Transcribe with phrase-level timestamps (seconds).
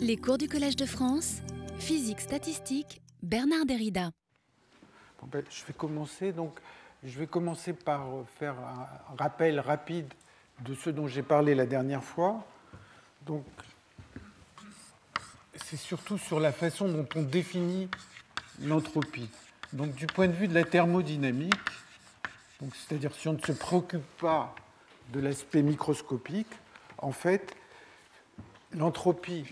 [0.00, 1.36] Les cours du Collège de France,
[1.78, 4.10] physique statistique, Bernard Derrida.
[5.26, 6.58] Ben, je vais commencer donc.
[7.02, 8.06] Je vais commencer par
[8.38, 10.12] faire un rappel rapide
[10.64, 12.44] de ce dont j'ai parlé la dernière fois.
[13.24, 13.44] Donc,
[15.64, 17.88] c'est surtout sur la façon dont on définit
[18.62, 19.28] l'entropie.
[19.72, 21.54] Donc, du point de vue de la thermodynamique,
[22.60, 24.54] c'est-à-dire si on ne se préoccupe pas
[25.12, 26.52] de l'aspect microscopique,
[26.98, 27.54] en fait,
[28.72, 29.44] l'entropie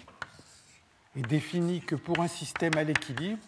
[1.16, 3.43] est définie que pour un système à l'équilibre,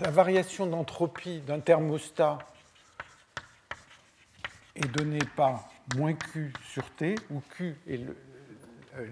[0.00, 2.38] la variation d'entropie d'un thermostat
[4.74, 8.00] est donnée par moins Q sur T, où Q est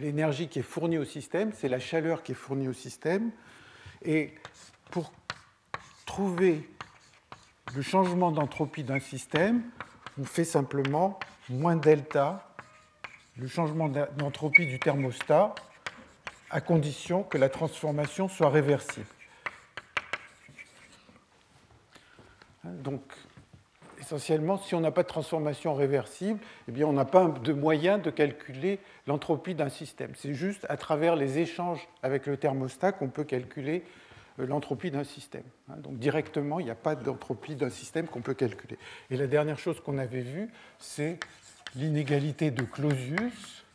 [0.01, 3.31] l'énergie qui est fournie au système, c'est la chaleur qui est fournie au système.
[4.03, 4.35] Et
[4.91, 5.13] pour
[6.07, 6.69] trouver
[7.75, 9.63] le changement d'entropie d'un système,
[10.19, 12.55] on fait simplement moins delta,
[13.37, 15.55] le changement d'entropie du thermostat,
[16.51, 19.07] à condition que la transformation soit réversible.
[22.65, 23.03] Donc,
[24.09, 27.99] essentiellement, si on n'a pas de transformation réversible, eh bien, on n'a pas de moyen
[27.99, 30.13] de calculer l'entropie d'un système.
[30.17, 33.85] C'est juste à travers les échanges avec le thermostat qu'on peut calculer
[34.41, 35.43] euh, l'entropie d'un système.
[35.69, 35.75] Hein.
[35.77, 38.79] Donc directement, il n'y a pas d'entropie d'un système qu'on peut calculer.
[39.11, 40.49] Et la dernière chose qu'on avait vue,
[40.79, 41.21] c'est
[41.75, 43.67] l'inégalité de Clausius,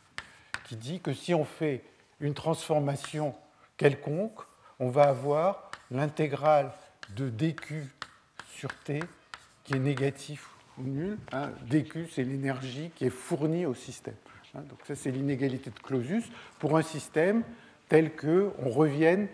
[0.64, 1.84] qui dit que si on fait
[2.18, 3.36] une transformation
[3.76, 4.40] quelconque,
[4.80, 6.72] on va avoir l'intégrale
[7.10, 7.84] de dq
[8.50, 8.98] sur T
[9.64, 10.48] qui est négatif
[10.78, 11.18] ou nul.
[11.32, 11.50] Hein.
[11.68, 14.14] dQ, c'est l'énergie qui est fournie au système.
[14.54, 14.60] Hein.
[14.68, 16.24] donc ça, c'est l'inégalité de Clausius
[16.58, 17.42] pour un système
[17.88, 19.28] tel qu'on revienne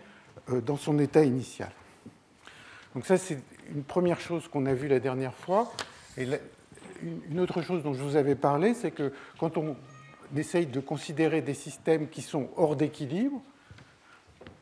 [0.49, 1.71] euh, dans son état initial.
[2.95, 3.39] Donc ça, c'est
[3.73, 5.71] une première chose qu'on a vue la dernière fois.
[6.17, 6.27] Et
[7.29, 9.75] une autre chose dont je vous avais parlé, c'est que quand on
[10.35, 13.41] essaye de considérer des systèmes qui sont hors d'équilibre,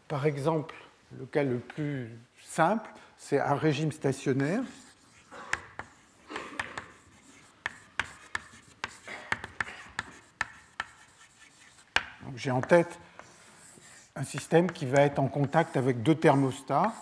[0.07, 0.75] par exemple,
[1.17, 2.09] le cas le plus
[2.43, 4.61] simple, c'est un régime stationnaire.
[12.39, 13.01] J'ai en tête
[14.15, 16.93] un système qui va être en contact avec deux thermostats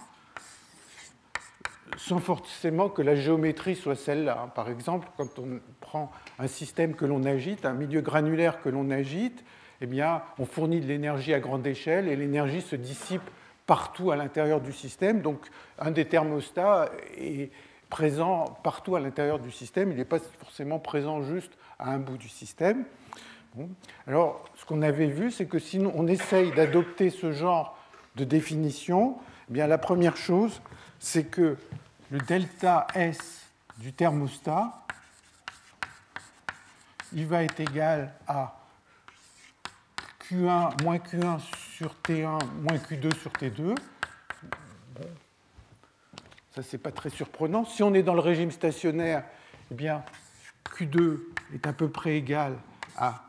[1.96, 4.52] sans forcément que la géométrie soit celle-là.
[4.56, 8.90] Par exemple, quand on prend un système que l'on agite, un milieu granulaire que l'on
[8.90, 9.44] agite,
[9.80, 13.30] eh bien, on fournit de l'énergie à grande échelle et l'énergie se dissipe
[13.68, 15.22] partout à l'intérieur du système.
[15.22, 15.46] Donc
[15.78, 17.52] un des thermostats est
[17.92, 22.18] présent partout à l'intérieur du système, il n'est pas forcément présent juste à un bout
[22.18, 22.86] du système.
[24.06, 27.78] Alors, ce qu'on avait vu, c'est que si on essaye d'adopter ce genre
[28.16, 29.18] de définition,
[29.50, 30.62] eh bien, la première chose,
[31.00, 31.58] c'est que
[32.12, 33.48] le delta S
[33.78, 34.74] du thermostat,
[37.14, 38.58] il va être égal à
[40.30, 41.40] Q1 moins Q1
[41.76, 43.76] sur T1 moins Q2 sur T2.
[46.54, 47.66] Ça, c'est pas très surprenant.
[47.66, 49.24] Si on est dans le régime stationnaire,
[49.72, 50.04] eh bien,
[50.66, 51.20] Q2
[51.54, 52.58] est à peu près égal
[52.98, 53.27] à,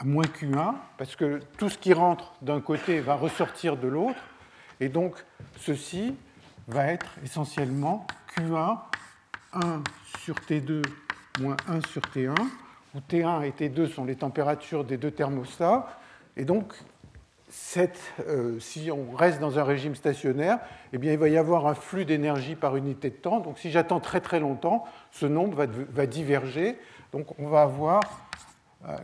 [0.00, 4.20] à moins Q1, parce que tout ce qui rentre d'un côté va ressortir de l'autre.
[4.80, 5.14] Et donc,
[5.58, 6.16] ceci
[6.68, 8.78] va être essentiellement Q1,
[9.52, 9.82] 1
[10.18, 10.82] sur T2
[11.40, 12.34] moins 1 sur T1,
[12.94, 15.86] où T1 et T2 sont les températures des deux thermostats,
[16.36, 16.72] et donc,
[17.76, 20.58] euh, si on reste dans un régime stationnaire,
[20.92, 23.40] eh bien, il va y avoir un flux d'énergie par unité de temps.
[23.40, 26.78] Donc, si j'attends très très longtemps, ce nombre va, diverger.
[27.12, 28.00] Donc, on va avoir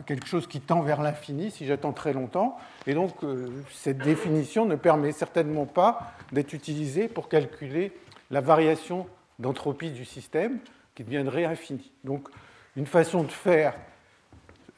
[0.05, 2.57] quelque chose qui tend vers l'infini si j'attends très longtemps.
[2.87, 7.93] Et donc, euh, cette définition ne permet certainement pas d'être utilisée pour calculer
[8.31, 9.07] la variation
[9.39, 10.59] d'entropie du système
[10.95, 11.91] qui deviendrait infinie.
[12.03, 12.27] Donc,
[12.75, 13.75] une façon de faire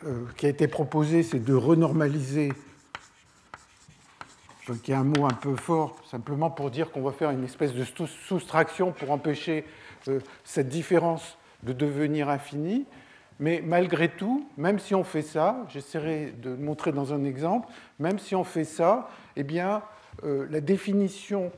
[0.05, 2.51] euh, qui a été proposé, c'est de renormaliser,
[4.83, 7.73] qui est un mot un peu fort, simplement pour dire qu'on va faire une espèce
[7.73, 9.65] de soustraction pour empêcher
[10.07, 12.85] euh, cette différence de devenir infinie.
[13.39, 17.69] Mais malgré tout, même si on fait ça, j'essaierai de le montrer dans un exemple,
[17.97, 19.07] même si on fait ça,
[19.37, 19.81] eh bien,
[20.23, 21.51] euh, la définition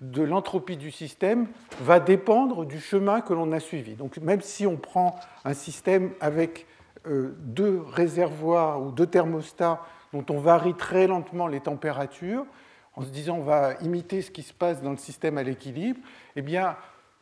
[0.00, 1.46] de l'entropie du système
[1.80, 3.94] va dépendre du chemin que l'on a suivi.
[3.94, 6.66] Donc même si on prend un système avec
[7.06, 9.80] euh, deux réservoirs ou deux thermostats
[10.12, 12.46] dont on varie très lentement les températures,
[12.94, 16.00] en se disant on va imiter ce qui se passe dans le système à l'équilibre,
[16.36, 16.76] eh bien,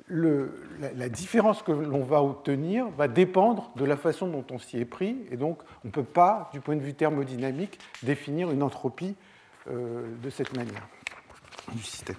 [0.09, 4.85] la, différence que l'on va obtenir va dépendre de la façon dont on s'y est
[4.85, 9.15] pris, et donc on ne peut pas, du point de vue thermodynamique, définir une entropie
[9.69, 10.87] de cette manière
[11.73, 12.17] du système.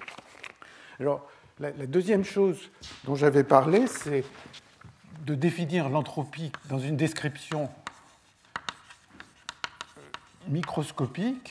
[0.99, 1.27] Alors,
[1.59, 2.69] la, deuxième chose
[3.03, 4.23] dont j'avais parlé, c'est
[5.25, 7.69] de définir l'entropie dans une description
[10.47, 11.47] microscopique.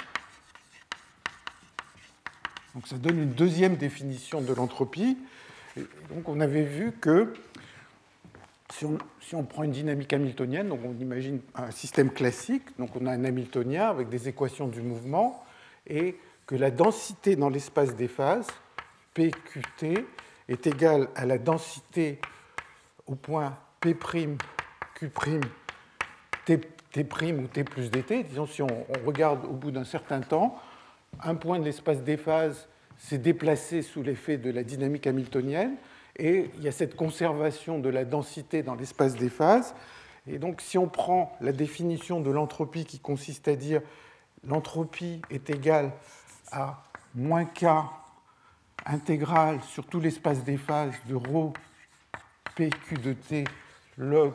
[2.74, 5.18] Donc ça donne une deuxième définition de l'entropie.
[5.76, 7.32] Donc on avait vu que
[8.72, 13.24] si on, prend une dynamique hamiltonienne, on imagine un système classique, donc on a un
[13.24, 15.44] hamiltonien avec des équations du mouvement,
[15.86, 16.16] et
[16.46, 18.48] que la densité dans l'espace des phases
[19.14, 20.06] PQT
[20.48, 22.18] est égal à la densité
[23.06, 24.36] au point P', Q',
[26.44, 26.60] T'
[27.32, 28.24] ou T plus dt.
[28.24, 30.58] Disons, si on, regarde au bout d'un certain temps,
[31.22, 32.68] un point de l'espace des phases
[33.02, 35.74] s'est déplacé sous l'effet de la dynamique hamiltonienne,
[36.16, 39.74] et il y a cette conservation de la densité dans l'espace des phases.
[40.28, 43.82] Et donc, si on prend la définition de l'entropie qui consiste à dire
[44.46, 45.90] l'entropie est égale
[46.52, 46.84] à
[47.14, 47.66] moins K
[48.86, 51.52] intégrale sur tout l'espace des phases de ρ
[52.54, 53.44] PQ de T
[53.96, 54.34] log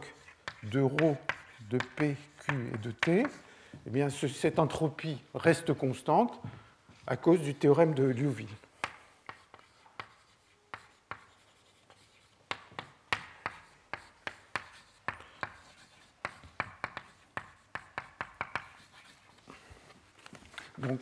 [0.63, 1.16] de ρ
[1.70, 2.18] de PQ
[2.74, 3.24] et de T,
[3.86, 6.42] eh bien, cette entropie reste constante
[7.07, 8.48] à cause du théorème de Liouville.
[20.77, 21.00] Donc,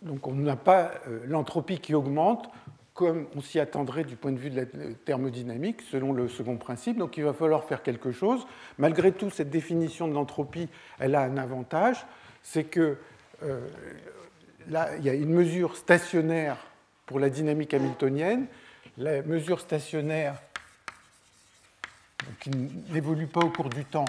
[0.00, 2.50] donc on n'a pas euh, l'entropie qui augmente
[2.94, 4.66] comme on s'y attendrait du point de vue de la
[5.04, 6.98] thermodynamique, selon le second principe.
[6.98, 8.46] Donc il va falloir faire quelque chose.
[8.78, 10.68] Malgré tout, cette définition de l'entropie,
[10.98, 12.06] elle a un avantage,
[12.42, 12.98] c'est que
[13.42, 13.66] euh,
[14.68, 16.56] là, il y a une mesure stationnaire
[17.06, 18.46] pour la dynamique hamiltonienne.
[18.98, 20.40] La mesure stationnaire
[22.40, 22.50] qui
[22.90, 24.04] n'évolue pas au cours du temps,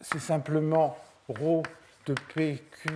[0.00, 0.96] c'est simplement
[1.28, 1.62] ρ
[2.06, 2.88] de PQ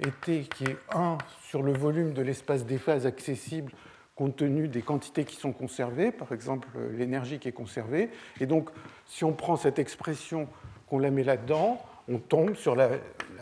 [0.00, 1.18] et T qui est 1
[1.48, 3.72] sur le volume de l'espace des phases accessible
[4.16, 8.08] compte tenu des quantités qui sont conservées, par exemple l'énergie qui est conservée.
[8.40, 8.70] Et donc,
[9.06, 10.48] si on prend cette expression,
[10.88, 12.90] qu'on la met là-dedans, on tombe sur la,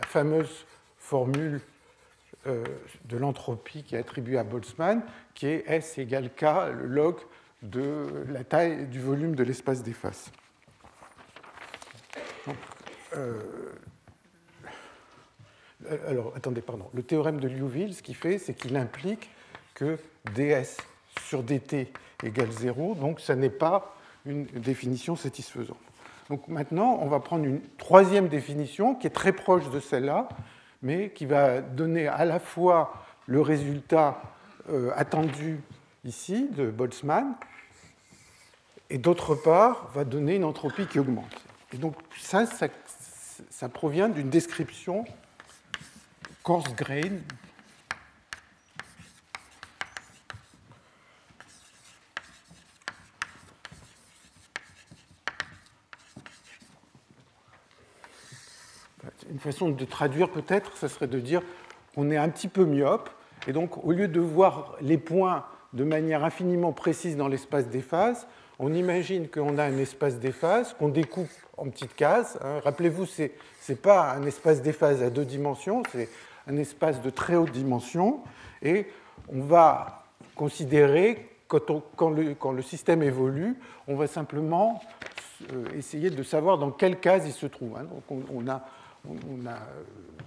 [0.07, 0.65] fameuse
[0.97, 1.61] formule
[2.45, 5.01] de l'entropie qui est attribuée à Boltzmann,
[5.33, 6.43] qui est S égale K,
[6.73, 7.17] le log
[7.63, 10.31] de la taille du volume de l'espace des faces.
[13.15, 13.41] Euh,
[15.89, 16.89] euh, alors, attendez, pardon.
[16.93, 19.29] Le théorème de Liouville, ce qu'il fait, c'est qu'il implique
[19.73, 19.97] que
[20.33, 20.77] ds
[21.21, 21.91] sur dt
[22.23, 23.95] égale 0, donc ça n'est pas
[24.25, 25.77] une définition satisfaisante.
[26.29, 30.27] Donc maintenant, on va prendre une troisième définition qui est très proche de celle-là,
[30.85, 32.93] mais qui va donner à la fois
[33.25, 34.21] le résultat
[34.69, 35.59] euh, attendu
[36.05, 37.33] ici de Boltzmann,
[38.91, 41.43] et d'autre part, va donner une entropie qui augmente.
[41.73, 42.67] Et donc ça, ça,
[43.49, 45.05] ça provient d'une description
[46.43, 47.01] coarse grain.
[59.27, 61.41] Une façon de traduire peut-être, ce serait de dire
[61.93, 63.09] qu'on est un petit peu myope,
[63.47, 67.81] et donc au lieu de voir les points de manière infiniment précise dans l'espace des
[67.81, 68.27] phases,
[68.59, 72.37] on imagine qu'on a un espace des phases qu'on découpe en petites cases.
[72.41, 72.59] Hein.
[72.63, 76.09] Rappelez-vous, ce n'est pas un espace des phases à deux dimensions, c'est
[76.47, 78.21] un espace de très haute dimension
[78.61, 78.87] et
[79.33, 80.03] on va
[80.35, 83.55] considérer, quand, le, système évolue,
[83.87, 84.81] on va simplement
[85.53, 87.77] euh, essayer de savoir dans quelle case il se trouve.
[87.77, 87.85] Hein.
[87.85, 88.65] Donc on, a,
[89.09, 89.59] on a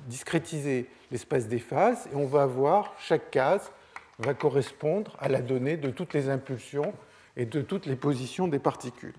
[0.06, 3.70] discrétisé l'espace des phases et on va avoir chaque case
[4.18, 6.92] va correspondre à la donnée de toutes les impulsions
[7.36, 9.14] et de toutes les positions des particules.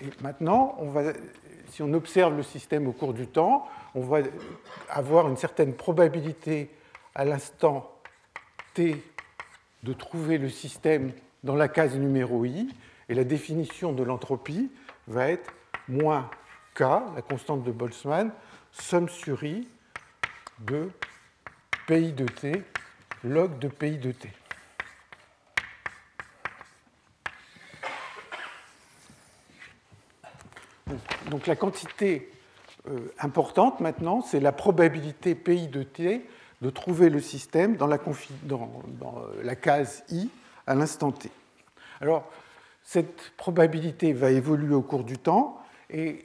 [0.00, 1.12] Et maintenant, on va,
[1.70, 4.20] si on observe le système au cours du temps, on va
[4.88, 6.70] avoir une certaine probabilité
[7.14, 7.92] à l'instant
[8.74, 9.02] t
[9.82, 11.12] de trouver le système
[11.44, 12.68] dans la case numéro i,
[13.08, 14.70] et la définition de l'entropie
[15.06, 15.52] va être
[15.88, 16.30] moins
[16.74, 16.80] k,
[17.14, 18.32] la constante de Boltzmann,
[18.80, 19.68] somme sur i
[20.60, 20.90] de
[21.86, 22.62] pi de t
[23.24, 24.30] log de pi de t.
[31.30, 32.32] Donc la quantité
[32.88, 36.26] euh, importante maintenant, c'est la probabilité pi de t
[36.60, 37.98] de trouver le système dans la,
[38.42, 40.28] dans, euh, la case i
[40.66, 41.30] à l'instant t.
[42.00, 42.30] Alors,
[42.82, 46.24] cette probabilité va évoluer au cours du temps et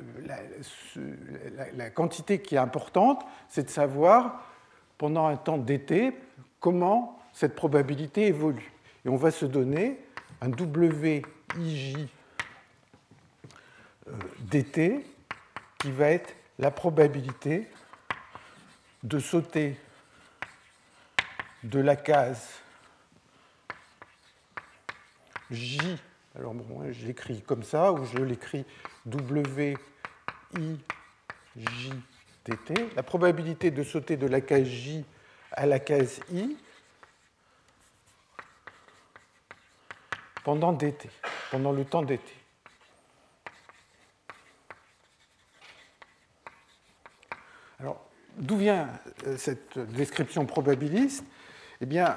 [0.00, 4.48] euh, la, quantité qui est importante, c'est de savoir
[4.98, 6.12] pendant un temps dt
[6.60, 8.72] comment cette probabilité évolue.
[9.04, 9.98] Et on va se donner
[10.40, 11.96] un WIJ
[14.40, 15.04] dt
[15.78, 17.68] qui va être la probabilité
[19.02, 19.76] de sauter
[21.64, 22.62] de la case
[25.50, 25.78] J,
[26.38, 28.64] alors bon, je l'écris comme ça, ou je l'écris
[29.06, 29.76] W.
[32.96, 35.04] La probabilité de sauter de la case J
[35.52, 36.56] à la case I
[40.44, 41.08] pendant dt,
[41.50, 42.20] pendant le temps dt.
[47.78, 48.04] Alors,
[48.36, 48.88] d'où vient
[49.26, 51.24] euh, cette description probabiliste?
[51.80, 52.16] Eh bien,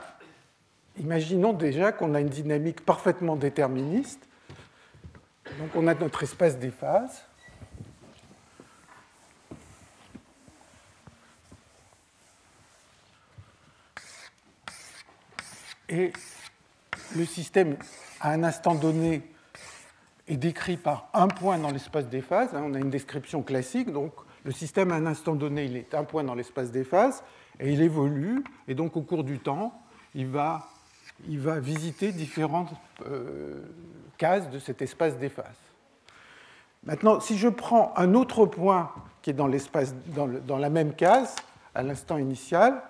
[0.97, 4.27] imaginons déjà qu'on a une dynamique parfaitement déterministe.
[5.59, 7.23] Donc, on a notre espace des phases.
[15.87, 16.11] Et
[17.15, 17.77] le système,
[18.19, 19.21] à un instant donné,
[20.27, 22.49] est décrit par un point dans l'espace des phases.
[22.53, 26.03] On a une description classique, donc le système, à un instant donné, il est un
[26.03, 27.23] point dans l'espace des phases,
[27.59, 29.79] et il évolue, et donc au cours du temps,
[30.13, 30.67] il va,
[31.27, 32.73] il va visiter différentes
[33.05, 33.61] euh,
[34.17, 35.45] cases de cet espace des phases.
[36.83, 38.91] Maintenant, si je prends un autre point
[39.21, 39.49] qui est dans,
[40.07, 41.35] dans, dans la même case,
[41.73, 42.81] à l'instant initial,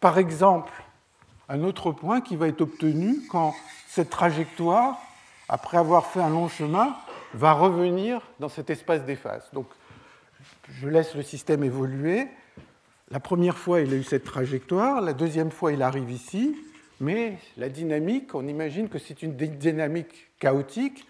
[0.00, 0.72] par exemple
[1.48, 3.54] un autre point qui va être obtenu quand
[3.86, 4.98] cette trajectoire,
[5.48, 6.94] après avoir fait un long chemin,
[7.34, 9.48] va revenir dans cet espace des phases.
[9.52, 9.66] Donc,
[10.70, 12.28] je laisse le système évoluer.
[13.10, 15.00] La première fois, il a eu cette trajectoire.
[15.00, 16.54] La deuxième fois, il arrive ici.
[17.00, 21.06] Mais la dynamique, on imagine que c'est une dynamique chaotique,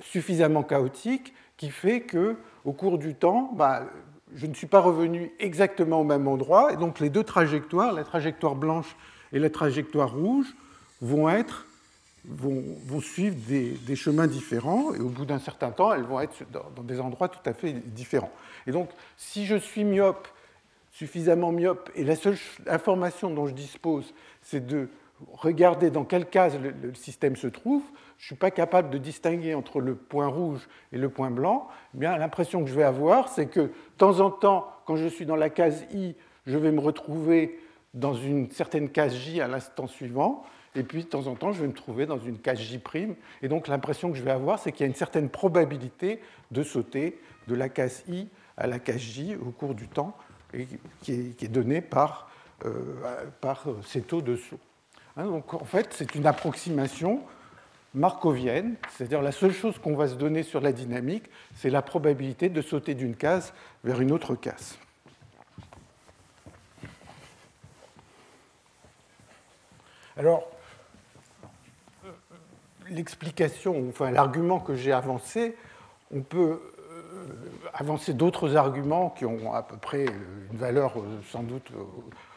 [0.00, 3.86] suffisamment chaotique, qui fait que, au cours du temps, bah,
[4.34, 6.72] je ne suis pas revenu exactement au même endroit.
[6.72, 8.96] Et donc, les deux trajectoires, la trajectoire blanche
[9.32, 10.54] et la trajectoire rouge
[11.00, 11.66] vont, être,
[12.24, 16.44] vont, vont suivre des, chemins différents et au bout d'un certain temps, elles vont être
[16.50, 18.32] dans, des endroits tout à fait différents.
[18.66, 20.28] Et donc, si je suis myope,
[20.92, 24.88] suffisamment myope, et la seule information dont je dispose, c'est de
[25.32, 27.82] regarder dans quelle case le, système se trouve,
[28.18, 31.68] je ne suis pas capable de distinguer entre le point rouge et le point blanc,
[31.94, 35.06] eh bien l'impression que je vais avoir, c'est que de temps en temps, quand je
[35.06, 36.14] suis dans la case I,
[36.46, 37.58] je vais me retrouver
[37.94, 40.44] dans une certaine case J à l'instant suivant,
[40.74, 42.80] et puis de temps en temps, je vais me trouver dans une case J',
[43.42, 46.20] et donc l'impression que je vais avoir, c'est qu'il y a une certaine probabilité
[46.50, 50.16] de sauter de la case I à la case J au cours du temps,
[50.54, 50.66] et
[51.00, 52.28] qui, est, donnée par,
[53.40, 54.58] par ces taux de saut.
[55.16, 57.22] Hein, donc en fait, c'est une approximation
[57.94, 62.48] markovienne, c'est-à-dire la seule chose qu'on va se donner sur la dynamique, c'est la probabilité
[62.48, 63.52] de sauter d'une case
[63.84, 64.78] vers une autre case.
[70.16, 70.46] Alors,
[72.88, 75.56] l'explication, enfin l'argument que j'ai avancé,
[76.14, 76.60] on peut
[76.92, 77.26] euh,
[77.72, 81.84] avancer d'autres arguments qui ont à peu près une valeur euh, sans doute euh,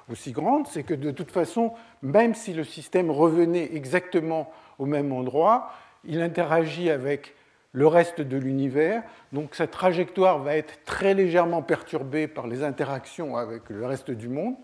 [0.09, 5.11] aussi grande, c'est que de toute façon, même si le système revenait exactement au même
[5.11, 5.71] endroit,
[6.03, 7.33] il interagit avec
[7.71, 13.35] le reste de l'univers, donc sa trajectoire va être très légèrement perturbée par les interactions
[13.35, 14.55] avec le reste du monde,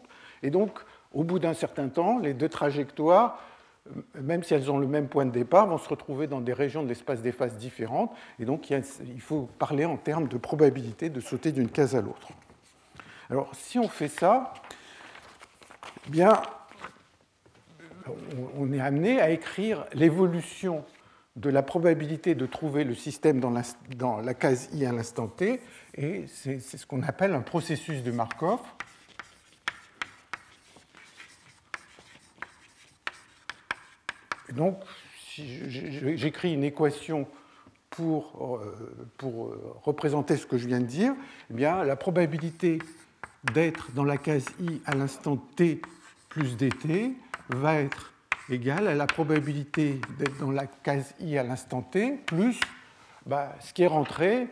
[0.43, 0.79] et donc
[1.13, 3.39] au bout d'un certain temps, les deux trajectoires,
[4.15, 6.83] même si elles ont le même point de départ, vont se retrouver dans des régions
[6.83, 8.13] de l'espace des phases différentes.
[8.39, 12.29] Et donc, il faut parler en termes de probabilité de sauter d'une case à l'autre.
[13.29, 14.53] Alors, si on fait ça,
[16.07, 16.41] bien,
[18.57, 20.83] on est amené à écrire l'évolution
[21.35, 23.61] de la probabilité de trouver le système dans la,
[23.95, 25.61] dans la case i à l'instant t,
[25.95, 28.59] et c'est ce qu'on appelle un processus de Markov.
[34.51, 34.77] donc,
[35.33, 35.47] si
[36.17, 37.27] j'écris une équation
[37.89, 41.13] pour, euh, pour, euh, représenter ce que je viens de dire,
[41.49, 42.79] eh bien, la probabilité
[43.43, 45.81] d'être dans la case i à l'instant t
[46.29, 47.15] plus dt
[47.49, 48.13] va être
[48.49, 52.59] égale à la probabilité d'être dans la case i à l'instant t plus
[53.25, 54.47] bah, ce qui est rentré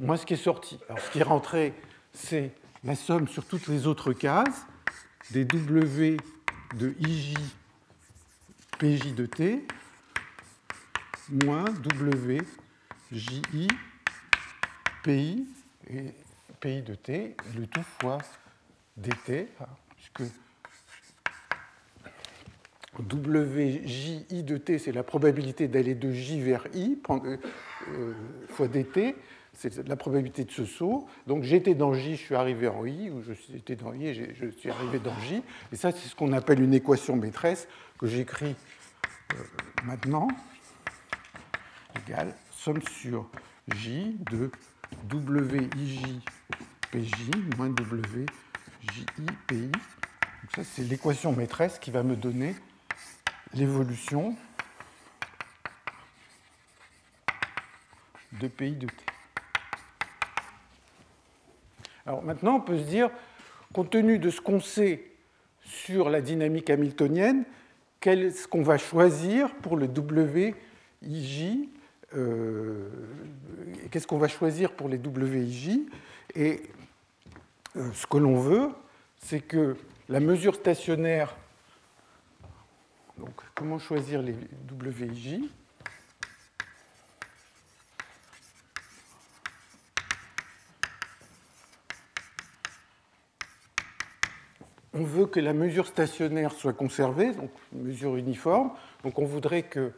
[0.00, 0.78] moins ce qui est sorti.
[0.88, 1.74] Alors, ce qui est rentré,
[2.12, 2.52] c'est
[2.84, 4.66] la somme sur toutes les autres cases
[5.30, 6.16] des w
[6.76, 7.34] de ij
[8.78, 9.66] PJ de t
[11.44, 12.40] moins W
[13.10, 13.68] JI
[15.02, 15.46] PI
[15.90, 16.14] et
[16.60, 18.18] PI de t, le tout fois
[18.96, 19.48] dt,
[19.96, 20.32] puisque
[22.98, 27.36] WJI de t, c'est la probabilité d'aller de J vers I, euh,
[27.88, 28.12] euh,
[28.48, 29.14] fois dt,
[29.52, 31.06] c'est la probabilité de ce saut.
[31.26, 34.46] Donc j'étais dans J, je suis arrivé en I, ou j'étais dans I et je
[34.48, 35.42] suis arrivé dans J.
[35.72, 38.56] Et ça, c'est ce qu'on appelle une équation maîtresse que j'écris
[39.34, 39.36] euh,
[39.84, 40.28] maintenant,
[42.06, 43.28] égale somme sur
[43.76, 44.50] J de
[45.12, 46.20] WIJ
[46.90, 47.12] PJ
[47.56, 47.74] moins
[48.82, 49.70] JI, PI.
[49.70, 52.54] Donc ça, c'est l'équation maîtresse qui va me donner
[53.54, 54.34] l'évolution
[58.40, 58.94] de PI de T.
[62.06, 63.10] Alors maintenant, on peut se dire,
[63.74, 65.04] compte tenu de ce qu'on sait
[65.60, 67.44] sur la dynamique hamiltonienne,
[68.00, 71.68] qu'est-ce qu'on va choisir pour le WIJ
[72.16, 72.88] euh,
[73.90, 75.80] Qu'est-ce qu'on va choisir pour les WIJ
[76.34, 76.62] Et
[77.92, 78.70] ce que l'on veut,
[79.18, 79.76] c'est que
[80.08, 81.36] la mesure stationnaire,
[83.18, 84.34] donc comment choisir les
[84.82, 85.40] WIJ
[94.94, 98.72] on veut que la mesure stationnaire soit conservée, donc mesure uniforme.
[99.04, 99.92] Donc on voudrait que,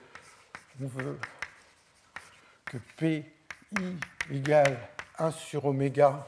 [2.67, 3.25] que PI
[4.31, 4.79] égale
[5.19, 6.27] 1 sur oméga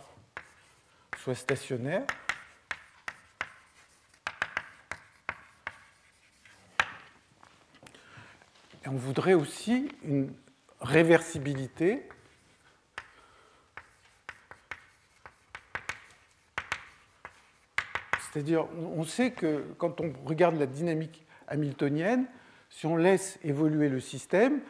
[1.22, 2.04] soit stationnaire.
[8.84, 10.34] Et on voudrait aussi une
[10.80, 12.08] réversibilité
[18.32, 22.24] C'est-à-dire, on sait que quand on regarde la dynamique hamiltonienne,
[22.70, 24.62] si on laisse évoluer le système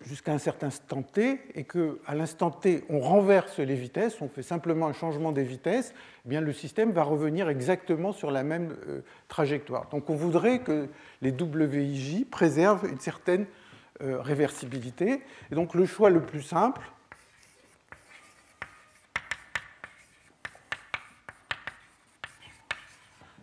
[0.00, 4.42] jusqu'à un certain instant t et qu'à l'instant t on renverse les vitesses, on fait
[4.42, 8.76] simplement un changement des vitesses, eh bien le système va revenir exactement sur la même
[8.88, 9.88] euh, trajectoire.
[9.90, 10.88] Donc on voudrait que
[11.20, 13.46] les WIJ préservent une certaine
[14.02, 15.20] euh, réversibilité.
[15.50, 16.80] Et donc le choix le plus simple,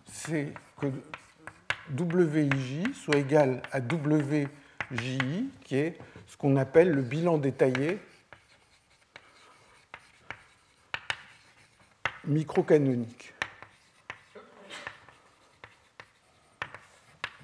[0.06, 0.88] c'est que
[1.96, 3.80] WIJ soit égal à
[4.92, 8.00] WJI, qui est ce qu'on appelle le bilan détaillé
[12.26, 13.34] microcanonique.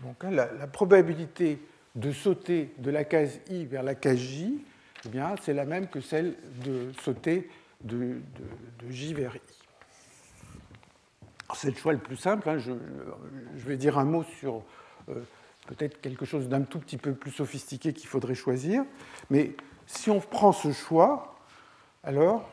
[0.02, 1.60] Donc, hein, la, probabilité
[1.96, 4.66] de sauter de la case I vers la case J,
[5.06, 7.50] eh c'est la même que celle de sauter
[7.82, 8.22] de
[8.90, 9.42] J vers I
[11.56, 12.50] c'est le choix le plus simple.
[12.50, 12.58] Hein.
[12.58, 12.72] Je,
[13.66, 14.64] vais dire un mot sur
[15.10, 15.22] euh,
[15.68, 18.84] peut-être quelque chose d'un tout petit peu plus sophistiqué qu'il faudrait choisir.
[19.30, 19.52] Mais
[19.88, 21.36] si on prend ce choix,
[22.04, 22.50] alors,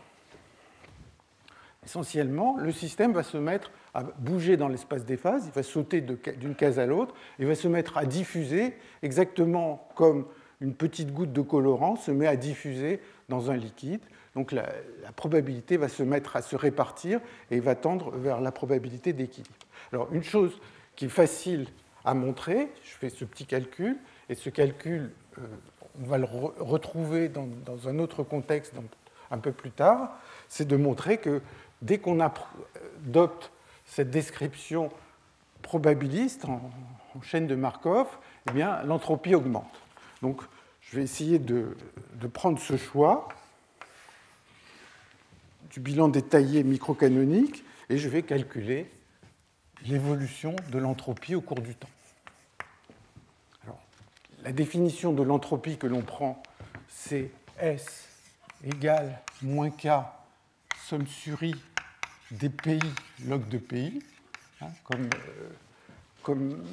[1.84, 6.00] essentiellement, le système va se mettre à bouger dans l'espace des phases, il va sauter
[6.00, 10.26] d'une case à l'autre, il va se mettre à diffuser exactement comme
[10.60, 14.02] une petite goutte de colorant se met à diffuser dans un liquide.
[14.34, 14.66] Donc la,
[15.16, 17.20] probabilité va se mettre à se répartir
[17.50, 19.50] et va tendre vers la probabilité d'équilibre.
[19.92, 20.60] Alors une chose
[20.94, 21.66] qui est facile
[22.04, 23.96] à montrer, je fais ce petit calcul,
[24.28, 25.42] et ce calcul, euh,
[26.00, 27.48] on va le retrouver dans,
[27.86, 28.74] un autre contexte
[29.30, 30.16] un peu plus tard,
[30.48, 31.42] c'est de montrer que
[31.82, 33.50] dès qu'on adopte
[33.86, 34.90] cette description
[35.62, 36.70] probabiliste en,
[37.22, 38.06] chaîne de Markov,
[38.48, 39.80] eh bien l'entropie augmente.
[40.22, 40.42] Donc
[40.80, 41.74] je vais essayer de
[42.32, 43.28] prendre ce choix
[45.70, 48.90] du bilan détaillé microcanonique et je vais calculer
[49.86, 51.88] l'évolution de l'entropie au cours du temps.
[53.64, 53.80] Alors,
[54.44, 56.42] la définition de l'entropie que l'on prend,
[56.88, 58.08] c'est S
[58.64, 59.88] égale moins K
[60.86, 61.54] somme sur I
[62.30, 62.80] des pays
[63.26, 64.00] log de pays,
[64.60, 65.48] hein, comme, euh,
[66.22, 66.64] comme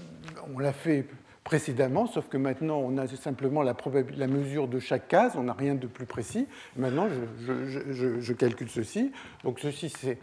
[0.54, 1.06] on l'a fait
[1.44, 5.76] précédemment, sauf que maintenant on a simplement la mesure de chaque case, on n'a rien
[5.76, 6.48] de plus précis.
[6.76, 9.14] Maintenant, je, calcule ceci.
[9.44, 10.20] Donc ceci, c'est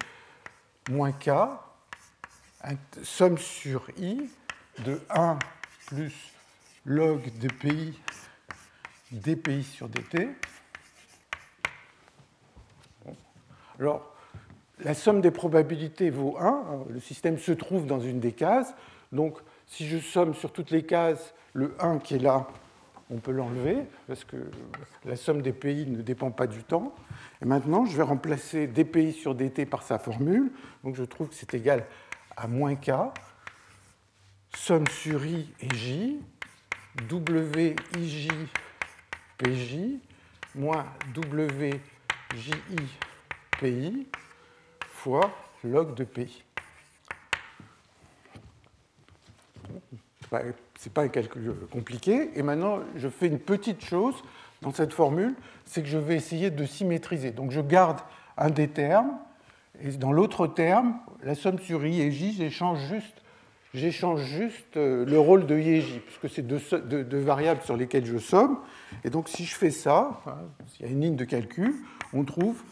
[0.90, 1.30] moins k,
[3.02, 4.28] somme sur i
[4.84, 5.38] de 1
[5.86, 6.32] plus
[6.84, 7.98] log de pi
[9.12, 10.28] dpi sur dt.
[13.78, 14.14] Alors,
[14.80, 16.86] la somme des probabilités vaut 1.
[16.90, 18.74] Le système se trouve dans une des cases.
[19.12, 22.48] Donc, si je somme sur toutes les cases, le 1 qui est là,
[23.10, 24.36] on peut l'enlever, parce que
[25.04, 26.94] la somme des pays ne dépend pas du temps.
[27.42, 30.50] Et maintenant, je vais remplacer dpi sur dt par sa formule.
[30.82, 31.84] Donc je trouve que c'est égal
[32.36, 32.90] à moins k,
[34.56, 36.20] somme sur i et j,
[37.10, 37.74] wij
[39.38, 40.00] pj,
[40.54, 40.86] moins
[43.58, 44.06] pi,
[44.82, 45.30] fois
[45.64, 46.44] log de pi.
[50.30, 52.30] Ce n'est pas un calcul compliqué.
[52.34, 54.16] Et maintenant, je fais une petite chose
[54.62, 57.30] dans cette formule, c'est que je vais essayer de symétriser.
[57.30, 58.00] Donc je garde
[58.36, 59.18] un des termes,
[59.80, 63.22] et dans l'autre terme, la somme sur i et j, j'échange juste,
[63.72, 68.06] j'échange juste euh, le rôle de i et j, puisque c'est deux, variables sur lesquelles
[68.06, 68.58] je somme.
[69.04, 70.22] Et donc si je fais ça,
[70.78, 71.74] il y a une ligne de calcul,
[72.12, 72.62] on trouve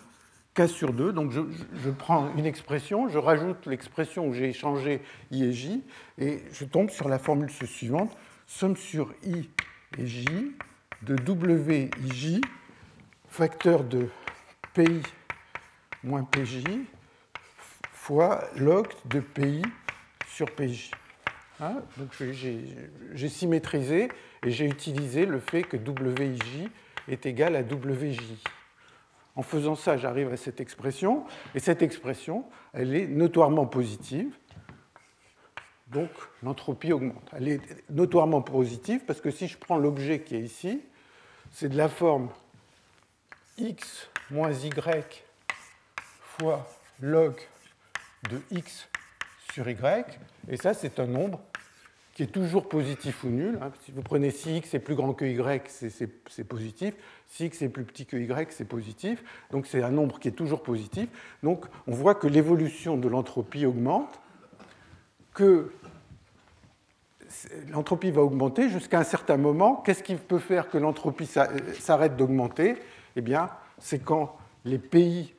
[0.54, 1.12] K sur 2.
[1.12, 5.82] Donc je, prends une expression, je rajoute l'expression où j'ai échangé I et J,
[6.18, 9.48] et je tombe sur la formule suivante somme sur I
[9.98, 10.26] et J
[11.02, 12.40] de W J
[13.28, 14.08] facteur de
[14.74, 15.02] PI
[16.04, 16.64] moins PJ
[17.92, 19.62] fois log de PI
[20.26, 20.90] sur PJ.
[21.60, 24.08] Hein, donc j'ai symétrisé
[24.44, 26.68] et j'ai utilisé le fait que WIJ
[27.08, 28.18] est égal à WJ.
[29.36, 34.34] En faisant ça, j'arrive à cette expression, et cette expression, elle est notoirement positive,
[35.86, 36.10] donc
[36.42, 37.30] l'entropie augmente.
[37.32, 37.60] Elle est
[37.90, 40.82] notoirement positive parce que si je prends l'objet qui est ici,
[41.50, 42.30] c'est de la forme
[43.58, 44.70] x moins y
[46.38, 46.66] fois
[47.00, 47.34] log
[48.30, 48.88] de x
[49.52, 50.18] sur y,
[50.48, 51.40] et ça c'est un nombre
[52.14, 53.58] qui est toujours positif ou nul.
[53.62, 53.70] Hein.
[53.84, 56.94] Si vous prenez si x est plus grand que y, c'est positif.
[57.26, 59.24] Si x est plus petit que y, c'est positif.
[59.50, 61.08] Donc c'est un nombre qui est toujours positif.
[61.42, 64.20] Donc on voit que l'évolution de l'entropie augmente,
[65.32, 65.72] que
[67.68, 69.76] l'entropie va augmenter jusqu'à un certain moment.
[69.76, 72.76] Qu'est-ce qui peut faire que l'entropie s'arrête d'augmenter?
[73.16, 75.34] Eh bien, c'est quand les pays,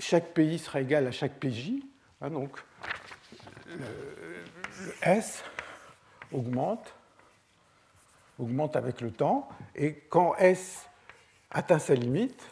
[0.00, 1.72] chaque pays sera égal à chaque PJ.
[2.20, 2.58] Hein, donc,
[3.66, 5.44] le S
[6.32, 6.94] augmente,
[8.38, 10.88] augmente avec le temps, et quand S
[11.50, 12.42] atteint sa limite,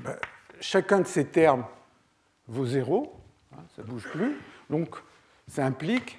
[0.00, 0.16] ben,
[0.60, 1.66] chacun de ces termes
[2.46, 3.20] vaut zéro,
[3.52, 4.36] hein, ça ne bouge plus,
[4.70, 4.96] donc
[5.46, 6.18] ça implique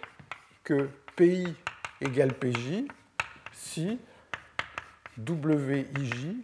[0.64, 0.90] que
[1.20, 1.54] PI
[2.00, 2.86] égale PJ
[3.52, 4.00] si
[5.18, 6.38] WIJ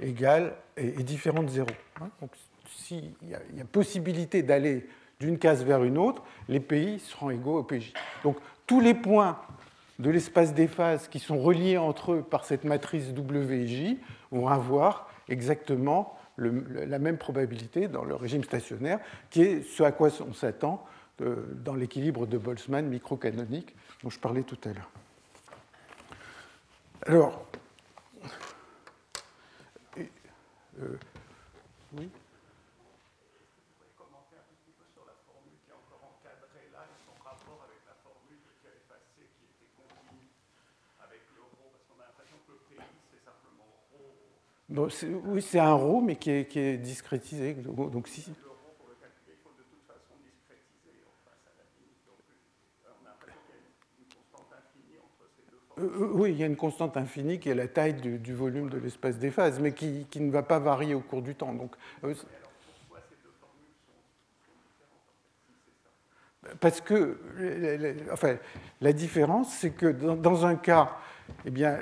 [0.00, 1.68] égale est, différent de 0.
[2.00, 2.10] Hein.
[2.20, 2.32] Donc,
[2.66, 4.88] s'il y, a possibilité d'aller
[5.20, 7.92] d'une case vers une autre, les pays seront égaux au PJ.
[8.24, 9.38] Donc, tous les points
[10.00, 13.96] de l'espace des phases qui sont reliés entre eux par cette matrice WIJ
[14.32, 20.08] vont avoir exactement la même probabilité dans le régime stationnaire, qui est ce à quoi
[20.26, 20.84] on s'attend
[21.20, 24.90] dans l'équilibre de Boltzmann microcanonique dont je parlais tout à l'heure.
[27.06, 27.44] Alors,
[30.80, 30.96] Euh,
[31.98, 32.08] oui
[44.72, 47.54] oui, c'est un rho, mais qui est, qui est discrétisé.
[47.54, 48.24] Donc, si,
[56.12, 59.18] oui, il y a une constante infinie qui est la taille du, volume de l'espace
[59.18, 61.52] des phases, mais qui, ne va pas varier au cours du temps.
[61.52, 61.72] Donc,
[62.04, 62.14] euh,
[66.58, 67.18] parce que
[68.12, 68.36] enfin,
[68.80, 70.96] la différence, c'est que dans, un cas,
[71.44, 71.78] eh bien,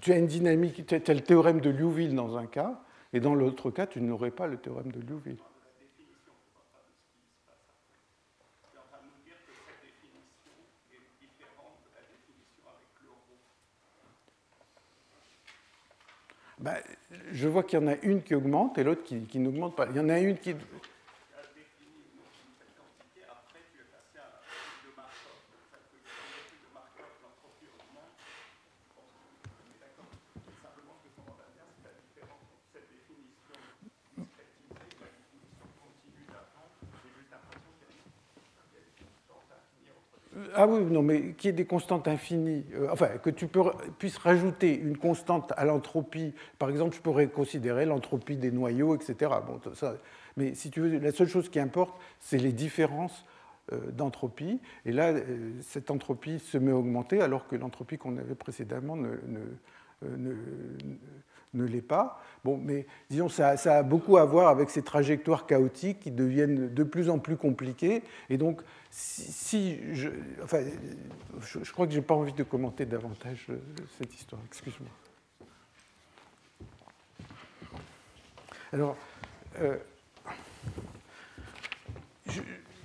[0.00, 2.80] tu as une dynamique, tu as le théorème de Liouville dans un cas,
[3.12, 5.38] et dans l'autre cas, tu n'aurais pas le théorème de Liouville.
[16.60, 16.74] Bah,
[17.32, 19.86] je vois qu'il y en a une qui augmente et l'autre qui n'augmente pas.
[19.90, 20.54] Il y en a une qui,
[40.54, 43.62] Ah oui, non, mais qui est des constantes infinies, euh, enfin, que tu peux,
[43.98, 46.34] puisses rajouter une constante à l'entropie.
[46.58, 49.32] Par exemple, je pourrais considérer l'entropie des noyaux, etc.
[49.46, 49.94] Bon, ça,
[50.36, 53.24] mais si tu veux, la seule chose qui importe, c'est les différences
[53.72, 54.60] euh, d'entropie.
[54.86, 58.96] Et là, euh, cette entropie se met à augmenter alors que l'entropie qu'on avait précédemment
[58.96, 60.34] ne
[61.54, 62.20] l'est pas.
[62.44, 66.72] Bon, mais disons, ça, ça, a beaucoup à voir avec ces trajectoires chaotiques qui deviennent
[66.72, 68.02] de plus en plus compliquées.
[68.30, 70.08] Et donc, si, je,
[70.42, 70.62] enfin,
[71.40, 73.58] je, crois que je n'ai pas envie de commenter davantage euh,
[73.98, 74.40] cette histoire.
[74.46, 74.90] Excuse-moi.
[78.72, 78.96] Alors,
[79.60, 79.76] euh,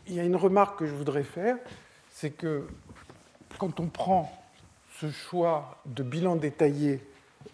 [0.07, 1.57] il y a une remarque que je voudrais faire,
[2.09, 2.67] c'est que
[3.57, 4.31] quand on prend
[4.99, 7.01] ce choix de bilan détaillé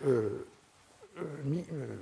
[0.06, 0.45] euh,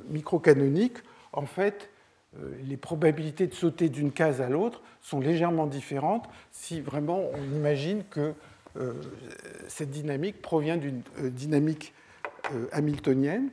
[0.09, 0.97] microcanonique,
[1.33, 1.89] en fait,
[2.35, 7.55] euh, les probabilités de sauter d'une case à l'autre sont légèrement différentes si vraiment on
[7.55, 8.33] imagine que
[8.75, 8.93] euh,
[9.67, 11.93] cette dynamique provient d'une euh, dynamique
[12.71, 13.49] hamiltonienne.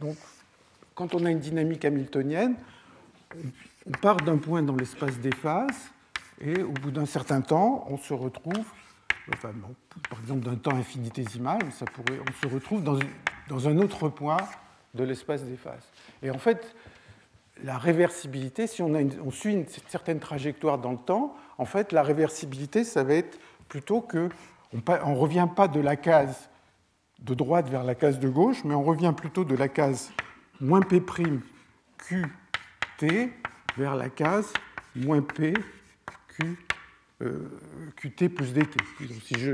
[0.00, 0.16] Donc,
[0.94, 2.54] quand on a une dynamique hamiltonienne,
[3.86, 5.90] on part d'un point dans l'espace des phases
[6.40, 8.66] et au bout d'un certain temps, on se retrouve,
[9.40, 14.38] par exemple d'un temps infinitésimal, on se retrouve dans, un autre point
[14.94, 15.86] de l'espace des phases.
[16.22, 16.74] Et en fait,
[17.62, 22.84] la réversibilité, si on, suit une certaine trajectoire dans le temps, en fait, la réversibilité,
[22.84, 24.28] ça va être plutôt que
[24.72, 26.48] on ne revient pas de la case
[27.20, 30.10] de droite vers la case de gauche, mais on revient plutôt de la case
[30.60, 31.00] moins P'
[33.76, 34.52] vers la case
[34.94, 35.54] moins P
[36.28, 36.58] Q,
[37.96, 38.78] QT plus DT.
[39.22, 39.52] si je,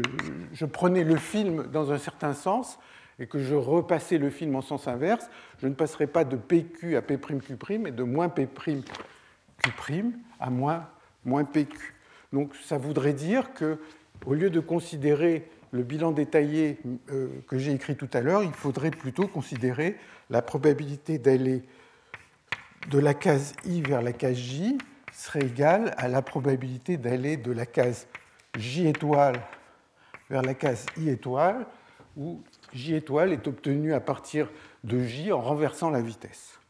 [0.52, 2.78] je, prenais le film dans un certain sens
[3.18, 5.28] et que je repassais le film en sens inverse,
[5.60, 8.84] je ne passerais pas de PQ à P'Q', mais de moins P'Q'
[10.40, 10.88] à moins,
[11.24, 11.94] moins PQ.
[12.32, 13.78] Donc ça voudrait dire que,
[14.26, 16.78] au lieu de considérer le bilan détaillé
[17.10, 19.96] euh, que j'ai écrit tout à l'heure, il faudrait plutôt considérer
[20.30, 21.62] la probabilité d'aller
[22.90, 24.78] de la case I vers la case J
[25.18, 28.06] serait égale à la probabilité d'aller de la case
[28.56, 29.40] J étoile
[30.30, 31.66] vers la case I étoile,
[32.16, 32.40] où
[32.72, 34.48] J étoile est obtenu à partir
[34.84, 36.60] de J en renversant la vitesse.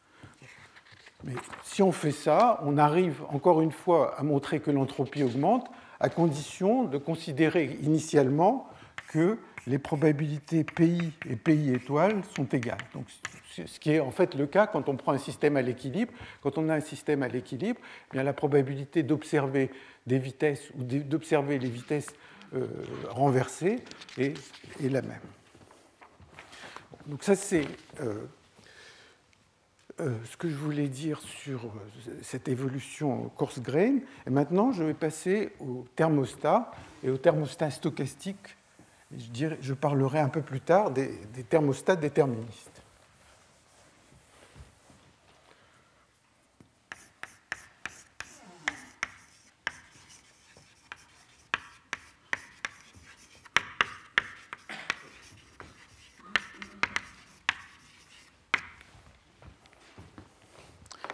[1.24, 5.68] Mais si on fait ça, on arrive encore une fois à montrer que l'entropie augmente
[6.00, 8.68] à condition de considérer initialement
[9.08, 12.78] que les probabilités PI et PI étoile sont égales.
[12.94, 13.04] Donc,
[13.50, 16.12] ce qui est en fait le cas quand on prend un système à l'équilibre.
[16.42, 17.80] Quand on a un système à l'équilibre,
[18.14, 19.70] eh la probabilité d'observer
[20.06, 22.08] des vitesses ou d'observer les vitesses
[22.54, 22.66] euh,
[23.10, 23.76] renversées
[24.16, 24.34] est,
[24.80, 25.20] la même.
[27.06, 27.66] Donc ça c'est
[28.00, 28.24] euh,
[30.00, 31.72] euh, ce que je voulais dire sur
[32.22, 33.98] cette évolution course-grain.
[34.26, 36.70] Et maintenant, je vais passer au thermostat
[37.02, 38.56] et au thermostat stochastique
[39.10, 42.82] je, parlerai un peu plus tard des, des thermostats déterministes.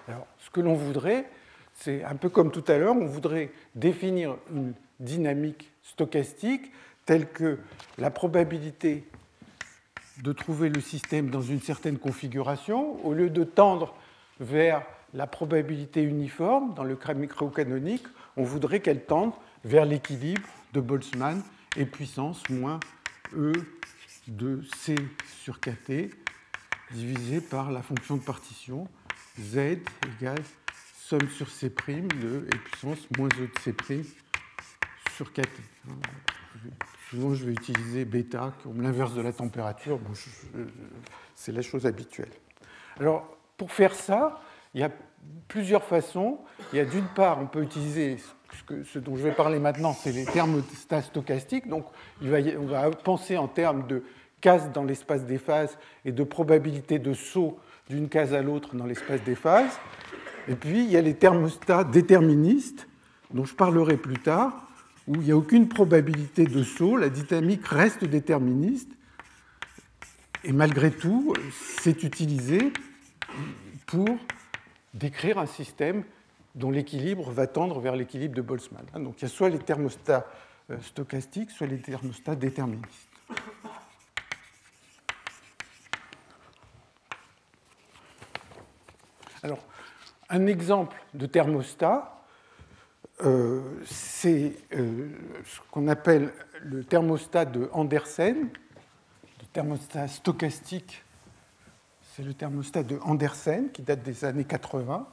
[0.09, 1.31] Alors, ce que l'on voudrait,
[1.75, 6.73] c'est un peu comme tout à l'heure, on voudrait définir une dynamique stochastique
[7.07, 7.59] telle que
[7.99, 9.05] la probabilité
[10.23, 13.95] de trouver le système dans une certaine configuration, au lieu de tendre
[14.41, 19.33] vers la probabilité uniforme dans le micro-canonique, on voudrait qu'elle tende
[19.65, 21.43] vers l'équilibre de Boltzmann
[21.77, 22.81] et puissance moins
[23.37, 23.53] E
[24.29, 24.95] de C
[25.43, 26.11] sur KT
[26.93, 28.89] divisé par la fonction de partition
[29.39, 29.79] Z
[30.19, 30.43] égale
[30.95, 34.15] somme sur C' de et puissance moins E de C'
[35.17, 35.61] sur KT
[37.11, 39.99] souvent je vais utiliser bêta comme l'inverse de la température.
[41.35, 42.31] c'est la chose habituelle.
[42.99, 44.41] Alors, pour faire ça,
[44.75, 44.91] il y a
[45.49, 46.39] plusieurs façons.
[46.73, 48.19] Il y a d'une part, on peut utiliser
[48.85, 51.69] ce, dont je vais parler maintenant, c'est les thermostats stochastiques.
[51.69, 51.87] Donc,
[52.23, 54.03] on va penser en termes de
[54.41, 58.87] cases dans l'espace des phases et de probabilité de saut d'une case à l'autre dans
[58.87, 59.79] l'espace des phases.
[60.49, 62.87] Et puis, il y a les thermostats déterministes,
[63.33, 64.69] dont je parlerai plus tard,
[65.07, 68.91] où il n'y a aucune probabilité de saut, la dynamique reste déterministe,
[70.45, 71.35] et malgré tout,
[71.79, 72.73] c'est utilisé
[73.87, 74.09] pour
[74.93, 76.05] décrire un système
[76.55, 78.85] dont l'équilibre va tendre vers l'équilibre de Boltzmann.
[78.95, 80.27] Donc il y a soit les thermostats
[80.83, 83.09] stochastiques, soit les thermostats déterministes.
[89.43, 89.63] Alors,
[90.31, 92.14] un exemple de thermostat,
[93.23, 95.09] euh, c'est euh,
[95.45, 98.49] ce qu'on appelle le thermostat de Andersen,
[99.41, 101.05] le thermostat stochastique,
[102.17, 105.07] c'est le thermostat de Andersen qui date des années 80.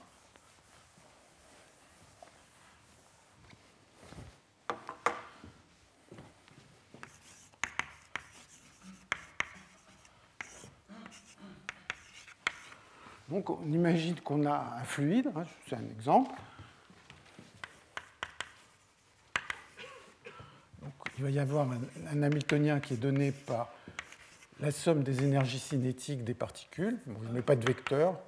[13.29, 16.31] Donc on imagine qu'on a un fluide, hein, c'est un exemple,
[21.21, 21.67] il va y avoir
[22.11, 23.71] un, Hamiltonien qui est donné par
[24.59, 26.97] la somme des énergies cinétiques des particules.
[27.05, 28.19] Je ne mets pas de vecteur.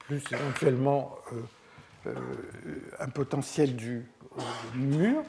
[0.00, 1.42] Plus éventuellement euh,
[2.06, 4.04] euh, un potentiel du
[4.74, 5.22] mur.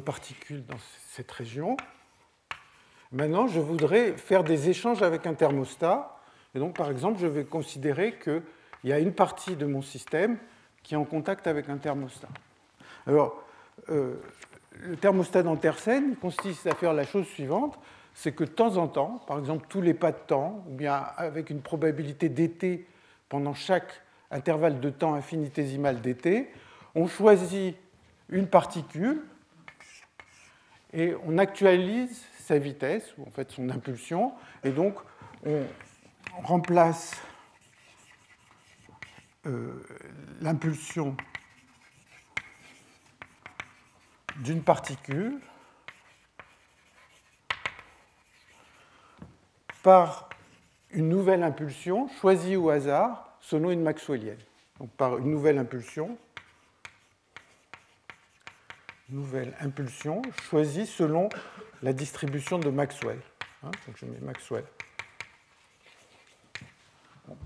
[0.00, 0.78] Particules dans
[1.10, 1.76] cette région.
[3.12, 6.18] maintenant, je voudrais faire des échanges avec un thermostat.
[6.54, 8.42] Et donc, par exemple, je vais considérer qu'il
[8.84, 10.38] y a une partie de mon système
[10.82, 12.28] qui est en contact avec un thermostat.
[13.06, 13.42] Alors,
[13.90, 14.16] euh,
[14.80, 17.78] le thermostat d'Antersen consiste à faire la chose suivante
[18.14, 21.04] c'est que de temps en temps, par exemple tous les pas de temps, ou bien
[21.16, 22.86] avec une probabilité d'été
[23.28, 26.50] pendant chaque intervalle de temps infinitésimal d'été,
[26.94, 27.76] on choisit
[28.28, 29.22] une particule
[30.94, 34.94] et on actualise sa vitesse, ou en fait son impulsion, et donc
[35.44, 35.64] on
[36.42, 37.20] remplace
[39.46, 39.82] euh,
[40.40, 41.16] l'impulsion
[44.36, 45.38] d'une particule
[49.82, 50.30] par
[50.92, 54.38] une nouvelle impulsion choisie au hasard selon une maxwellienne.
[54.78, 56.16] Donc par une nouvelle impulsion,
[59.14, 61.28] nouvelle impulsion choisie selon
[61.82, 63.20] la distribution de Maxwell.
[63.62, 64.64] Hein, donc je mets Maxwell.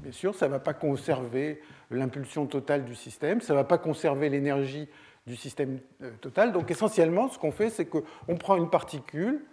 [0.02, 3.78] bien sûr, ça ne va pas conserver l'impulsion totale du système, ça ne va pas
[3.78, 4.88] conserver l'énergie
[5.26, 6.52] du système euh, total.
[6.52, 9.44] Donc essentiellement, ce qu'on fait, c'est qu'on prend une particule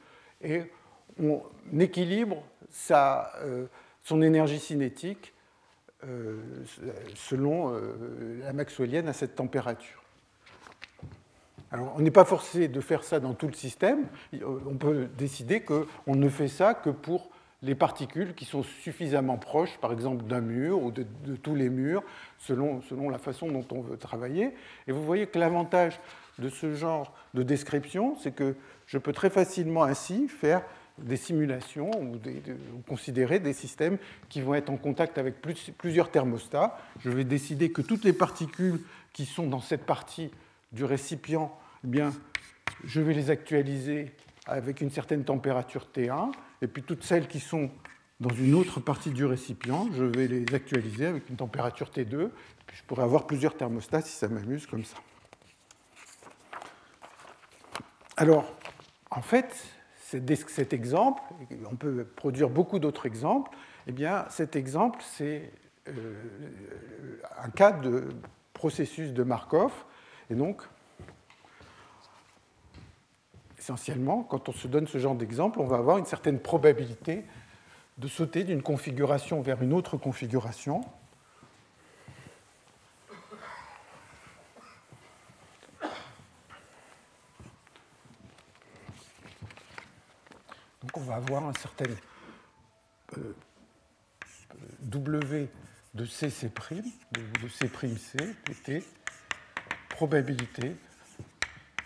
[0.41, 0.63] et
[1.21, 1.43] on
[1.77, 3.67] équilibre sa, euh,
[4.01, 5.33] son énergie cinétique
[6.03, 6.37] euh,
[7.15, 7.73] selon
[8.39, 10.04] la maxwellienne à cette température.
[11.95, 14.05] On n'est pas forcé de faire ça dans tout le système.
[14.43, 17.29] On peut décider qu'on ne fait ça que pour
[17.61, 21.05] les particules qui sont suffisamment proches, par exemple d'un mur ou de,
[21.41, 22.03] tous les murs,
[22.37, 24.51] selon, selon, la façon dont on veut travailler.
[24.87, 25.99] Et vous voyez que l'avantage
[26.37, 30.61] de ce genre de description, c'est que je peux très facilement ainsi faire
[30.97, 32.19] des simulations ou,
[32.87, 33.97] considérer des systèmes
[34.29, 35.35] qui vont être en contact avec
[35.77, 36.77] plusieurs thermostats.
[36.99, 38.79] Je vais décider que toutes les particules
[39.11, 40.31] qui sont dans cette partie
[40.71, 41.51] du récipient,
[41.85, 42.11] eh bien,
[42.83, 44.11] je vais les actualiser
[44.47, 46.31] avec une certaine température T1,
[46.63, 47.69] et puis toutes celles qui sont
[48.19, 52.31] dans une autre partie du récipient, je vais les actualiser avec une température T2,
[52.65, 54.97] puis je pourrais avoir plusieurs thermostats si ça m'amuse comme ça.
[58.17, 58.51] Alors,
[59.11, 59.55] en fait,
[59.99, 61.21] cet exemple,
[61.69, 63.51] on peut produire beaucoup d'autres exemples,
[63.85, 65.51] eh bien, cet exemple, c'est
[65.87, 66.15] euh,
[67.43, 68.09] un cas de
[68.53, 69.71] processus de Markov,
[70.31, 70.63] et donc,
[73.65, 77.25] essentiellement, quand on se donne ce genre d'exemple, on va avoir une certaine probabilité
[77.97, 80.81] de sauter d'une configuration vers une autre configuration.
[90.83, 91.85] Donc on va avoir un certain
[93.17, 93.35] euh,
[94.81, 95.49] W
[95.95, 98.83] de CC', de C'C, PT,
[99.89, 100.75] probabilité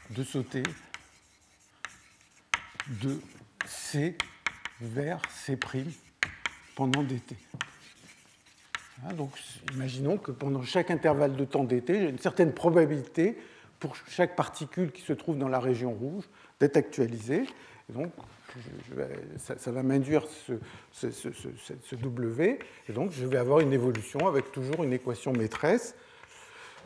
[0.10, 0.64] de sauter
[2.90, 3.20] de
[3.66, 4.16] C
[4.82, 5.58] vers C'
[6.76, 7.36] pendant dt.
[9.06, 9.32] Hein, donc,
[9.74, 13.38] imaginons que pendant chaque intervalle de temps dt, j'ai une certaine probabilité
[13.80, 16.26] pour chaque particule qui se trouve dans la région rouge
[16.60, 17.44] d'être actualisée.
[17.90, 18.12] Donc,
[19.38, 20.26] ça, va m'induire
[20.92, 25.96] ce, W, et donc je vais avoir une évolution avec toujours une équation maîtresse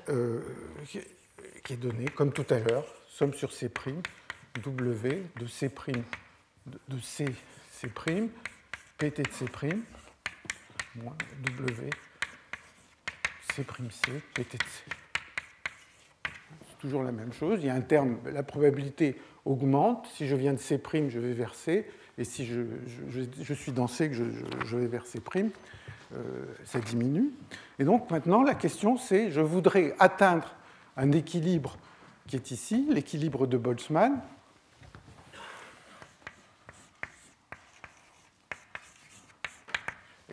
[0.09, 0.41] euh,
[0.85, 3.69] qui est donnée, comme tout à l'heure, somme sur C',
[4.61, 5.71] W de C',
[6.87, 7.25] de C,
[7.71, 7.87] C',
[8.97, 9.45] PT de C',
[10.95, 11.89] moins W,
[13.55, 14.83] C', C, PT de C.
[16.69, 17.59] C'est toujours la même chose.
[17.61, 20.07] Il y a un terme, la probabilité augmente.
[20.13, 21.89] Si je viens de C', je vais vers C.
[22.17, 25.19] Et si je, suis dans C, que je, vais vers C',
[26.13, 27.31] euh, ça diminue.
[27.79, 30.53] Et donc maintenant, la question, c'est je voudrais atteindre
[30.95, 31.75] un équilibre
[32.27, 34.21] qui est ici, l'équilibre de Boltzmann.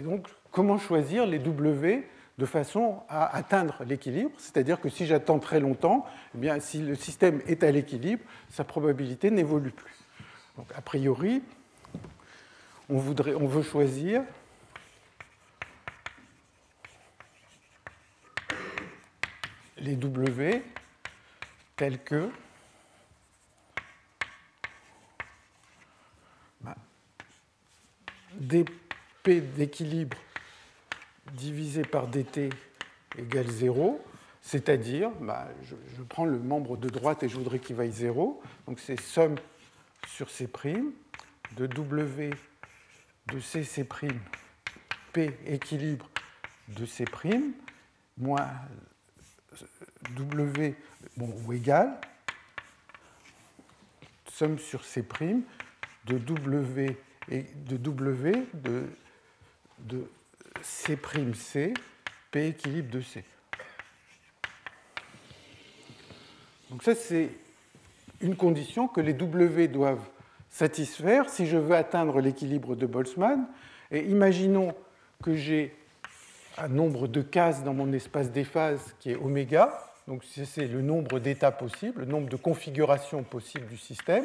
[0.01, 2.09] Et donc, comment choisir les W
[2.39, 4.31] de façon à atteindre l'équilibre?
[4.39, 8.65] C'est-à-dire que si j'attends très longtemps, eh bien, si le système est à l'équilibre, sa
[8.65, 9.95] probabilité n'évolue plus.
[10.57, 11.43] Donc, a priori,
[12.89, 14.23] on, veut choisir
[19.77, 20.63] les W
[21.77, 22.31] tels que
[26.63, 26.75] bah,
[29.23, 30.17] dp d'équilibre
[31.35, 32.51] divisé par dt
[33.19, 34.01] égale 0,
[34.43, 35.75] c'est-à-dire, bah, je,
[36.09, 39.37] prends le membre de droite et je voudrais qu'il vaille 0, donc c'est somme
[40.07, 40.49] sur C'
[41.57, 42.31] de W
[43.27, 43.87] de C, C',
[45.13, 46.09] P équilibre
[46.69, 47.05] de C',
[48.17, 48.49] moins
[50.17, 50.75] W
[51.17, 52.01] bon, ou égal,
[54.33, 55.05] somme sur C',
[56.07, 56.97] de W
[57.31, 58.89] et de W de,
[59.87, 60.09] de
[60.63, 60.97] C',
[62.31, 63.25] P équilibre de C.
[66.71, 67.31] Donc ça, c'est
[68.21, 70.09] une condition que les W doivent
[70.49, 73.47] satisfaire si je veux atteindre l'équilibre de Boltzmann.
[73.91, 74.75] Et imaginons
[75.23, 75.75] que j'ai
[76.59, 80.83] un nombre de cases dans mon espace des phases qui est oméga, donc c'est le
[80.83, 84.25] nombre d'états possibles, le nombre de configurations possibles du système,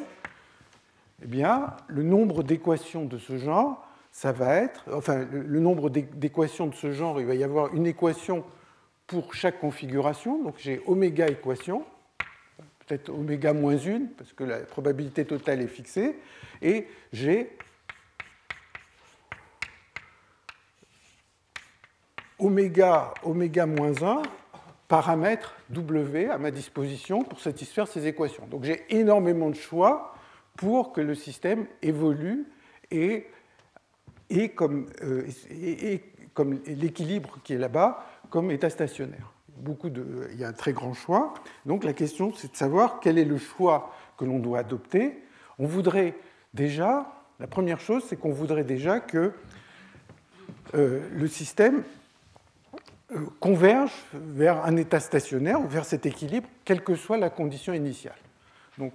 [1.24, 6.68] eh bien, le nombre d'équations de ce genre, ça va être, enfin, le nombre d'équations
[6.68, 8.46] de ce genre, il va y avoir une équation
[9.08, 11.84] pour chaque configuration, donc j'ai oméga équation,
[12.88, 16.16] peut-être oméga moins une, parce que la probabilité totale est fixée,
[16.62, 17.58] et j'ai
[22.40, 24.22] oméga, oméga moins 1
[24.88, 28.48] paramètres W à ma disposition pour satisfaire ces équations.
[28.48, 30.16] Donc j'ai énormément de choix
[30.56, 32.46] pour que le système évolue
[32.92, 33.28] et,
[34.30, 36.02] et comme, euh, et,
[36.34, 39.32] comme l'équilibre qui est là-bas comme état stationnaire.
[39.58, 41.34] Beaucoup de, il y a un très grand choix.
[41.66, 45.18] Donc la question, c'est de savoir quel est le choix que l'on doit adopter.
[45.60, 46.16] On voudrait
[46.54, 49.32] déjà, la première chose, c'est qu'on voudrait déjà que
[50.74, 51.84] euh, le système
[53.12, 57.72] euh, converge vers un état stationnaire ou vers cet équilibre, quelle que soit la condition
[57.72, 58.16] initiale.
[58.78, 58.94] Donc,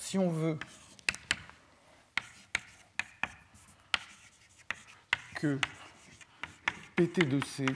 [0.00, 0.58] si on veut
[5.36, 5.58] que
[6.96, 7.66] PT de C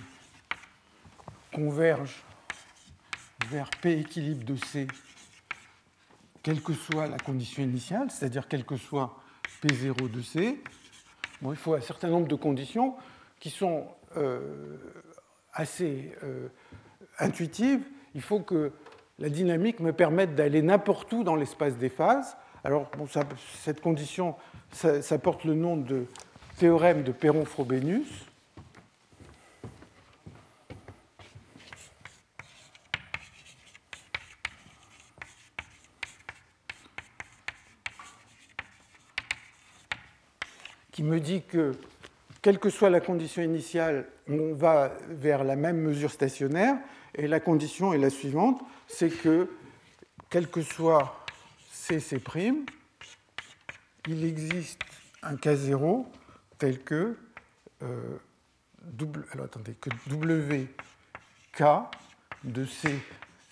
[1.52, 2.24] converge
[3.50, 4.88] vers P équilibre de C,
[6.42, 9.22] quelle que soit la condition initiale, c'est-à-dire quel que soit
[9.62, 10.62] P0 de C,
[11.42, 12.96] bon, il faut un certain nombre de conditions
[13.38, 14.78] qui sont euh,
[15.52, 16.48] assez euh,
[17.18, 17.84] intuitives.
[18.14, 18.72] Il faut que
[19.18, 22.36] la dynamique me permette d'aller n'importe où dans l'espace des phases.
[22.64, 22.90] Alors,
[23.62, 24.34] cette condition,
[24.72, 26.06] ça, ça, porte le nom de
[26.58, 28.26] théorème de Perron-Frobenius.
[40.94, 41.72] qui me dit que,
[42.44, 46.76] quelle que soit la condition initiale, on va vers la même mesure stationnaire,
[47.14, 49.48] et la condition est la suivante, c'est que,
[50.28, 51.24] quel que soit
[51.72, 52.20] CC',
[54.06, 54.82] il existe
[55.22, 56.04] un K0
[56.58, 57.16] tel que,
[57.82, 58.18] euh,
[59.00, 59.24] WK
[62.44, 62.94] de C,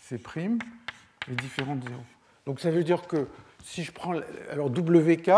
[0.02, 1.98] C' est différent de 0.
[2.44, 3.26] Donc ça veut dire que
[3.64, 4.20] si je prends.
[4.50, 5.30] Alors WK,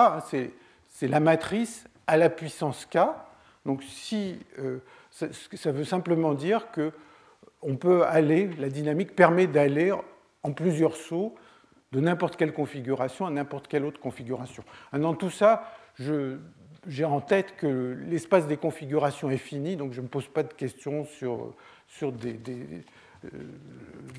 [0.89, 2.99] c'est la matrice à la puissance k.
[3.65, 3.83] Donc
[4.59, 4.79] euh,
[5.11, 6.93] ça, veut simplement dire que
[7.63, 9.93] on peut aller, la dynamique permet d'aller
[10.43, 11.35] en plusieurs sauts
[11.93, 14.65] de n'importe quelle configuration à n'importe quelle autre configuration.
[14.93, 20.05] Dans tout ça, j'ai en tête que l'espace des configurations est fini, donc je ne
[20.05, 21.55] me pose pas de questions sur,
[22.03, 22.15] euh,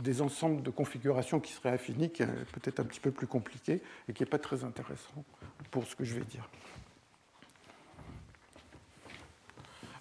[0.02, 3.82] des, ensembles de configurations qui seraient infinis, qui est peut-être un petit peu plus compliqué
[4.10, 5.24] et qui n'est pas très intéressant
[5.70, 6.50] pour ce que je vais dire.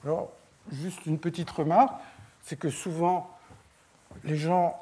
[0.05, 0.33] Alors,
[0.71, 1.99] juste une petite remarque,
[2.43, 3.31] c'est que souvent,
[4.23, 4.79] les gens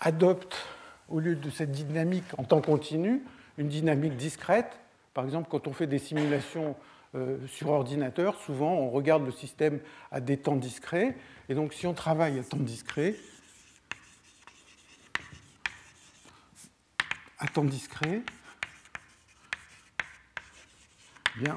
[0.00, 0.56] adoptent,
[1.10, 3.22] au lieu de cette dynamique en temps continu,
[3.58, 4.80] une dynamique discrète.
[5.12, 6.76] Par exemple, quand on fait des simulations
[7.14, 11.14] euh, sur ordinateur, souvent on regarde le système à des temps discrets.
[11.50, 13.16] Et donc, si on travaille à temps discret,
[17.38, 18.22] à temps discret,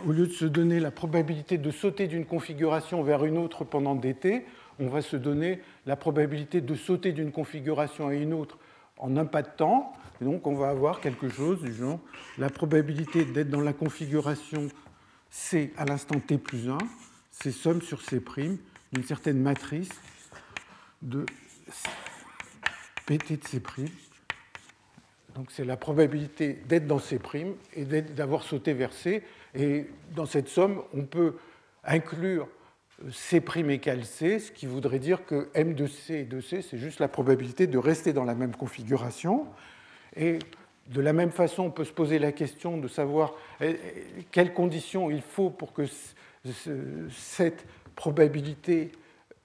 [0.06, 3.96] au lieu de se donner la probabilité de sauter d'une configuration vers une autre pendant
[3.96, 4.46] d'été,
[4.80, 8.58] on va se donner la probabilité de sauter d'une configuration à une autre
[8.98, 9.94] en un pas de temps.
[10.22, 12.00] Donc on va avoir quelque chose du genre
[12.38, 14.68] la probabilité d'être dans la configuration
[15.30, 16.78] C à l'instant t plus 1,
[17.32, 18.20] c'est somme sur C'
[18.94, 19.90] d'une certaine matrice
[21.02, 21.26] de
[23.06, 23.62] PT de C'.
[25.36, 27.20] Donc c'est la probabilité d'être dans C'
[27.76, 29.24] et d'avoir sauté vers C.
[29.56, 31.36] Et dans cette somme, on peut
[31.84, 32.48] inclure
[33.12, 36.78] C' égale C, ce qui voudrait dire que M de C et de C, c'est
[36.78, 39.46] juste la probabilité de rester dans la même configuration.
[40.16, 40.40] Et
[40.90, 43.78] de la même façon, on peut se poser la question de savoir eh,
[44.20, 45.84] eh, quelles conditions il faut pour que
[47.12, 48.92] cette probabilité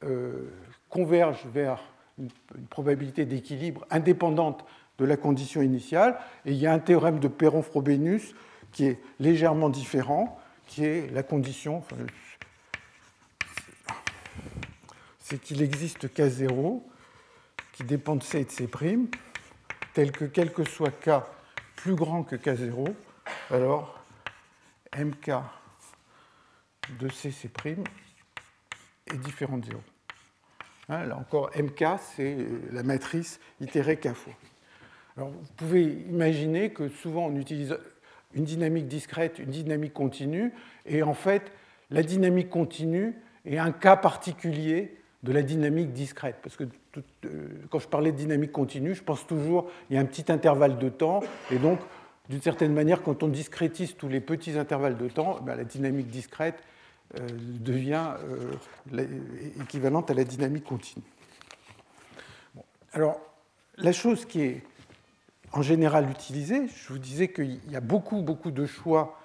[0.04, 0.50] euh,
[0.88, 1.82] converge vers
[2.18, 4.64] une probabilité d'équilibre indépendante
[4.98, 6.18] de la condition initiale.
[6.46, 8.34] Et il y a un théorème de Perron-Frobenius
[8.72, 11.84] qui est légèrement différent, qui est la condition,
[15.18, 16.82] c'est qu'il existe K0
[17.72, 18.68] qui dépend de C et de C',
[19.94, 21.22] tel que quel que soit K
[21.76, 22.94] plus grand que K0,
[23.50, 24.04] alors
[24.96, 25.30] MK
[27.00, 27.48] de C, C'
[29.06, 29.80] est différent de 0.
[30.88, 32.36] Hein, là encore, MK, c'est
[32.70, 34.32] la matrice itérée K fois.
[35.16, 37.76] Alors, vous pouvez imaginer que souvent on utilise
[38.34, 40.52] une dynamique discrète, une dynamique continue,
[40.86, 41.52] et en fait,
[41.90, 43.14] la dynamique continue
[43.44, 46.36] est un cas particulier de la dynamique discrète.
[46.42, 46.64] Parce que
[47.26, 50.30] euh, quand je parlais de dynamique continue, je pense toujours il y a un petit
[50.32, 51.20] intervalle de temps,
[51.50, 51.78] et donc,
[52.28, 56.08] d'une certaine manière, quand on discrétise tous les petits intervalles de temps, ben, la dynamique
[56.08, 56.62] discrète
[57.18, 57.26] euh,
[57.60, 58.14] devient
[58.94, 59.04] euh,
[59.60, 61.04] équivalente à la dynamique continue.
[62.92, 63.20] Alors,
[63.76, 64.62] la chose qui est
[65.52, 69.18] en général utilisée, je vous disais qu'il y a beaucoup, beaucoup de choix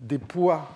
[0.00, 0.68] des poids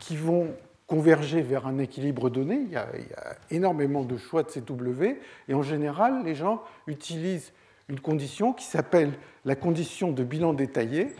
[0.00, 0.54] qui vont
[0.86, 2.56] converger vers un équilibre donné.
[2.56, 5.18] Il y, a, il y, a, énormément de choix de CW.
[5.48, 7.52] Et en général, les gens utilisent
[7.88, 9.12] une condition qui s'appelle
[9.44, 11.14] la condition de bilan détaillé,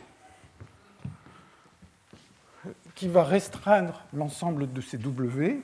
[2.94, 5.60] qui va restreindre l'ensemble de ces W.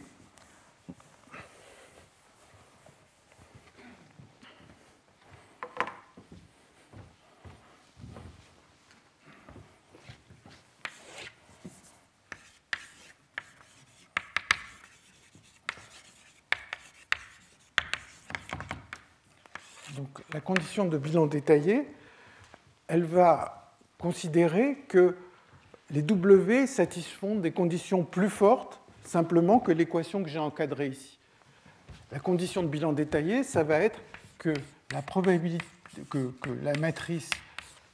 [19.96, 21.86] Donc la condition de bilan détaillé,
[22.88, 25.16] elle va considérer que
[25.90, 31.18] les W satisfont des conditions plus fortes simplement que l'équation que j'ai encadrée ici.
[32.10, 34.00] La condition de bilan détaillé, ça va être
[34.38, 34.54] que
[36.62, 37.30] la matrice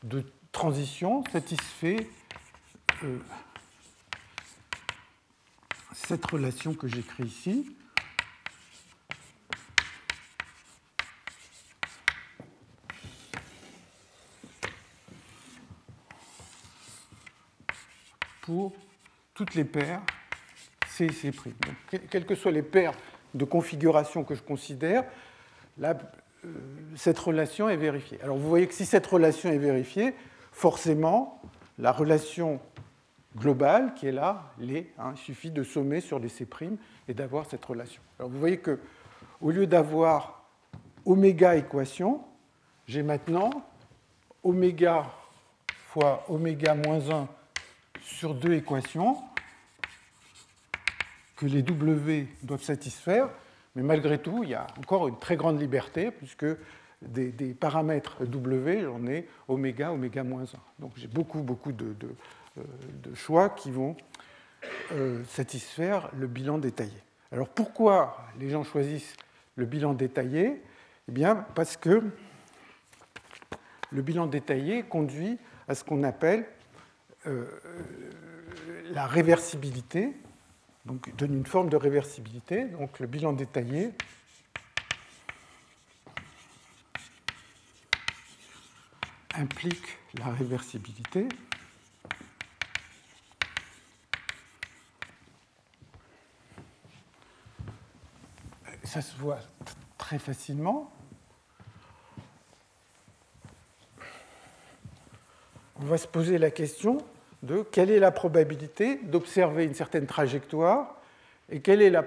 [0.05, 2.09] de transition satisfait
[3.05, 3.19] euh,
[5.95, 7.77] cette relation que j'écris ici.
[19.35, 20.03] Toutes les paires
[20.89, 21.33] C et C'.
[22.11, 22.93] Quelles que soient les paires
[23.35, 25.05] de configuration que je considère,
[25.79, 25.97] là,
[26.45, 26.49] euh,
[26.97, 28.19] cette relation est vérifiée.
[28.23, 30.15] Alors vous voyez que si cette relation est vérifiée,
[30.53, 31.41] forcément,
[31.79, 32.61] la relation
[33.37, 34.89] globale qui est là, l'est.
[34.99, 36.47] Hein, il suffit de sommer sur les C'
[37.09, 38.03] et d'avoir cette relation.
[38.19, 38.79] Alors vous voyez que
[39.41, 40.45] au lieu d'avoir
[41.07, 42.21] oméga équation,
[42.87, 43.51] j'ai maintenant
[44.43, 45.07] oméga
[45.87, 47.29] fois oméga moins 1
[48.17, 49.17] sur deux équations
[51.37, 53.31] que les W doivent satisfaire,
[53.75, 56.47] mais malgré tout, il y a encore une très grande liberté, puisque
[57.01, 60.47] des, paramètres W, j'en ai oméga, oméga moins 1.
[60.81, 61.95] Donc j'ai beaucoup, beaucoup de,
[62.59, 62.63] euh,
[63.15, 63.97] choix qui vont
[64.93, 66.93] euh, satisfaire le bilan détaillé.
[67.33, 69.17] Alors pourquoi les gens choisissent
[69.57, 70.61] le bilan détaillé?
[71.09, 72.03] Eh bien, parce que
[73.91, 75.39] le bilan détaillé conduit
[75.69, 76.45] à ce qu'on appelle
[77.27, 77.47] euh,
[78.93, 80.14] la réversibilité,
[80.87, 82.64] donc donne une forme de réversibilité.
[82.64, 83.93] Donc le bilan détaillé
[89.35, 91.29] implique la réversibilité.
[98.85, 99.39] Ça se voit
[99.99, 100.93] très facilement.
[105.83, 106.99] On va se poser la question
[107.43, 110.97] de quelle est la probabilité d'observer une certaine trajectoire
[111.51, 112.07] et quelle est la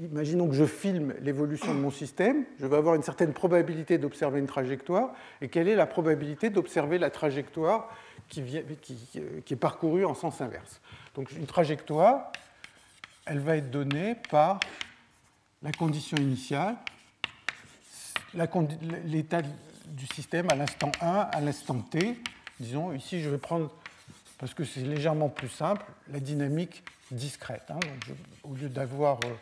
[0.00, 4.38] imaginons que je filme l'évolution de mon système, je vais avoir une certaine probabilité d'observer
[4.38, 7.88] une trajectoire et quelle est la probabilité d'observer la trajectoire
[8.28, 8.42] qui,
[8.80, 10.80] qui, est parcourue en sens inverse.
[11.14, 12.30] Donc une trajectoire,
[13.26, 14.60] elle va être donnée par
[15.62, 16.76] la condition initiale,
[19.06, 22.16] l'état du système à l'instant 1, à l'instant t.
[22.62, 23.72] Disons, ici, je vais prendre
[24.38, 27.68] parce que c'est légèrement plus simple, la dynamique discrète.
[27.70, 27.80] Hein.
[28.44, 29.34] Au lieu d'avoir euh,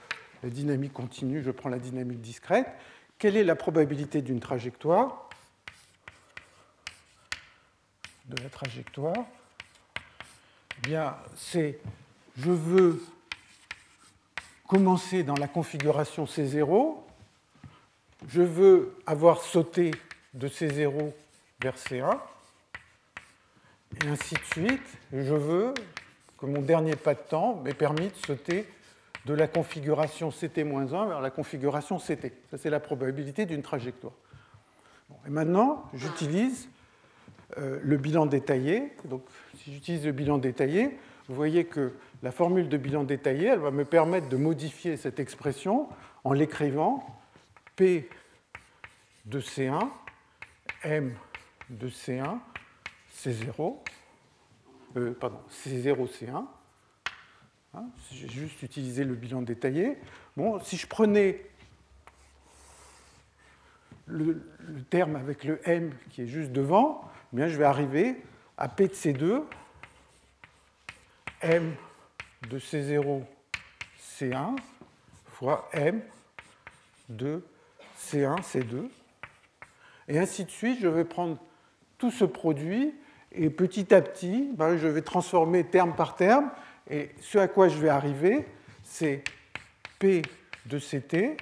[0.43, 2.66] la dynamique continue, je prends la dynamique discrète.
[3.18, 5.29] Quelle est la probabilité d'une trajectoire
[8.25, 9.27] De la trajectoire?
[10.79, 11.79] Eh bien, c'est
[12.39, 13.05] je veux
[14.66, 16.97] commencer dans la configuration C0,
[18.29, 19.91] je veux avoir sauté
[20.33, 21.12] de C0
[21.61, 22.18] vers C1,
[24.05, 24.99] et ainsi de suite.
[25.12, 25.74] Je veux
[26.38, 28.66] que mon dernier pas de temps m'ait permis de sauter
[29.26, 32.32] de la configuration CT-1 vers la configuration CT.
[32.51, 34.14] Ça, c'est la probabilité d'une trajectoire.
[35.26, 36.68] Et maintenant, j'utilise
[37.59, 38.93] euh, le bilan détaillé.
[39.05, 39.22] Donc,
[39.57, 43.70] si j'utilise le bilan détaillé, vous voyez que la formule de bilan détaillé, elle va
[43.70, 45.88] me permettre de modifier cette expression
[46.24, 47.05] en l'écrivant
[47.76, 48.09] P
[49.26, 49.88] de C1,
[50.84, 51.14] M
[51.68, 52.38] de C1,
[53.23, 53.77] C0,
[54.97, 56.47] euh, pardon, C0, C1.
[57.75, 59.99] Hein, J'ai juste utilisé le bilan détaillé.
[60.39, 61.45] Bon, si je prenais
[64.07, 64.43] le,
[64.89, 67.03] terme avec le M qui est juste devant,
[67.33, 68.23] eh bien, je vais arriver
[68.57, 69.43] à P de C2,
[71.43, 71.75] M
[72.49, 73.23] de C0,
[74.01, 74.57] C1,
[75.27, 76.01] fois M
[77.11, 77.45] de
[77.99, 78.89] C1, C2.
[80.09, 81.39] Et ainsi de suite, je vais prendre
[81.99, 82.95] tout ce produit
[83.33, 86.51] et petit à petit, ben, je vais transformer terme par terme.
[86.89, 88.47] Et ce à quoi je vais arriver,
[88.83, 89.22] c'est
[89.99, 90.22] P
[90.66, 91.37] de CT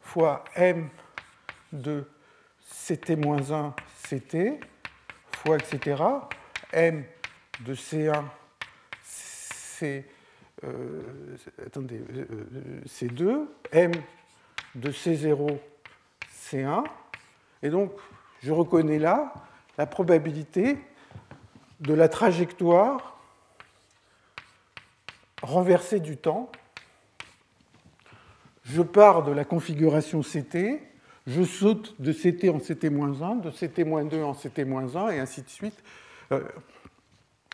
[0.00, 0.88] fois M
[1.72, 2.04] de
[2.72, 3.72] CT-1
[4.08, 4.60] CT
[5.36, 6.02] fois etc.
[6.72, 7.04] M
[7.64, 8.24] de C1
[9.02, 10.06] C,
[10.64, 11.02] euh,
[11.66, 13.92] attendez, euh, C2, M
[14.74, 15.58] de C0
[16.32, 16.84] C1.
[17.62, 17.92] Et donc,
[18.42, 19.34] je reconnais là
[19.76, 20.78] la probabilité
[21.80, 23.18] de la trajectoire
[25.42, 26.50] renversée du temps.
[28.64, 30.80] Je pars de la configuration CT,
[31.26, 35.82] je saute de CT en CT-1, de CT-2 en CT-1, et ainsi de suite,
[36.32, 36.40] euh,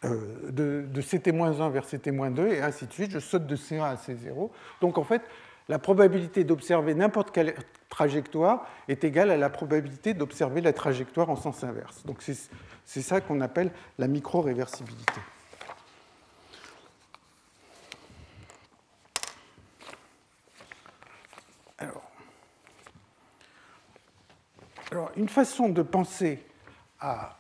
[0.05, 3.95] euh, de, de CT-1 vers CT-2, et ainsi de suite, je saute de C1 à
[3.97, 4.51] C0.
[4.81, 5.23] Donc en fait,
[5.69, 7.55] la probabilité d'observer n'importe quelle
[7.89, 12.05] trajectoire est égale à la probabilité d'observer la trajectoire en sens inverse.
[12.05, 12.23] Donc
[12.85, 15.21] c'est ça qu'on appelle la micro-réversibilité.
[24.91, 26.45] Alors, une façon de penser
[27.01, 27.39] à,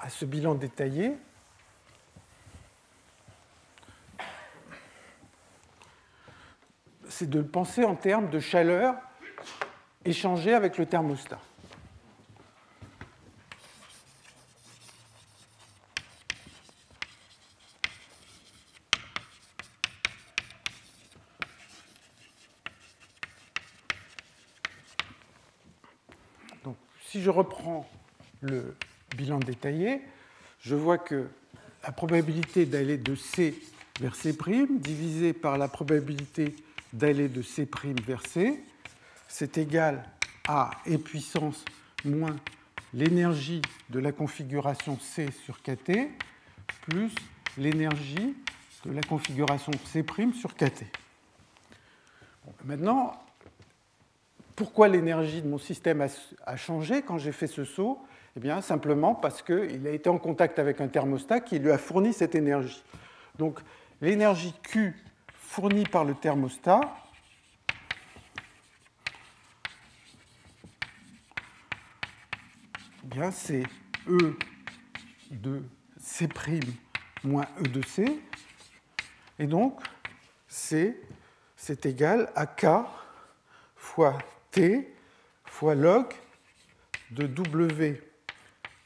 [0.00, 1.16] à ce bilan détaillé,
[7.08, 8.94] c'est de le penser en termes de chaleur
[10.04, 11.38] échangée avec le thermostat.
[26.64, 27.88] Donc, si je reprends
[28.40, 28.74] le
[29.16, 30.00] bilan détaillé,
[30.60, 31.28] je vois que
[31.84, 33.54] la probabilité d'aller de C
[34.00, 34.36] vers C'
[34.80, 36.56] divisée par la probabilité
[36.92, 37.68] d'aller de C'
[38.04, 38.60] vers C,
[39.28, 40.04] c'est égal
[40.48, 41.64] à E puissance
[42.04, 42.36] moins
[42.92, 45.92] l'énergie de la configuration C sur KT
[46.82, 47.14] plus
[47.56, 48.34] l'énergie
[48.84, 50.04] de la configuration C'
[50.34, 50.84] sur KT.
[52.64, 53.21] maintenant,
[54.56, 56.06] pourquoi l'énergie de mon système
[56.46, 57.98] a changé quand j'ai fait ce saut?
[58.36, 61.78] Eh bien, simplement parce qu'il a été en contact avec un thermostat qui lui a
[61.78, 62.82] fourni cette énergie.
[63.38, 63.60] Donc,
[64.00, 64.96] l'énergie Q
[65.34, 66.80] fourni par le thermostat
[73.04, 73.64] eh bien c'est
[74.08, 74.36] E
[75.30, 75.62] de
[76.00, 76.28] C'
[77.24, 78.20] moins E de C.
[79.38, 79.80] Et donc,
[80.46, 80.96] c'est
[81.84, 82.66] égal à K
[83.76, 84.18] fois
[84.52, 84.86] T
[85.44, 86.06] fois log
[87.10, 88.00] de W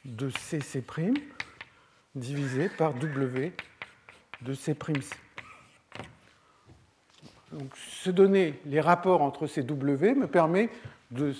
[0.05, 0.83] de CC'
[2.15, 3.53] divisé par W
[4.43, 4.77] de C'C.
[7.53, 10.71] Donc, se donner les rapports entre ces W me permet
[11.11, 11.35] de,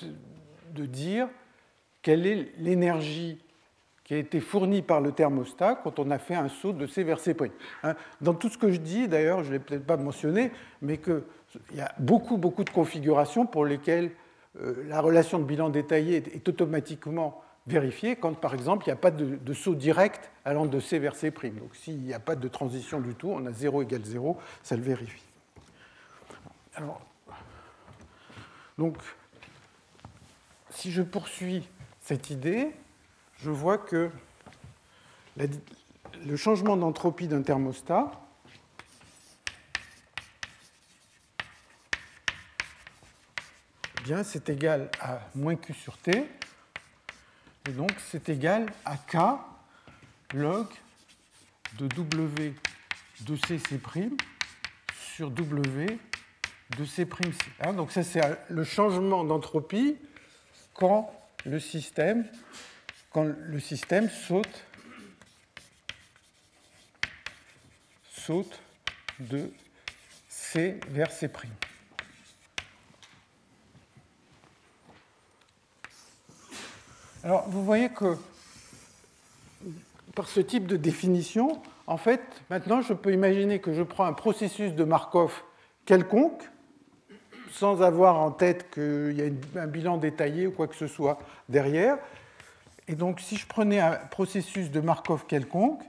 [0.75, 1.29] dire
[2.03, 3.39] quelle est l'énergie
[4.05, 7.03] qui a été fournie par le thermostat quand on a fait un saut de C
[7.03, 7.37] vers C'.
[7.83, 10.53] Hein, dans tout ce que je dis, d'ailleurs, je ne l'ai peut-être pas mentionné,
[10.83, 10.99] mais
[11.53, 14.11] qu'il y a beaucoup, beaucoup de configurations pour lesquelles
[14.61, 18.97] euh, la relation de bilan détaillé est, automatiquement vérifiée quand, par exemple, il n'y a
[18.97, 21.31] pas de, de, saut direct allant de C vers C'.
[21.31, 24.77] Donc, s'il n'y a pas de transition du tout, on a 0 égale 0, ça
[24.77, 25.23] le vérifie.
[26.75, 27.01] Alors,
[28.79, 28.97] donc,
[30.71, 31.67] si je poursuis
[32.01, 32.71] cette idée,
[33.39, 34.11] je vois que
[35.37, 38.11] le changement d'entropie d'un thermostat
[44.23, 46.29] c'est égal à moins Q sur T,
[47.69, 49.17] et donc c'est égal à K
[50.33, 50.69] log
[51.79, 52.55] de W
[53.23, 53.81] de CC'
[55.15, 55.99] sur W
[56.79, 57.07] de C'.
[57.61, 59.97] Hein, donc ça, c'est le changement d'entropie
[60.75, 61.13] quand
[61.45, 62.29] le système,
[63.11, 64.65] quand le système saute,
[68.13, 68.61] saute
[69.19, 69.51] de
[70.29, 71.29] C vers C'.
[77.27, 78.17] Alors, vous voyez que
[80.15, 82.21] par ce type de définition, en fait,
[82.51, 85.43] maintenant, je peux imaginer que je prends un processus de Markov
[85.87, 86.49] quelconque,
[87.51, 91.19] sans avoir en tête qu'il y a un bilan détaillé ou quoi que ce soit
[91.49, 91.99] derrière.
[92.87, 95.83] Et donc, si je prenais un processus de Markov quelconque,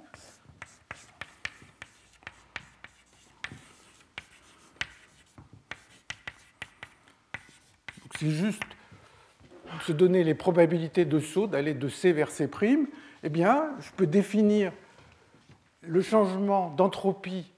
[8.20, 8.64] c'est juste
[9.82, 12.50] se donner les probabilités de saut, d'aller de C vers C',
[13.24, 14.72] eh bien, je peux définir
[15.82, 17.52] le changement d'entropie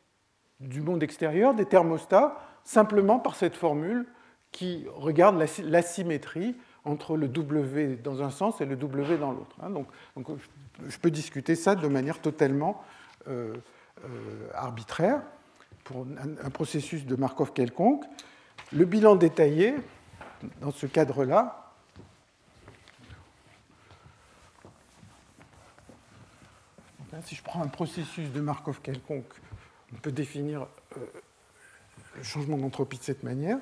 [0.60, 4.06] du monde extérieur, des thermostats, simplement par cette formule
[4.52, 6.56] qui regarde l'asymétrie
[6.86, 9.56] entre le W dans un sens et le W dans l'autre.
[9.62, 9.70] Hein.
[9.70, 9.88] Donc,
[10.88, 12.84] je peux discuter ça de manière totalement
[13.28, 13.54] euh,
[14.04, 15.22] euh, arbitraire
[15.84, 16.06] pour
[16.44, 18.06] un, processus de Markov quelconque.
[18.72, 19.76] Le bilan détaillé,
[20.62, 21.69] dans ce cadre-là,
[27.26, 29.34] si je prends un processus de Markov quelconque,
[29.94, 30.68] on peut définir
[30.98, 31.06] euh,
[32.16, 33.60] le changement d'entropie de cette manière.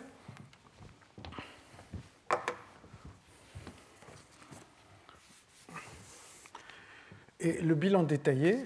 [7.40, 8.58] Et le bilan détaillé,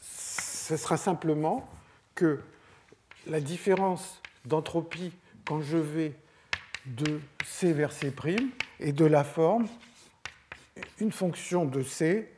[0.00, 1.68] ce sera simplement
[2.14, 2.40] que
[3.26, 5.12] la différence d'entropie
[5.46, 6.14] quand je vais
[6.86, 8.12] de C vers C'
[8.80, 9.68] est de la forme
[11.00, 12.28] une fonction de C'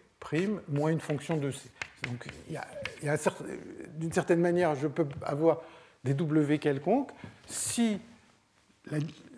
[0.69, 1.69] moins une fonction de C.
[2.03, 3.17] Donc, y a,
[3.99, 5.61] d'une certaine manière, je peux avoir
[6.03, 7.11] des W quelconques
[7.47, 8.01] si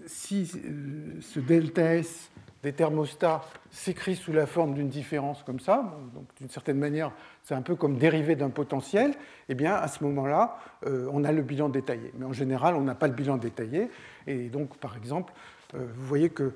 [0.06, 2.30] si euh, ce delta S
[2.62, 7.12] des thermostats s'écrit sous la forme d'une différence comme ça, donc d'une certaine manière,
[7.44, 9.14] c'est un peu comme dérivé d'un potentiel,
[9.48, 12.12] eh bien, à ce moment-là, euh, on a le bilan détaillé.
[12.18, 13.88] Mais en général, on n'a pas le bilan détaillé.
[14.26, 15.32] Et donc, par exemple,
[15.74, 16.54] euh, vous voyez que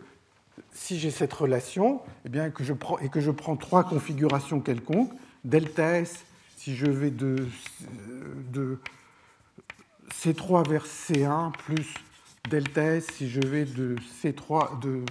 [0.72, 4.60] si j'ai cette relation, eh bien, que je prends, et que je prends trois configurations
[4.60, 5.12] quelconques,
[5.44, 6.24] delta S,
[6.56, 7.48] si je vais de,
[8.52, 8.78] de
[10.12, 11.94] C3 vers C1 plus
[12.48, 15.04] delta S, si je vais de, C3, de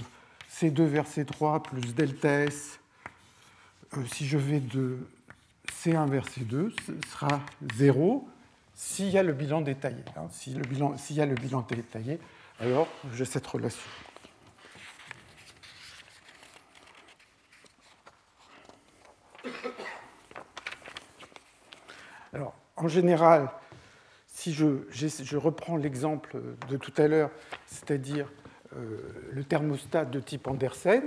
[0.51, 2.79] C2 vers C3 plus delta S,
[3.97, 4.97] euh, si je vais de
[5.83, 7.41] C1 vers C2, ce sera
[7.75, 8.27] 0
[8.75, 10.03] s'il y a le bilan détaillé.
[10.15, 10.27] Hein.
[10.31, 10.51] si
[10.97, 12.19] s'il y a le bilan détaillé,
[12.59, 13.81] alors j'ai cette relation.
[22.33, 23.49] Alors, en général,
[24.27, 26.37] si je, reprends l'exemple
[26.69, 27.31] de tout à l'heure,
[27.65, 28.31] c'est-à-dire
[28.75, 31.03] euh, le thermostat de type Andersen,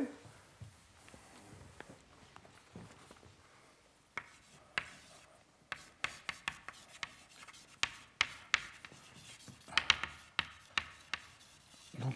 [11.98, 12.14] Donc,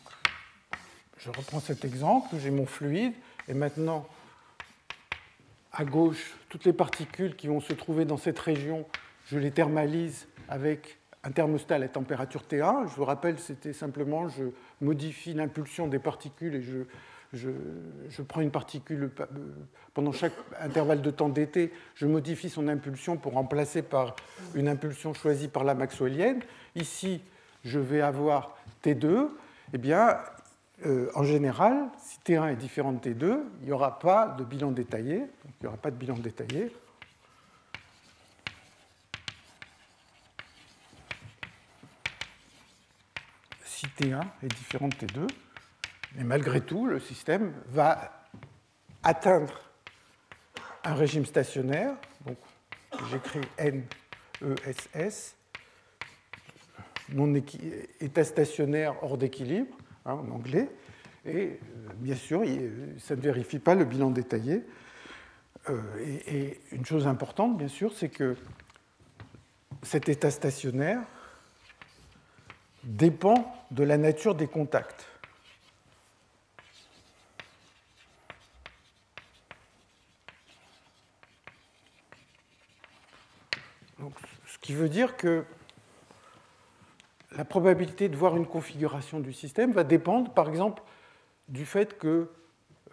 [1.19, 3.15] je reprends cet exemple, j'ai mon fluide,
[3.47, 4.09] et maintenant,
[5.77, 8.87] à gauche, toutes les particules qui vont se trouver dans cette région,
[9.27, 12.89] je les thermalise avec un thermostat à la température T1.
[12.89, 14.45] Je vous rappelle, c'était simplement, je
[14.81, 16.79] modifie l'impulsion des particules et je,
[17.35, 19.27] je, prends une particule euh,
[19.93, 24.17] pendant chaque intervalle de temps d'été, je modifie son impulsion pour remplacer par
[24.55, 26.41] une impulsion choisie par la maxwellienne.
[26.75, 27.21] Ici,
[27.65, 29.29] je vais avoir T2.
[29.75, 30.17] Eh bien,
[30.85, 34.73] euh, en général, si T1 est différent de T2, il n'y aura pas de bilan
[34.73, 35.25] détaillé.
[35.45, 36.71] il n'y aura pas de bilan détaillé.
[43.65, 45.27] si T1 est différent de T2.
[46.15, 48.27] Mais malgré tout, le système va
[49.03, 49.61] atteindre
[50.83, 51.95] un régime stationnaire.
[52.25, 52.39] Donc,
[53.11, 53.41] j'écris
[54.41, 55.37] NESS,
[57.11, 57.35] non
[58.01, 60.69] état stationnaire hors d'équilibre, hein, en anglais.
[61.25, 62.43] Et euh, bien sûr,
[62.99, 64.63] ça ne vérifie pas le bilan détaillé.
[65.69, 65.81] Euh,
[66.27, 68.37] et une chose importante, bien sûr, c'est que
[69.83, 71.03] cet état stationnaire
[72.85, 75.07] dépend de la nature des contacts.
[84.47, 85.45] ce qui veut dire que
[87.37, 90.83] la probabilité de voir une configuration du système va dépendre, par exemple,
[91.49, 92.31] du fait que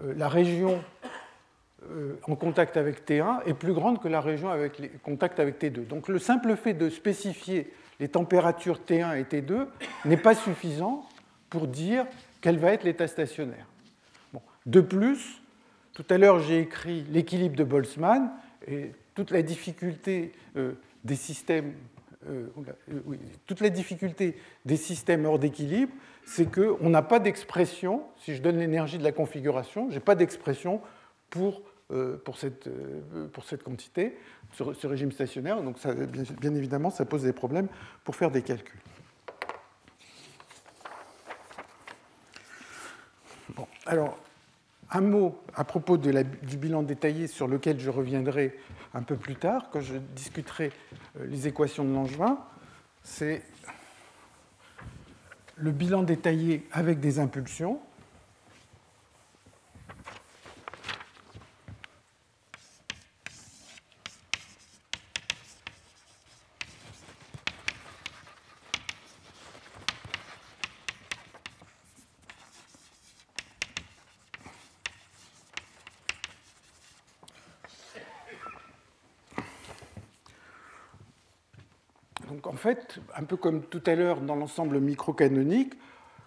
[0.02, 0.84] euh, la région
[1.91, 5.60] euh, en contact avec T1 est plus grande que la région avec les contacts avec
[5.60, 5.88] T2.
[5.88, 9.68] Donc le simple fait de spécifier les températures T1 et T2
[10.06, 11.08] n'est pas suffisant
[11.50, 12.06] pour dire
[12.41, 13.68] quel va être l'état stationnaire.
[14.66, 15.41] De plus,
[15.94, 18.32] tout à l'heure j'ai écrit l'équilibre de Boltzmann
[18.68, 20.74] et toute la difficulté euh,
[21.04, 21.74] des systèmes
[22.28, 22.47] euh,
[22.89, 25.93] euh, toute la difficulté des systèmes hors d'équilibre,
[26.26, 30.15] c'est qu'on n'a pas d'expression, si je donne l'énergie de la configuration, je n'ai pas
[30.15, 30.82] d'expression
[31.30, 31.61] pour
[31.91, 32.69] euh, pour, cette,
[33.34, 34.17] pour cette quantité,
[34.53, 35.61] ce, ce régime stationnaire.
[35.61, 37.67] Donc bien, bien évidemment, ça pose des problèmes
[38.05, 38.80] pour faire des calculs.
[43.49, 44.17] Bon, alors,
[44.94, 48.58] un mot à propos du bilan détaillé sur lequel je reviendrai
[48.94, 50.72] un peu plus tard, quand je discuterai
[51.20, 52.38] euh, les équations de Langevin,
[53.02, 53.41] c'est
[55.56, 57.80] le bilan détaillé avec des impulsions.
[82.64, 85.74] fait, un comme tout à l'heure dans l'ensemble microcanonique,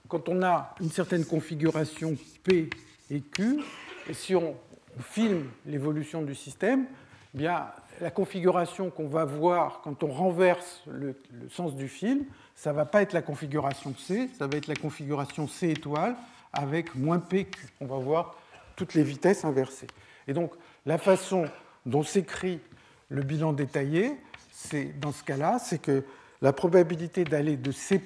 [0.08, 2.70] quand on a une certaine configuration P
[3.10, 3.60] et Q,
[4.08, 4.56] et si on,
[4.98, 6.86] filme l'évolution du système,
[7.34, 7.66] eh bien,
[8.00, 12.76] la configuration qu'on va voir quand on renverse le, le sens du film, ça ne
[12.76, 16.16] va pas être la configuration C, ça va être la configuration C étoile
[16.52, 17.60] avec moins PQ.
[17.80, 18.36] On va voir
[18.74, 19.88] toutes les vitesses inversées.
[20.26, 20.52] Et donc,
[20.86, 21.44] la façon
[21.84, 22.60] dont s'écrit
[23.08, 24.16] le bilan détaillé,
[24.50, 26.04] c'est dans ce cas-là, c'est que
[26.42, 28.00] la probabilité d'aller de C',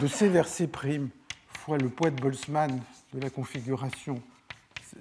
[0.00, 0.68] de C vers C'
[1.48, 2.80] fois le poids de Boltzmann
[3.12, 4.22] de la configuration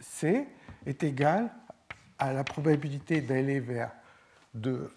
[0.01, 0.47] C
[0.85, 1.51] est égale
[2.17, 3.91] à la probabilité d'aller vers
[4.53, 4.91] de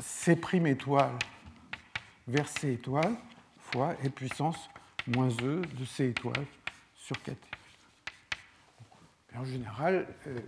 [0.00, 1.18] C' étoile
[2.28, 3.14] vers C étoile
[3.72, 4.70] fois E puissance
[5.06, 6.44] moins E de C étoile
[6.96, 7.36] sur 4
[9.38, 10.38] en général, euh,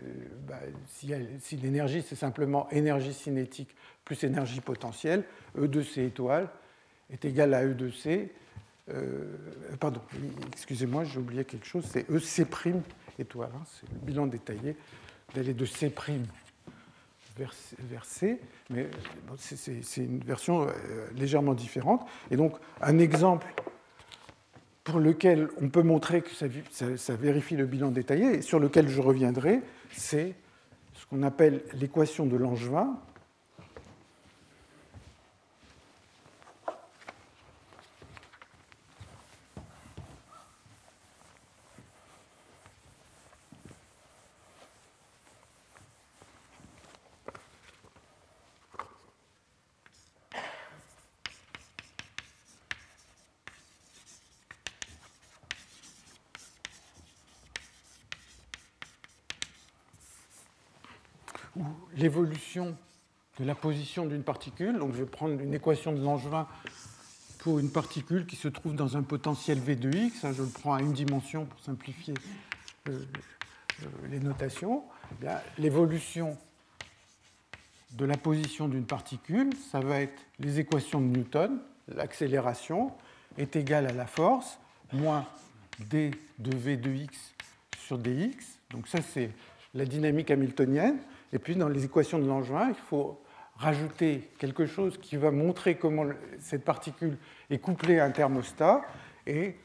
[0.46, 3.74] bah, si, l'énergie c'est simplement énergie cinétique
[4.04, 5.24] plus énergie potentielle,
[5.58, 6.48] E de C étoile
[7.10, 8.32] est égal à E de C.
[8.90, 9.24] Euh,
[9.80, 10.02] pardon,
[10.52, 12.46] excusez-moi, j'ai oublié quelque chose, c'est EC'
[13.18, 13.50] étoile.
[13.54, 14.76] Hein, c'est le bilan détaillé
[15.34, 15.90] d'aller de C'
[17.36, 18.88] vers, vers C, mais
[19.36, 20.72] c'est une version euh,
[21.16, 22.06] légèrement différente.
[22.30, 23.46] Et donc, un exemple
[24.84, 29.00] pour lequel on peut montrer que ça, vérifie le bilan détaillé, et sur lequel je
[29.00, 30.34] reviendrai, c'est
[30.92, 32.98] ce qu'on appelle l'équation de Langevin,
[63.38, 64.78] de la position d'une particule.
[64.78, 66.46] Donc je vais prendre une équation de Langevin
[67.38, 70.26] pour une particule qui se trouve dans un potentiel V de x.
[70.32, 72.14] je le prends à une dimension pour simplifier
[72.88, 73.02] euh,
[73.82, 74.84] euh, les notations.
[75.22, 75.26] Eh
[75.58, 76.36] l'évolution
[77.92, 81.60] de la position d'une particule, ça va être les équations de Newton.
[81.88, 82.92] L'accélération
[83.36, 84.58] est égale à la force
[84.92, 85.26] moins
[85.78, 87.34] d de V de x
[87.78, 88.58] sur dx.
[88.70, 89.30] Donc ça, c'est
[89.74, 90.98] la dynamique hamiltonienne.
[91.34, 93.20] Et puis dans les équations de Langevin, il faut
[93.56, 96.04] rajouter quelque chose qui va montrer comment
[96.38, 97.18] cette particule
[97.50, 98.82] est couplée à un thermostat.
[99.26, 99.56] Et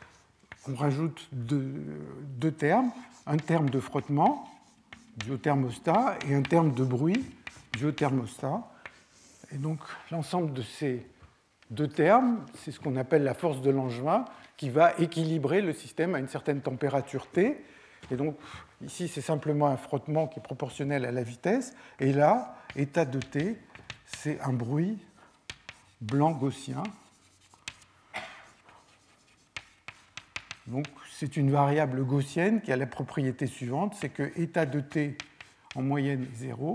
[0.68, 2.92] on rajoute deux, termes,
[3.28, 4.50] un terme de frottement
[5.18, 7.24] dû au thermostat et un terme de bruit
[7.78, 8.64] dû au thermostat.
[9.52, 11.06] Et donc l'ensemble de ces
[11.70, 14.26] deux termes, c'est ce qu'on appelle la force de Langevin,
[14.58, 17.64] qui va équilibrer le système à une certaine température T.
[18.10, 18.36] Et donc
[18.84, 21.74] Ici, c'est simplement un frottement qui est proportionnel à la vitesse.
[22.00, 23.58] Et là, état de t,
[24.06, 24.98] c'est un bruit
[26.02, 26.84] blanc gaussien.
[30.68, 35.18] Donc, c'est une variable gaussienne qui a la propriété suivante, c'est que état de t
[35.76, 36.74] en moyenne est 0,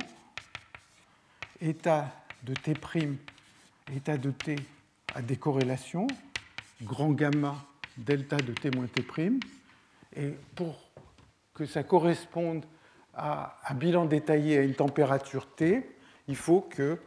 [1.60, 2.74] état de t',
[3.94, 4.56] état de t
[5.14, 6.06] à des corrélations,
[6.82, 7.56] grand gamma
[7.96, 9.02] delta de t moins t',
[10.16, 10.83] et pour
[11.54, 12.64] que ça corresponde
[13.14, 15.88] à un bilan détaillé à une température T,
[16.26, 16.98] il faut que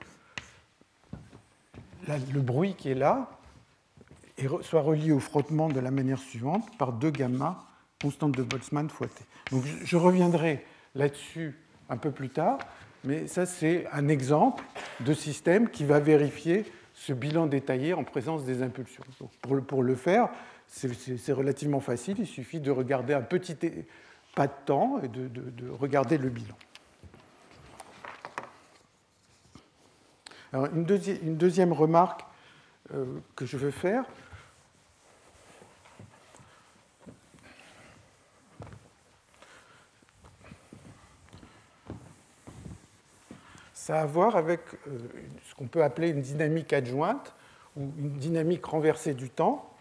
[2.07, 3.29] le bruit qui est là
[4.61, 7.65] soit relié au frottement de la manière suivante par 2 gamma
[8.01, 9.25] constante de Boltzmann fois T.
[9.51, 10.63] Donc je reviendrai
[10.95, 11.57] là-dessus
[11.89, 12.59] un peu plus tard,
[13.03, 14.63] mais ça c'est un exemple
[15.01, 19.03] de système qui va vérifier ce bilan détaillé en présence des impulsions.
[19.41, 20.29] pour, le faire,
[20.67, 23.57] c'est relativement facile, il suffit de regarder un petit
[24.37, 26.55] pas de temps et de, regarder le bilan.
[30.53, 32.23] Alors, une, deuxième remarque
[32.93, 34.05] euh, que je veux faire,
[43.73, 44.99] Ça a à voir avec euh,
[45.49, 47.33] ce qu'on peut appeler une dynamique adjointe
[47.77, 49.77] ou une dynamique renversée du temps.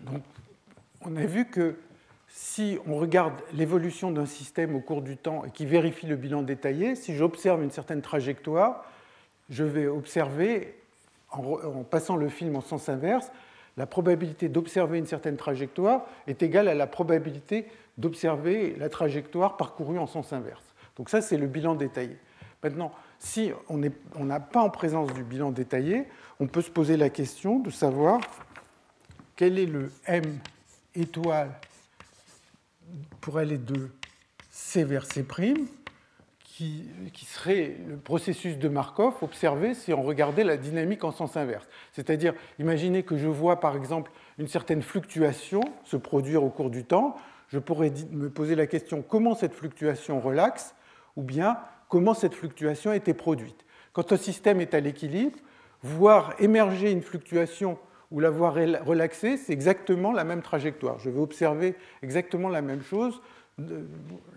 [0.00, 0.22] Donc,
[1.00, 1.76] on a vu que
[2.28, 6.42] si on regarde l'évolution d'un système au cours du temps et qui vérifie le bilan
[6.42, 8.84] détaillé, si j'observe une certaine trajectoire,
[9.50, 10.74] je vais observer,
[11.30, 13.30] en, passant le film en sens inverse,
[13.76, 17.66] la probabilité d'observer une certaine trajectoire est égale à la probabilité
[17.98, 20.64] d'observer la trajectoire parcourue en sens inverse.
[20.96, 22.16] Donc ça, c'est le bilan détaillé.
[22.62, 26.06] Maintenant, si on n'a pas en présence du bilan détaillé,
[26.40, 28.20] on peut se poser la question de savoir
[29.36, 30.24] quel est le M
[30.94, 31.50] étoile
[33.20, 33.90] pour aller de
[34.50, 35.24] C vers C',
[36.42, 41.36] qui, qui, serait le processus de Markov observé si on regardait la dynamique en sens
[41.36, 41.68] inverse.
[41.92, 46.84] C'est-à-dire, imaginez que je vois par exemple une certaine fluctuation se produire au cours du
[46.84, 47.16] temps,
[47.48, 50.74] je pourrais me poser la question comment cette fluctuation relaxe
[51.16, 51.58] ou bien
[51.88, 53.64] comment cette fluctuation a été produite?
[53.92, 55.38] Quand un système est à l'équilibre,
[55.82, 57.78] voir émerger une fluctuation
[58.10, 60.98] ou la voir relaxée, c'est exactement la même trajectoire.
[60.98, 63.20] Je vais observer exactement la même chose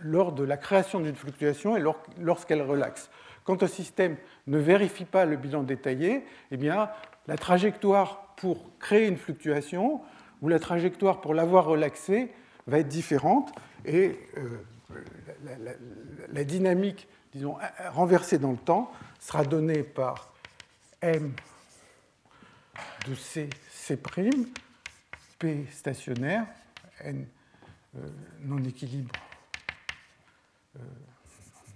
[0.01, 1.84] lors de la création d'une fluctuation et
[2.19, 3.09] lorsqu'elle relaxe.
[3.43, 4.17] Quand un système
[4.47, 6.89] ne vérifie pas le bilan détaillé, eh bien,
[7.28, 10.01] la trajectoire pour créer une fluctuation
[10.41, 12.32] ou la trajectoire pour l'avoir relaxée
[12.67, 13.51] va être différente
[13.86, 14.63] et euh,
[16.32, 17.55] la, dynamique, disons,
[17.89, 20.34] renversée dans le temps sera donnée par
[21.01, 21.34] m
[23.07, 23.97] de C, C',
[25.39, 26.45] P stationnaire,
[26.99, 27.27] N
[27.95, 28.07] euh,
[28.41, 29.11] non équilibre,
[30.77, 30.79] euh,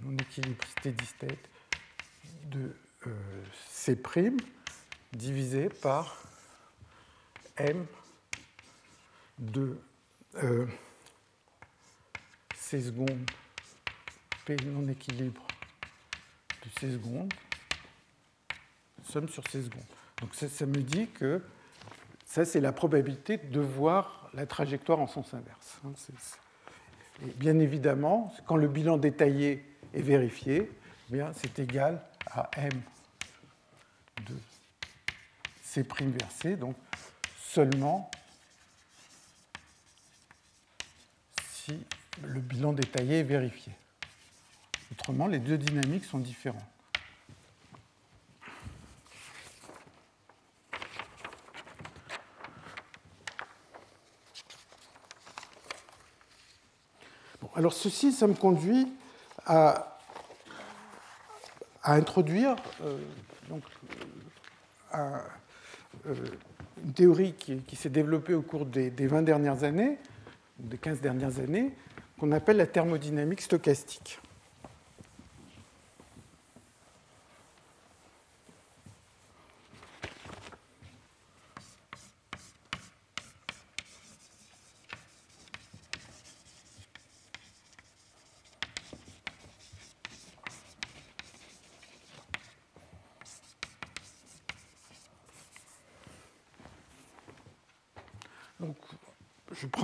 [0.02, 1.50] non équilibre steady state
[2.46, 2.76] de
[3.08, 3.98] euh, C'
[5.12, 6.24] divisé par
[7.58, 7.86] M
[9.40, 9.80] de
[12.56, 13.26] C secondes
[14.46, 15.48] P non équilibre
[16.64, 17.34] de C secondes,
[19.04, 19.84] somme sur C secondes.
[20.22, 21.42] Donc ça, me dit que
[22.26, 25.80] ça, c'est la probabilité de voir la trajectoire en sens inverse.
[25.86, 25.94] Hein,
[27.24, 30.72] Et bien évidemment, quand le bilan détaillé est vérifié,
[31.14, 32.02] eh c'est égal
[32.32, 32.72] à m
[34.28, 34.36] de
[35.64, 36.76] c' vers c, donc
[37.38, 38.10] seulement
[41.52, 41.86] si
[42.24, 43.74] le bilan détaillé est vérifié.
[44.92, 46.64] Autrement, les deux dynamiques sont différentes.
[57.56, 58.88] Alors ceci, ça me conduit
[59.46, 59.98] à,
[61.84, 62.98] introduire euh,
[64.96, 66.16] euh,
[66.84, 69.98] une théorie qui, s'est développée au cours des, des 20 dernières années,
[70.60, 71.74] des 15 dernières années,
[72.20, 74.20] qu'on appelle la thermodynamique stochastique.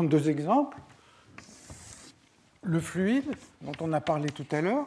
[0.10, 0.78] Deux exemples.
[2.64, 4.86] Le fluide, dont on a parlé tout à l'heure.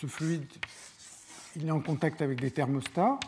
[0.00, 0.46] ce fluide,
[1.56, 3.18] il est en contact avec des thermostats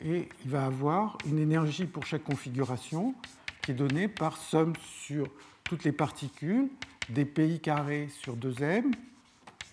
[0.00, 3.14] et il va avoir une énergie pour chaque configuration
[3.62, 5.28] qui est donnée par somme sur
[5.64, 6.68] toutes les particules
[7.08, 8.92] des pi carrés sur 2m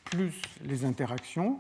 [0.06, 1.60] plus les interactions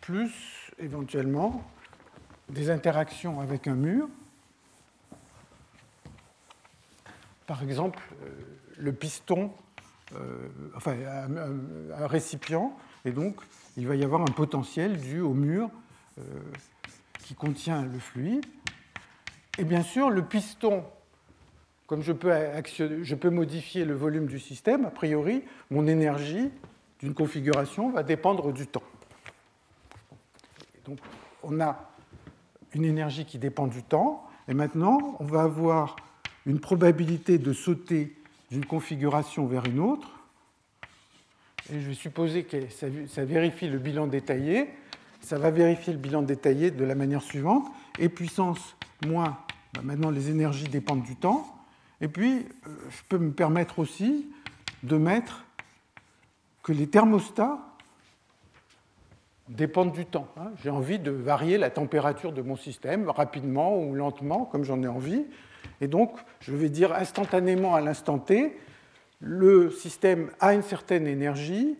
[0.00, 1.62] plus éventuellement
[2.48, 4.08] des interactions avec un mur.
[7.46, 8.30] Par exemple, euh,
[8.78, 9.50] le piston,
[10.14, 10.96] euh, enfin
[11.98, 13.36] un, récipient, et donc
[13.76, 15.68] il va y avoir un potentiel dû au mur
[16.18, 16.22] euh,
[17.20, 18.44] qui contient le fluide.
[19.58, 20.84] Et bien sûr, le piston,
[21.86, 22.32] comme je peux,
[23.02, 26.50] je peux modifier le volume du système, a priori, mon énergie
[27.00, 28.82] d'une configuration va dépendre du temps.
[30.84, 30.98] Donc
[31.42, 31.90] on a
[32.74, 35.96] une énergie qui dépend du temps, et maintenant on va avoir
[36.46, 38.16] une probabilité de sauter
[38.50, 40.10] d'une configuration vers une autre.
[41.72, 44.68] Et je vais supposer que ça, vérifie le bilan détaillé.
[45.20, 47.66] Ça va vérifier le bilan détaillé de la manière suivante.
[47.98, 48.76] Et puissance
[49.06, 49.38] moins,
[49.72, 51.46] bah, maintenant les énergies dépendent du temps.
[52.02, 54.28] Et puis, euh, je peux me permettre aussi
[54.82, 55.44] de mettre
[56.62, 57.73] que les thermostats
[59.48, 60.28] dépendent du temps.
[60.36, 60.52] Hein.
[60.62, 64.88] J'ai envie de varier la température de mon système rapidement ou lentement, comme j'en ai
[64.88, 65.24] envie.
[65.80, 68.56] Et donc, je vais dire instantanément à l'instant T,
[69.20, 71.76] le système a une certaine énergie,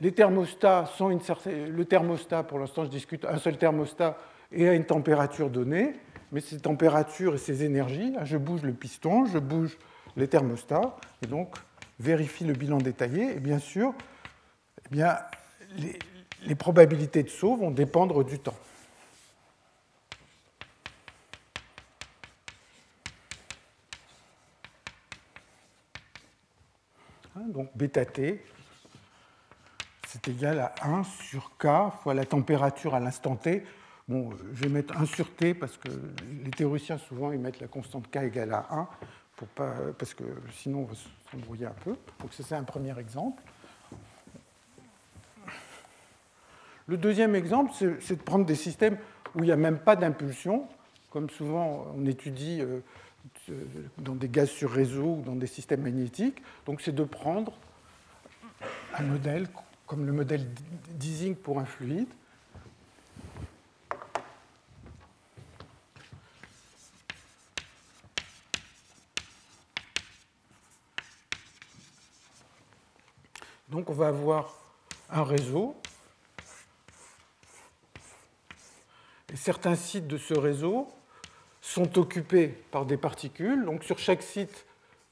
[0.00, 1.70] les thermostats sont une certaine...
[1.70, 4.16] Le thermostat, pour l'instant, je discute un seul thermostat
[4.50, 5.94] et à une température donnée,
[6.30, 9.78] mais ces températures et ces énergies, je bouge le piston, je bouge
[10.16, 11.54] les thermostats, et donc
[12.00, 13.94] vérifie le bilan détaillé, et bien sûr,
[14.86, 15.16] eh bien,
[15.76, 15.98] les,
[16.44, 18.56] les probabilités de saut vont dépendre du temps.
[27.36, 28.44] Hein, donc bêta t,
[30.06, 31.66] c'est égal à 1 sur k
[32.02, 33.64] fois la température à l'instant t.
[34.08, 35.88] Bon, je vais mettre 1 sur t parce que
[36.44, 38.88] les théoriciens souvent ils mettent la constante k égale à 1
[39.36, 40.94] pour pas, parce que sinon on va
[41.30, 41.96] s'embrouiller un peu.
[42.20, 43.42] Donc c'est un premier exemple.
[46.92, 48.98] Le deuxième exemple, c'est de prendre des systèmes
[49.34, 50.68] où il n'y a même pas d'impulsion,
[51.08, 52.80] comme souvent on étudie euh,
[53.96, 56.42] dans des gaz sur réseau ou dans des systèmes magnétiques.
[56.66, 57.54] Donc c'est de prendre
[58.92, 59.48] un modèle
[59.86, 60.46] comme le modèle
[60.90, 62.08] d'Ising pour un fluide.
[73.70, 74.54] Donc on va avoir
[75.08, 75.74] un réseau
[79.34, 80.88] Certains sites de ce réseau
[81.60, 83.64] sont occupés par des particules.
[83.64, 84.66] Donc sur chaque site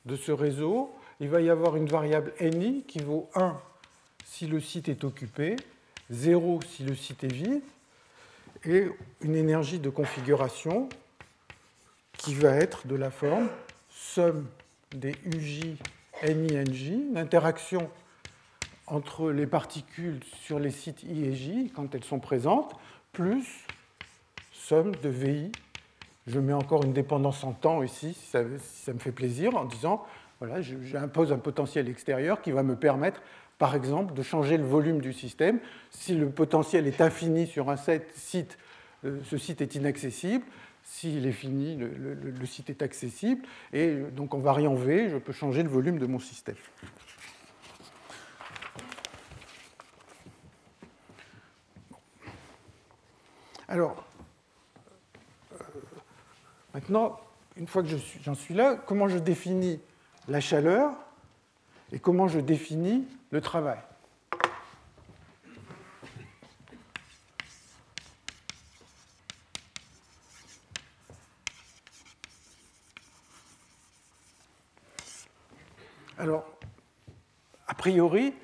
[0.04, 3.58] de ce réseau, il va y avoir une variable ni qui vaut 1
[4.24, 5.56] si le site est occupé,
[6.10, 7.62] 0 si le site est vide,
[8.64, 8.86] et
[9.22, 10.88] une énergie de configuration
[12.18, 13.48] qui va être de la forme
[13.90, 14.46] somme
[14.94, 15.76] des UJ
[16.22, 17.90] NI NJ, l'interaction
[18.86, 22.74] entre les particules sur les sites I et J quand elles sont présentes,
[23.12, 23.66] plus
[24.60, 25.52] somme de VI.
[26.26, 30.04] Je mets encore une dépendance en temps ici, si ça, me fait plaisir, en disant,
[30.38, 33.22] voilà, j'impose un potentiel extérieur qui va me permettre,
[33.58, 35.60] par exemple, de changer le volume du système.
[35.90, 38.58] Si le potentiel est infini sur un site,
[39.04, 40.44] euh, ce site est inaccessible.
[40.82, 43.46] S'il est fini, le, le, site est accessible.
[43.72, 46.56] Et donc en variant V, je peux changer le volume de mon système.
[53.68, 54.09] Alors,
[56.72, 57.18] Maintenant,
[57.56, 57.88] une fois que
[58.22, 59.80] j'en suis, là, comment je définis
[60.28, 60.92] la chaleur
[61.92, 63.78] et comment je définis le travail?
[76.18, 76.44] Alors,
[77.66, 78.34] a priori,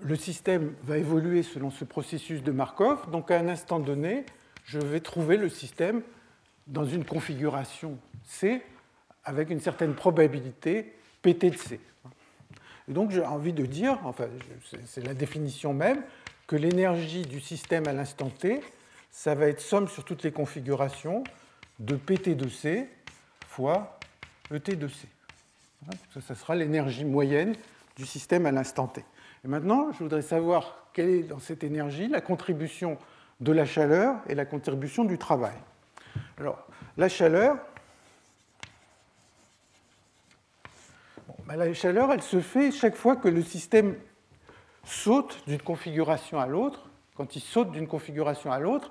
[0.00, 3.10] le système va évoluer selon ce processus de Markov.
[3.10, 4.24] Donc, à un instant donné,
[4.64, 6.02] je vais trouver le système
[6.66, 8.62] dans une configuration C
[9.24, 11.80] avec une certaine probabilité PT de C.
[12.88, 14.26] Et donc j'ai envie de dire, enfin
[14.84, 16.02] c'est la définition même,
[16.46, 18.60] que l'énergie du système à l'instant T,
[19.10, 21.24] ça va être somme sur toutes les configurations
[21.80, 22.88] de PT de C
[23.46, 23.98] fois
[24.52, 25.08] ET de C.
[26.20, 27.54] Ça, sera l'énergie moyenne
[27.96, 29.04] du système à l'instant T.
[29.44, 32.98] Et maintenant, je voudrais savoir quelle est dans cette énergie la contribution
[33.40, 35.54] de la chaleur et la contribution du travail.
[36.38, 37.56] Alors, la chaleur,
[41.46, 43.96] ben, la chaleur, elle se fait chaque fois que le système
[44.84, 46.88] saute d'une configuration à l'autre.
[47.14, 48.90] Quand il saute d'une configuration à l'autre,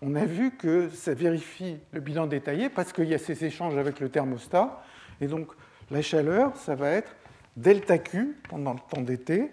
[0.00, 3.76] on a vu que ça vérifie le bilan détaillé parce qu'il y a ces échanges
[3.76, 4.82] avec le thermostat.
[5.20, 5.48] Et donc,
[5.90, 7.14] la chaleur, ça va être
[7.56, 9.50] delta Q pendant le temps d'été,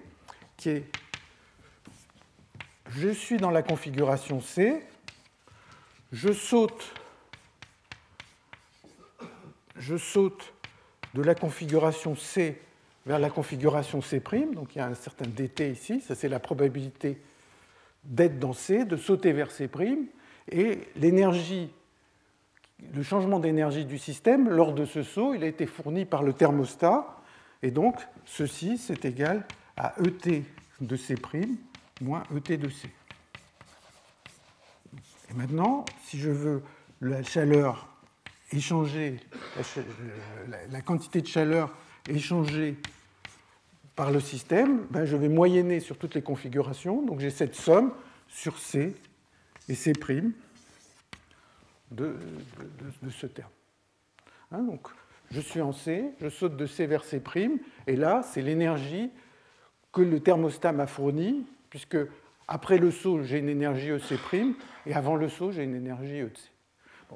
[0.58, 0.92] qui est
[2.90, 4.86] je suis dans la configuration C,
[6.12, 6.94] je saute
[9.76, 10.54] je saute
[11.14, 12.60] de la configuration C
[13.06, 14.22] vers la configuration C',
[14.54, 17.22] donc il y a un certain dt ici, ça c'est la probabilité
[18.04, 19.70] d'être dans C, de sauter vers C',
[20.52, 21.70] et l'énergie,
[22.94, 26.34] le changement d'énergie du système lors de ce saut, il a été fourni par le
[26.34, 27.06] thermostat,
[27.62, 27.96] et donc
[28.26, 29.46] ceci c'est égal
[29.76, 30.44] à ET
[30.82, 31.16] de C'
[32.02, 32.90] moins ET de C.
[35.30, 36.64] Et maintenant, si je veux
[37.02, 37.93] la chaleur
[38.54, 39.20] échanger
[40.72, 41.76] la, quantité de chaleur
[42.10, 42.76] échangée
[43.96, 47.04] par le système, ben je vais moyenner sur toutes les configurations.
[47.04, 47.94] Donc j'ai cette somme
[48.28, 48.96] sur C
[49.70, 49.94] et C'
[51.92, 52.16] de,
[53.02, 53.52] de, ce terme.
[54.52, 54.88] Hein, donc
[55.32, 57.22] je suis en C, je saute de C vers C',
[57.88, 59.12] et là, c'est l'énergie
[59.92, 61.98] que le thermostat m'a fournie, puisque
[62.48, 64.56] après le saut, j'ai une énergie EC',
[64.86, 66.53] et avant le saut, j'ai une énergie EC.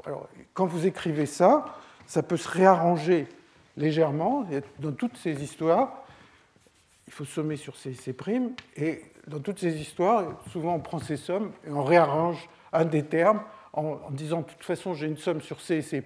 [0.05, 1.65] Alors, quand vous écrivez ça,
[2.05, 3.27] ça peut se réarranger
[3.75, 4.47] légèrement.
[4.79, 6.03] Dans toutes ces histoires,
[7.07, 8.15] il faut sommer sur ces C',
[8.75, 13.03] et dans toutes ces histoires, souvent on prend ces sommes et on réarrange un des
[13.03, 13.41] termes
[13.73, 16.03] en, disant de toute façon j'ai une somme sur C et C',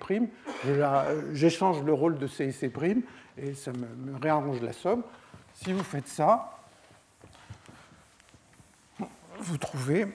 [1.34, 2.72] j'échange le rôle de C et C',
[3.38, 5.04] et ça me réarrange la somme.
[5.54, 6.58] Si vous faites ça,
[9.40, 10.08] vous trouvez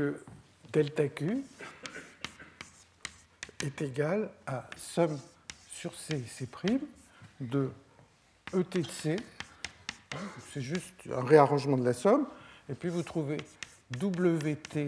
[0.00, 0.24] que
[0.72, 1.44] delta Q
[3.62, 5.20] est égal à somme
[5.70, 6.48] sur C et C'
[7.38, 7.70] de
[8.54, 9.16] ET de C.
[10.52, 12.26] C'est juste un réarrangement de la somme.
[12.70, 13.36] Et puis vous trouvez
[14.00, 14.86] WT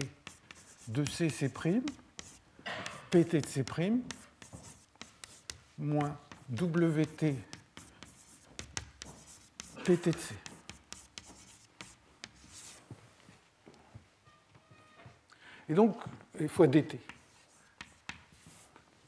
[0.87, 1.51] de C, C',
[3.11, 3.63] PT de C',
[5.77, 6.17] moins
[6.51, 7.35] WT
[9.83, 10.42] PT de C.
[15.73, 15.97] Et donc,
[16.49, 16.99] fois dt.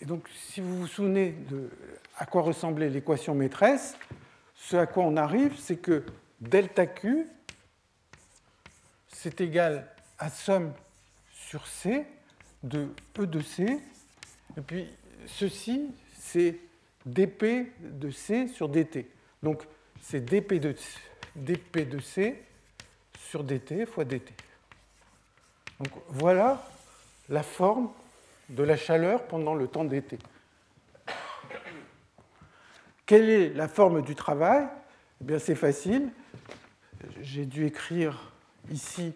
[0.01, 1.69] Et donc, si vous vous souvenez de
[2.17, 3.95] à quoi ressemblait l'équation maîtresse,
[4.55, 6.03] ce à quoi on arrive, c'est que
[6.41, 7.27] delta Q,
[9.09, 9.87] c'est égal
[10.17, 10.73] à somme
[11.31, 12.03] sur C
[12.63, 12.89] de
[13.19, 13.79] E de C,
[14.57, 14.87] et puis
[15.27, 16.57] ceci, c'est
[17.05, 19.05] dp de C sur dt.
[19.43, 19.61] Donc,
[20.01, 20.75] c'est dp de,
[21.35, 22.43] dp de C
[23.19, 24.33] sur dt fois dt.
[25.79, 26.63] Donc, voilà
[27.29, 27.89] la forme
[28.49, 30.19] de la chaleur pendant le temps d'été.
[33.05, 34.67] Quelle est la forme du travail?
[35.21, 36.09] Eh bien, c'est facile.
[37.21, 38.31] J'ai dû écrire
[38.71, 39.13] ici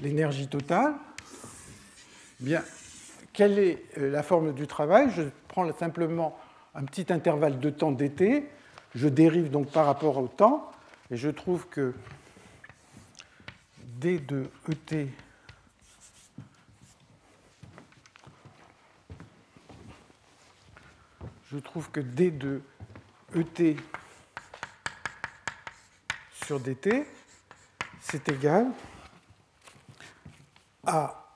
[0.00, 0.94] l'énergie totale.
[2.40, 2.62] Eh bien,
[3.32, 5.10] quelle est euh, la forme du travail?
[5.10, 6.38] Je prends simplement
[6.74, 8.48] un petit intervalle de temps d'été.
[8.94, 10.70] Je dérive donc par rapport au temps
[11.10, 11.94] et je trouve que
[14.00, 15.08] d de ET
[21.56, 22.60] je trouve que d de
[23.34, 23.76] ET
[26.44, 27.06] sur dt,
[27.98, 28.66] c'est égal
[30.86, 31.26] à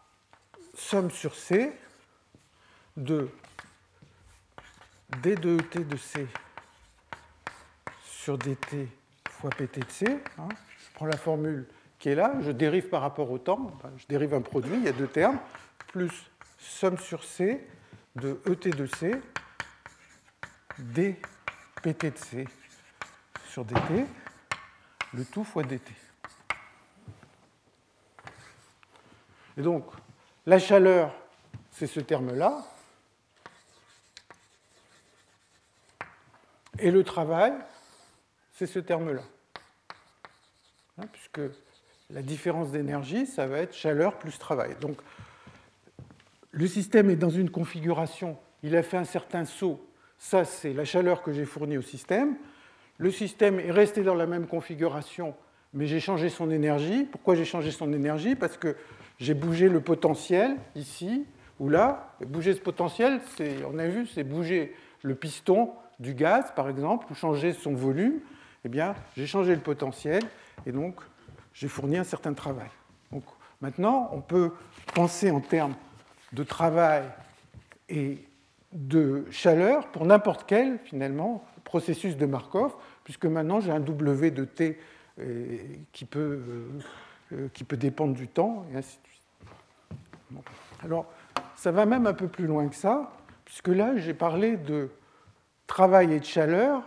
[0.74, 1.72] somme sur C
[2.98, 3.30] de
[5.22, 6.28] d de ET de C
[8.04, 8.88] sur dt
[9.30, 10.22] fois pt de C.
[10.36, 10.48] Hein.
[10.76, 11.66] Je prends la formule
[11.98, 14.88] qui est là, je dérive par rapport au temps, je dérive un produit, il y
[14.88, 15.38] a deux termes,
[15.86, 17.66] plus somme sur C
[18.16, 19.18] de ET de C
[20.78, 21.16] d
[21.82, 22.48] pt de c
[23.48, 24.06] sur dt,
[25.12, 25.92] le tout fois dt.
[29.56, 29.84] Et donc,
[30.46, 31.14] la chaleur,
[31.70, 32.64] c'est ce terme-là.
[36.78, 37.52] Et le travail,
[38.52, 39.22] c'est ce terme-là.
[40.98, 41.40] Hein, puisque
[42.10, 44.76] la différence d'énergie, ça va être chaleur plus travail.
[44.80, 44.98] Donc,
[46.52, 49.89] le système est dans une configuration, il a fait un certain saut
[50.20, 52.36] ça, c'est la chaleur que j'ai fournie au système.
[52.98, 55.34] Le système est resté dans la même configuration,
[55.72, 57.04] mais j'ai changé son énergie.
[57.10, 58.34] Pourquoi j'ai changé son énergie?
[58.34, 58.76] Parce que
[59.18, 61.24] j'ai bougé le potentiel ici
[61.58, 62.14] ou là.
[62.26, 63.18] Bouger ce potentiel,
[63.66, 68.20] on a vu, c'est bouger le piston du gaz, par exemple, ou changer son volume.
[68.66, 70.22] Eh bien, j'ai changé le potentiel
[70.66, 70.96] et donc
[71.54, 72.68] j'ai fourni un certain travail.
[73.10, 73.24] Donc,
[73.62, 74.52] maintenant, on peut
[74.94, 75.74] penser en termes
[76.34, 77.04] de travail
[77.88, 78.18] et
[78.72, 82.74] de chaleur pour n'importe quel, finalement, processus de Markov,
[83.04, 84.78] puisque maintenant j'ai un W de T
[85.18, 85.58] euh,
[85.92, 86.68] qui, peut, euh,
[87.32, 90.44] euh, qui peut dépendre du temps, et ainsi de suite.
[90.82, 91.06] Alors,
[91.56, 93.12] ça va même un peu plus loin que ça,
[93.44, 94.88] puisque là, j'ai parlé de
[95.66, 96.82] travail et de chaleur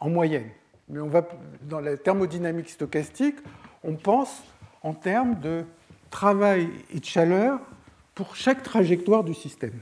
[0.00, 0.50] en moyenne.
[0.88, 1.26] Mais on va,
[1.62, 3.36] dans la thermodynamique stochastique,
[3.82, 4.42] on pense
[4.82, 5.64] en termes de
[6.10, 7.60] travail et de chaleur
[8.14, 9.80] pour chaque trajectoire du système.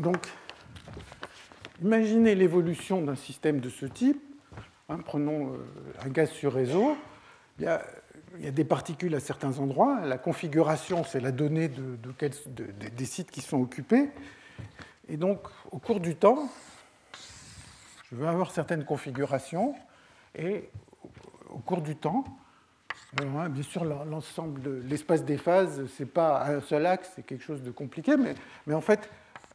[0.00, 0.28] Donc,
[1.82, 4.18] imaginez l'évolution d'un système de ce type.
[4.88, 5.58] Hein, prenons euh,
[6.02, 6.96] un gaz sur réseau.
[7.58, 7.82] Il y, a,
[8.50, 10.00] des particules à certains endroits.
[10.06, 11.98] La configuration, c'est la donnée de,
[12.96, 14.08] des sites qui sont occupés.
[15.06, 15.40] Et donc,
[15.70, 16.48] au cours du temps,
[18.10, 19.74] je veux avoir certaines configurations.
[20.34, 20.70] Et
[21.50, 22.24] au cours du temps,
[23.20, 27.26] hein, bien sûr, l'ensemble de l'espace des phases, ce n'est pas un seul axe, c'est
[27.26, 28.34] quelque chose de compliqué, mais,
[28.66, 29.10] mais en fait,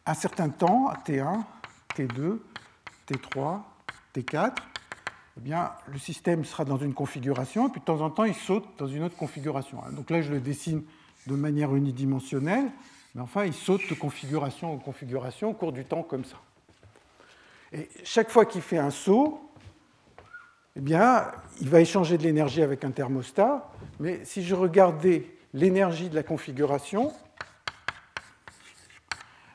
[0.06, 1.44] un certain temps, T1,
[1.96, 2.40] T2,
[3.08, 3.60] T3,
[4.16, 4.54] T4,
[5.38, 8.36] eh bien, le système sera dans une configuration, et puis de temps en temps, il
[8.36, 9.80] saute dans une autre configuration.
[9.92, 10.84] Donc là, je le dessine
[11.28, 12.72] de manière unidimensionnelle,
[13.14, 16.38] mais enfin, il saute de configuration en configuration au cours du temps comme ça.
[17.74, 19.42] Et chaque fois qu'il fait un saut,
[20.78, 21.26] eh bien,
[21.60, 23.70] il va échanger de l'énergie avec un thermostat,
[24.00, 27.12] mais si je regardais l'énergie de la configuration,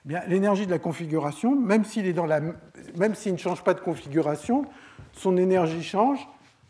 [0.08, 4.64] eh l'énergie de la configuration, même s'il est ne change pas de configuration,
[5.12, 6.26] son énergie change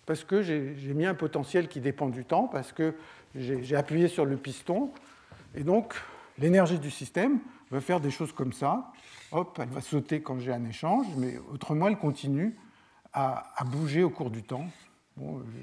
[0.07, 2.97] parce que j'ai mis un potentiel qui dépend du temps, parce que
[3.36, 4.90] j'ai appuyé sur le piston,
[5.55, 5.94] et donc
[6.36, 7.39] l'énergie du système
[7.70, 8.93] va faire des choses comme ça.
[9.31, 12.57] Hop, elle va sauter quand j'ai un échange, mais autrement elle continue
[13.12, 14.66] à, bouger au cours du temps.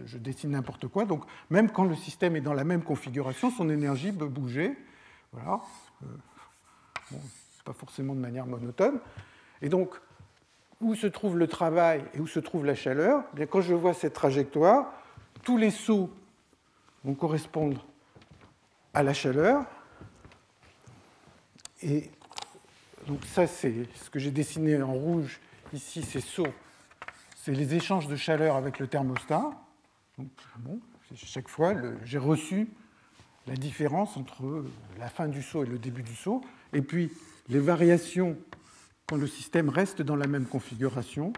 [0.06, 1.04] Je, dessine n'importe quoi.
[1.04, 4.78] Donc, même quand le système est dans la même configuration, son énergie peut bouger.
[5.34, 5.60] Voilà.
[6.04, 7.18] Euh,
[7.68, 9.00] pas forcément de manière monotone.
[9.62, 9.94] Et donc,
[10.82, 13.24] où se trouve le travail et où se trouve la chaleur?
[13.34, 14.94] Eh bien, Quand je vois cette trajectoire,
[15.44, 16.10] tous les sauts
[17.04, 17.86] vont correspondre
[18.94, 19.66] à la chaleur.
[21.84, 22.10] Et
[23.08, 25.40] donc ça, c'est ce que j'ai dessiné en rouge
[25.74, 26.48] ici, ces sauts
[27.48, 29.52] c'est les échanges de chaleur avec le thermostat.
[30.18, 30.82] bon,
[31.16, 31.74] chaque fois,
[32.04, 32.68] j'ai reçu
[33.46, 34.66] la différence entre
[35.00, 36.42] la fin du saut et le début du saut,
[36.74, 37.10] et puis
[37.50, 38.38] les variations
[39.08, 41.32] quand le système reste dans la même configuration,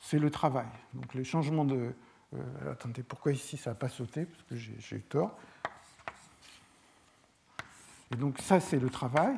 [0.00, 0.66] c'est le travail.
[0.94, 1.92] Donc les changements de...
[2.34, 4.26] Euh, attendez, pourquoi ici ça n'a pas sauté?
[4.26, 5.38] Parce que j'ai eu tort.
[8.12, 9.36] Et donc ça, c'est le travail.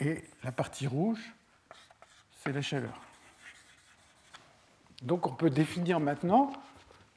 [0.00, 1.32] Et la partie rouge,
[2.42, 3.00] c'est la chaleur.
[5.02, 6.52] Donc on peut définir maintenant,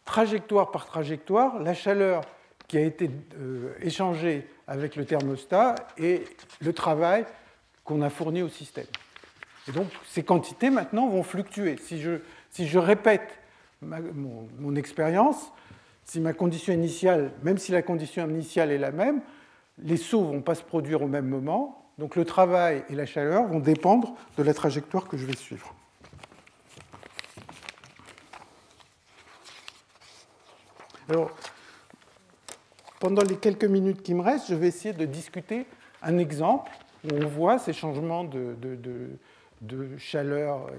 [0.06, 2.22] trajectoire par trajectoire, la chaleur
[2.68, 6.24] qui a été euh, échangée avec le thermostat et
[6.62, 7.26] le travail
[7.84, 8.88] qu'on a fourni au système.
[9.68, 11.78] Et donc ces quantités maintenant vont fluctuer.
[11.78, 12.20] Si je,
[12.50, 13.40] si je répète
[13.82, 15.52] mon, mon expérience,
[16.04, 19.22] si ma condition initiale, même si la condition initiale est la même,
[19.80, 23.06] les sauts ne vont pas se produire au même moment, donc le travail et la
[23.06, 25.74] chaleur vont dépendre de la trajectoire que je vais suivre.
[31.08, 31.32] Alors,
[33.00, 35.66] pendant les quelques minutes qui me restent, je vais essayer de discuter
[36.02, 36.72] un exemple
[37.04, 38.56] où on voit ces changements de,
[39.98, 40.70] chaleur,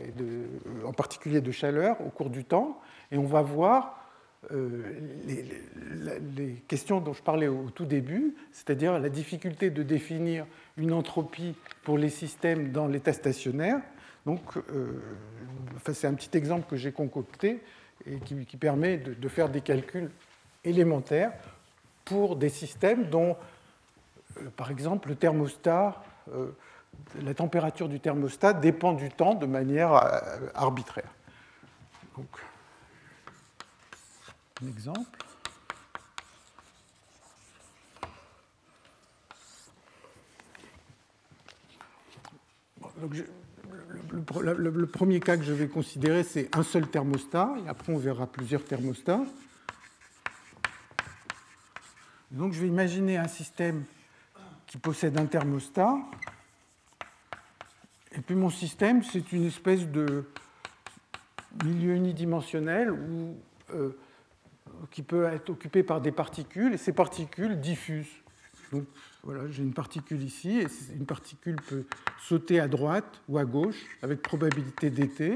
[0.85, 2.81] en particulier de chaleur, au cours du temps,
[3.13, 4.07] et on va voir
[4.53, 4.83] euh,
[6.37, 11.55] les, questions dont je parlais au tout début, c'est-à-dire la difficulté de définir une entropie
[11.83, 13.81] pour les systèmes dans l'état stationnaire.
[14.25, 15.01] Donc, euh,
[15.93, 17.61] c'est un petit exemple que j'ai concocté
[18.07, 20.11] et qui, permet de, faire des calculs
[20.65, 21.33] élémentaires
[22.07, 23.37] pour des systèmes dont,
[24.39, 26.03] euh, par exemple, le thermostat,
[26.33, 26.53] euh,
[27.21, 31.13] la température du thermostat dépend du temps de manière euh, arbitraire.
[32.17, 32.29] Donc,
[34.63, 35.19] un exemple.
[44.41, 48.27] Le, premier cas que je vais considérer, c'est un seul thermostat, et après on verra
[48.27, 49.21] plusieurs thermostats.
[52.31, 53.85] Donc je vais imaginer un système
[54.67, 55.97] qui possède un thermostat,
[58.13, 60.25] et puis mon système, c'est une espèce de
[61.65, 62.93] milieu unidimensionnel
[63.75, 63.91] euh,
[64.91, 68.23] qui peut être occupé par des particules, et ces particules diffusent.
[68.73, 68.85] Donc
[69.23, 71.85] voilà, j'ai une particule ici, et une particule peut
[72.21, 75.35] sauter à droite ou à gauche avec probabilité dt.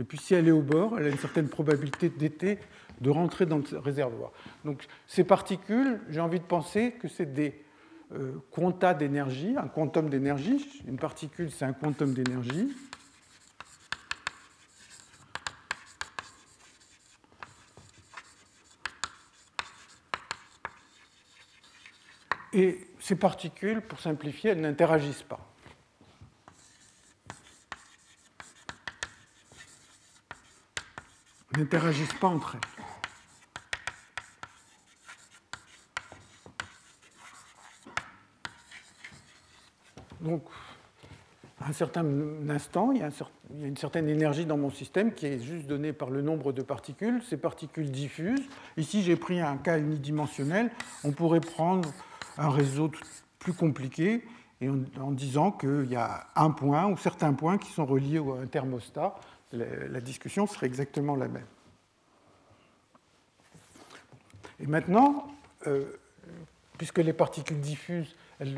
[0.00, 2.58] Et puis si elle est au bord, elle a une certaine probabilité dt
[3.02, 4.32] de rentrer dans le réservoir.
[4.64, 7.62] Donc ces particules, j'ai envie de penser que c'est des
[8.12, 10.82] euh, quantas d'énergie, un quantum d'énergie.
[10.88, 12.74] Une particule, c'est un quantum d'énergie.
[22.52, 25.46] Et ces particules, pour simplifier, elles n'interagissent pas.
[31.56, 32.80] N'interagissent pas entre elles.
[40.20, 40.42] Donc,
[41.60, 42.04] à un certain
[42.48, 43.10] instant, il y, a
[43.66, 47.22] une certaine énergie dans mon système qui est juste donnée par le nombre de particules.
[47.28, 48.46] Ces particules diffusent.
[48.76, 50.70] Ici, j'ai pris un cas unidimensionnel.
[51.04, 51.90] On pourrait prendre
[52.38, 52.90] un réseau
[53.38, 54.24] plus compliqué
[54.60, 58.42] et en, disant qu'il y a un point ou certains points qui sont reliés à
[58.42, 59.14] un thermostat.
[59.52, 61.46] La, discussion serait exactement la même.
[64.60, 65.26] Et maintenant,
[65.66, 65.84] euh,
[66.78, 68.56] puisque les particules diffuses, euh,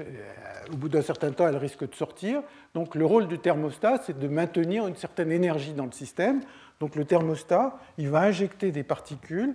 [0.72, 2.42] au bout d'un certain temps, elles risquent de sortir.
[2.74, 6.40] Donc le rôle du thermostat, c'est de maintenir une certaine énergie dans le système.
[6.78, 9.54] Donc le thermostat, il va injecter des particules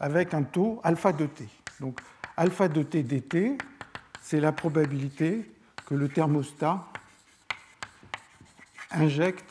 [0.00, 1.48] avec un taux alpha de t.
[1.80, 2.00] Donc
[2.36, 3.56] alpha de t dt,
[4.20, 5.50] c'est la probabilité
[5.86, 6.84] que le thermostat
[8.90, 9.50] injecte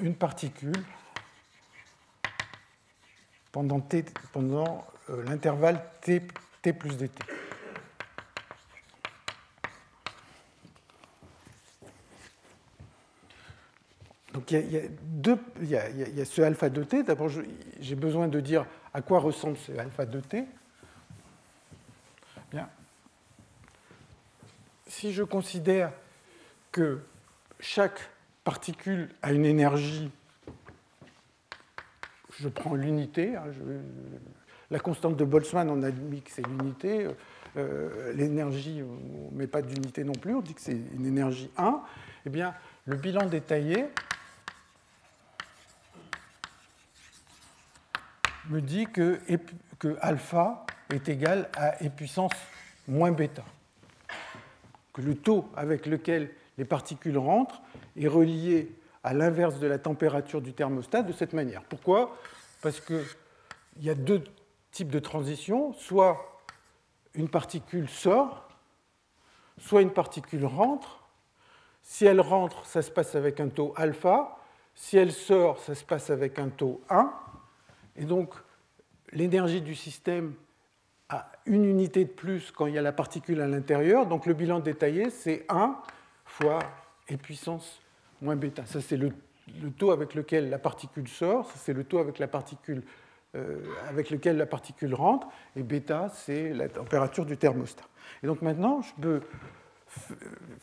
[0.00, 0.72] une particule
[3.52, 3.80] pendant,
[4.32, 6.22] pendant euh, l'intervalle t,
[6.62, 7.10] t plus dt.
[14.32, 17.02] Donc il y, a, deux, il, y a, ce alpha de t.
[17.02, 17.28] D'abord,
[17.80, 18.64] j'ai besoin de dire
[18.94, 20.44] à quoi ressemble ce alpha de t.
[22.52, 22.68] Bien.
[24.86, 25.92] Si je considère
[26.70, 27.00] que
[27.58, 28.00] chaque
[28.44, 30.10] particule a une énergie,
[32.38, 33.44] je prends l'unité, hein,
[34.70, 37.08] la constante de Boltzmann, on a dit que c'est l'unité,
[37.56, 41.50] euh, l'énergie, on ne met pas d'unité non plus, on dit que c'est une énergie
[41.56, 41.82] 1,
[42.26, 42.54] eh bien,
[42.86, 43.86] le bilan détaillé
[48.48, 49.18] me dit que,
[50.00, 52.32] alpha est égal à e puissance
[52.86, 53.44] moins bêta.
[54.92, 56.30] Que le taux avec lequel
[56.60, 57.62] les particules rentrent
[57.96, 58.70] est relié
[59.02, 61.62] à l'inverse de la température du thermostat de cette manière.
[61.62, 62.14] Pourquoi?
[62.60, 63.02] Parce qu'il
[63.80, 64.22] y a deux
[64.70, 65.72] types de transitions.
[65.72, 66.38] Soit
[67.14, 68.46] une particule sort,
[69.56, 71.08] soit une particule rentre.
[71.80, 74.36] Si elle rentre, ça se passe avec un taux alpha.
[74.74, 77.10] Si elle sort, ça se passe avec un taux 1.
[77.96, 78.34] Et donc,
[79.12, 80.34] l'énergie du système
[81.08, 84.04] a une unité de plus quand il y a la particule à l'intérieur.
[84.04, 85.80] Donc, le bilan détaillé, c'est 1
[86.30, 86.60] fois
[87.10, 87.80] e puissance
[88.22, 88.64] moins bêta.
[88.66, 89.12] Ça, c'est le,
[89.76, 91.50] taux avec lequel la particule sort.
[91.50, 92.82] Ça, c'est le taux avec, la particule,
[93.34, 93.58] euh,
[93.88, 95.28] avec lequel la particule rentre.
[95.56, 97.84] Et bêta, c'est la température du thermostat.
[98.22, 99.20] Et donc, maintenant, je peux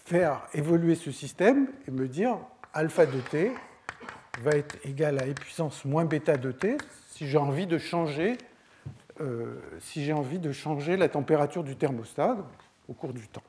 [0.06, 2.38] faire évoluer ce système et me dire
[2.74, 3.52] alpha de t
[4.42, 6.78] va être égal à e puissance moins bêta de t,
[7.10, 8.38] si j'ai envie de changer,
[9.20, 12.38] euh, si j'ai envie de changer la température du thermostat
[12.88, 13.44] au cours du temps.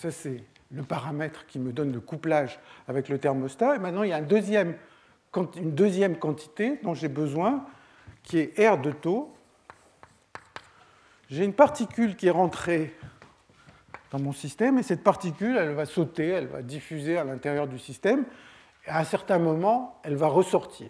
[0.00, 2.58] Ça, c'est le paramètre qui me donne le couplage
[2.88, 3.76] avec le thermostat.
[3.76, 7.66] Et maintenant, il y a une deuxième quantité dont j'ai besoin,
[8.22, 9.34] qui est R de taux.
[11.28, 12.96] J'ai une particule qui est rentrée
[14.10, 17.78] dans mon système, et cette particule, elle va sauter, elle va diffuser à l'intérieur du
[17.78, 18.24] système,
[18.86, 20.88] à un certain moment, elle va ressortir.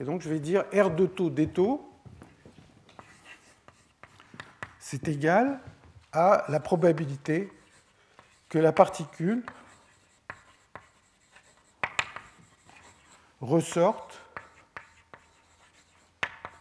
[0.00, 1.86] Et donc je vais dire R de taux des taux,
[4.78, 5.60] c'est égal
[6.12, 7.52] à la probabilité
[8.48, 9.44] que la particule
[13.40, 14.20] ressorte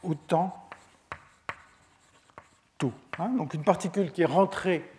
[0.03, 0.69] au temps
[2.77, 2.93] taux.
[3.18, 3.30] Hein.
[3.30, 4.89] donc une particule qui est rentrée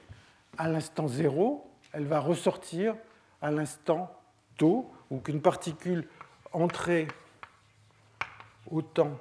[0.56, 2.96] à l'instant 0, elle va ressortir
[3.40, 4.12] à l'instant
[4.56, 6.08] taux ou qu'une particule
[6.52, 7.06] entrée
[8.70, 9.18] au temps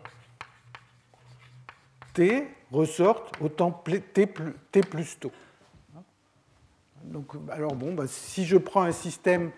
[2.14, 5.32] t ressorte au temps t plus, t plus tôt.
[7.08, 9.52] Donc, alors bon, bah, si je prends un système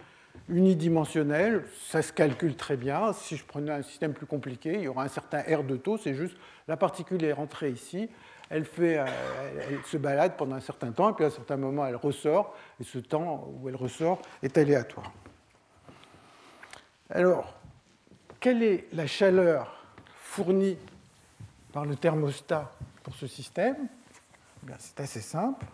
[0.48, 3.14] unidimensionnel, ça se calcule très bien.
[3.14, 5.98] Si je prenais un système plus compliqué, il y aura un certain R de taux,
[5.98, 8.10] c'est juste la particule est rentrée ici,
[8.52, 9.06] euh,
[9.70, 12.56] elle se balade pendant un certain temps, et puis à un certain moment, elle ressort,
[12.80, 15.12] et ce temps où elle ressort est aléatoire.
[17.10, 17.56] Alors,
[18.40, 19.84] quelle est la chaleur
[20.16, 20.78] fournie
[21.74, 22.72] par le thermostat
[23.04, 23.88] pour ce système?
[24.68, 25.66] Eh C'est assez simple.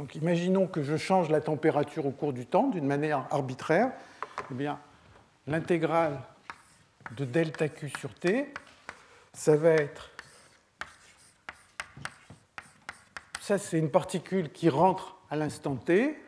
[0.00, 3.92] Donc imaginons que je change la température au cours du temps d'une manière arbitraire.
[4.50, 4.80] Eh bien,
[5.46, 6.18] l'intégrale
[7.18, 8.50] de delta Q sur T,
[9.34, 10.10] ça va être...
[13.42, 16.18] Ça, c'est une particule qui rentre à l'instant t,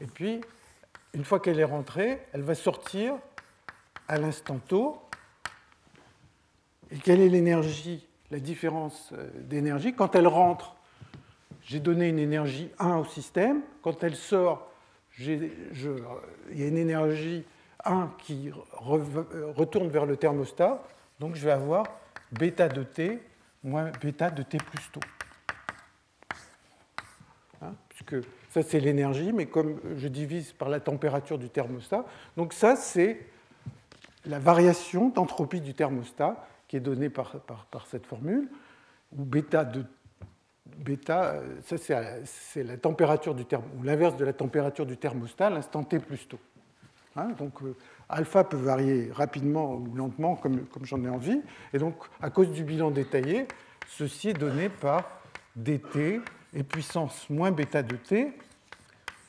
[0.00, 0.40] et puis,
[1.14, 3.16] une fois qu'elle est rentrée, elle va sortir
[4.06, 5.02] à l'instant tau.
[6.92, 10.76] Et quelle est l'énergie, la différence euh, d'énergie Quand elle rentre,
[11.64, 13.62] j'ai donné une énergie 1 au système.
[13.82, 14.70] Quand elle sort,
[15.18, 15.50] il
[16.54, 17.44] y a une énergie
[17.84, 20.82] 1 qui retourne vers le thermostat.
[21.20, 21.84] Donc je vais avoir
[22.32, 23.20] bêta de t
[23.62, 25.00] moins bêta de t plus tau
[27.88, 32.04] puisque ça c'est l'énergie, mais comme je divise par la température du thermostat,
[32.36, 33.26] donc ça c'est
[34.26, 37.40] la variation d'entropie du thermostat qui est donnée par,
[37.70, 38.48] par, cette formule,
[39.16, 39.84] où bêta de
[40.76, 41.76] bêta, ça
[42.24, 43.44] c'est la température du
[43.78, 46.40] ou l'inverse de la température du thermostat, l'instant t plus tôt.
[47.14, 47.28] Hein.
[47.38, 47.76] donc euh,
[48.08, 51.42] alpha peut varier rapidement ou lentement comme, comme j'en ai envie.
[51.74, 53.46] Et donc à cause du bilan détaillé,
[53.86, 55.20] ceci est donné par
[55.56, 56.20] dt
[56.54, 58.32] et puissance moins bêta de t,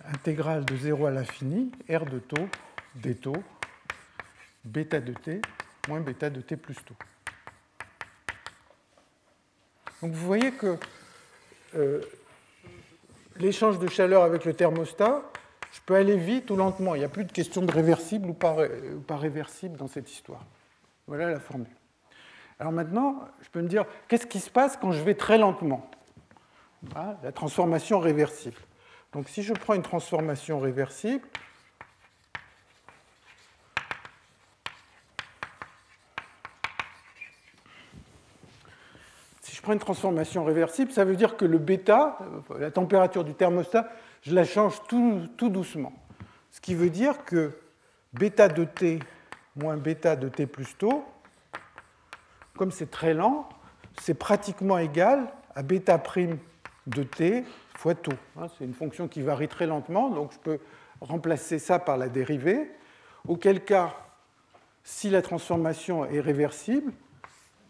[0.06, 2.48] intégrale de 0 à l'infini, r de taux,
[2.96, 3.44] d taux,
[4.64, 5.42] bêta de t
[5.88, 6.96] moins bêta de t plus taux.
[10.02, 10.78] Donc vous voyez que
[11.76, 12.02] euh,
[13.38, 15.22] l'échange de chaleur avec le thermostat,
[15.72, 16.96] je peux aller vite ou lentement.
[16.96, 18.56] Il n'y a plus de question de réversible ou pas,
[19.08, 20.46] pas réversible dans cette histoire.
[21.08, 21.68] Voilà la formule.
[22.60, 25.90] Alors maintenant, je peux me dire, qu'est-ce qui se passe quand je vais très lentement?
[27.24, 28.58] La transformation réversible.
[29.14, 31.26] Donc si je prends une transformation réversible,
[39.64, 42.20] prends une transformation réversible, ça veut dire que le bêta,
[42.60, 43.90] la température du thermostat,
[44.22, 45.94] je la change tout, tout doucement.
[46.52, 47.54] Ce qui veut dire que
[48.12, 49.00] bêta de t
[49.56, 51.06] moins bêta de t plus taux,
[52.58, 53.48] comme c'est très lent,
[54.02, 56.38] c'est pratiquement égal à bêta prime
[56.86, 57.46] de t
[57.78, 58.12] fois taux.
[58.38, 60.60] Hein, c'est une fonction qui varie très lentement, donc je peux
[61.00, 62.70] remplacer ça par la dérivée,
[63.28, 63.96] auquel cas,
[64.84, 66.92] si la transformation est réversible,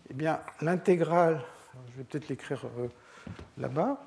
[0.10, 1.40] eh bien l'intégrale,
[1.92, 2.88] je vais peut-être l'écrire euh,
[3.58, 4.00] là-bas,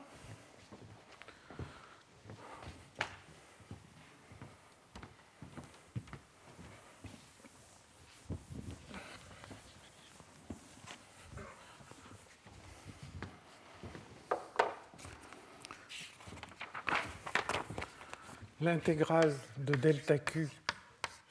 [18.61, 20.49] l'intégrale de delta Q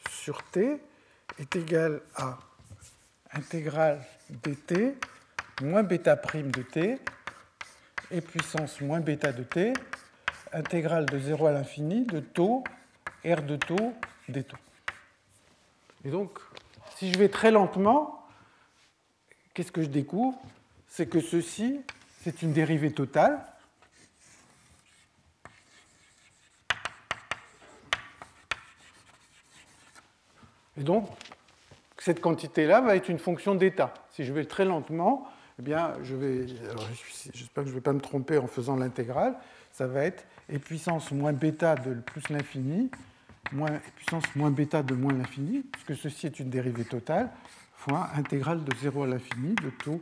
[0.10, 0.80] sur T
[1.38, 2.38] est égale à
[3.34, 4.96] intégrale dt
[5.62, 7.00] moins bêta prime de t
[8.12, 9.74] et puissance moins bêta de t,
[10.52, 12.64] intégrale de 0 à l'infini de taux,
[13.26, 13.94] R de taux,
[14.30, 14.58] des taux.
[16.04, 16.40] Et donc,
[16.98, 18.28] si je vais très lentement,
[19.54, 20.38] qu'est-ce que je découvre?
[20.88, 21.82] C'est que ceci,
[22.22, 23.40] c'est une dérivée totale
[30.78, 31.08] Et donc,
[31.98, 33.94] cette quantité-là va être une fonction d'état.
[34.12, 35.28] Si je vais très lentement,
[35.58, 36.48] eh bien, je vais,
[37.34, 39.36] j'espère que je ne vais pas me tromper en faisant l'intégrale,
[39.72, 42.92] ça va être e puissance moins bêta de plus l'infini,
[43.52, 47.30] moins e puissance moins bêta de moins l'infini, puisque ceci est une dérivée totale,
[47.74, 50.02] fois intégrale de 0 à l'infini de taux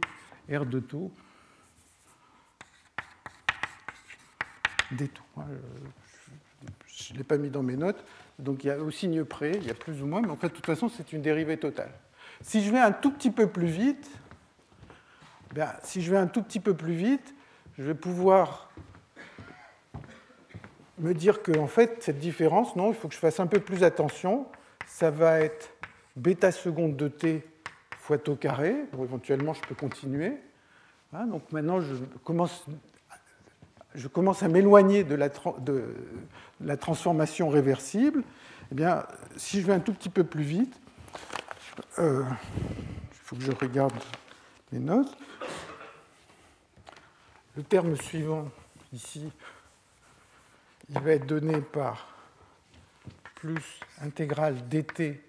[0.51, 1.11] R de taux
[4.91, 5.23] des taux.
[6.87, 8.03] Je ne l'ai pas mis dans mes notes,
[8.39, 10.35] donc il y a au signe près, il y a plus ou moins, mais en
[10.35, 11.91] de toute façon, c'est une dérivée totale.
[12.41, 14.09] Si je vais un tout petit peu plus vite,
[15.53, 17.35] ben, si je vais un tout petit peu plus vite,
[17.77, 18.71] je vais pouvoir
[20.97, 23.59] me dire que en fait, cette différence, non, il faut que je fasse un peu
[23.59, 24.47] plus attention.
[24.87, 25.69] Ça va être
[26.15, 27.45] bêta seconde de t
[27.99, 28.75] fois tau carré.
[28.99, 30.39] éventuellement, je peux continuer.
[31.13, 31.93] Hein, donc maintenant, je
[34.07, 35.93] commence, à m'éloigner de la, de,
[36.61, 38.23] la transformation réversible,
[38.71, 39.05] eh bien,
[39.37, 40.73] si je vais un tout petit peu plus vite,
[41.99, 42.23] euh,
[43.11, 43.93] il faut que je regarde
[44.73, 45.15] les notes.
[47.55, 48.49] Le terme suivant,
[48.91, 49.31] ici,
[50.89, 52.07] il va être donné par
[53.35, 55.21] plus intégrale dt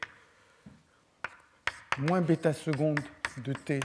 [1.99, 3.01] moins bêta seconde
[3.39, 3.81] de t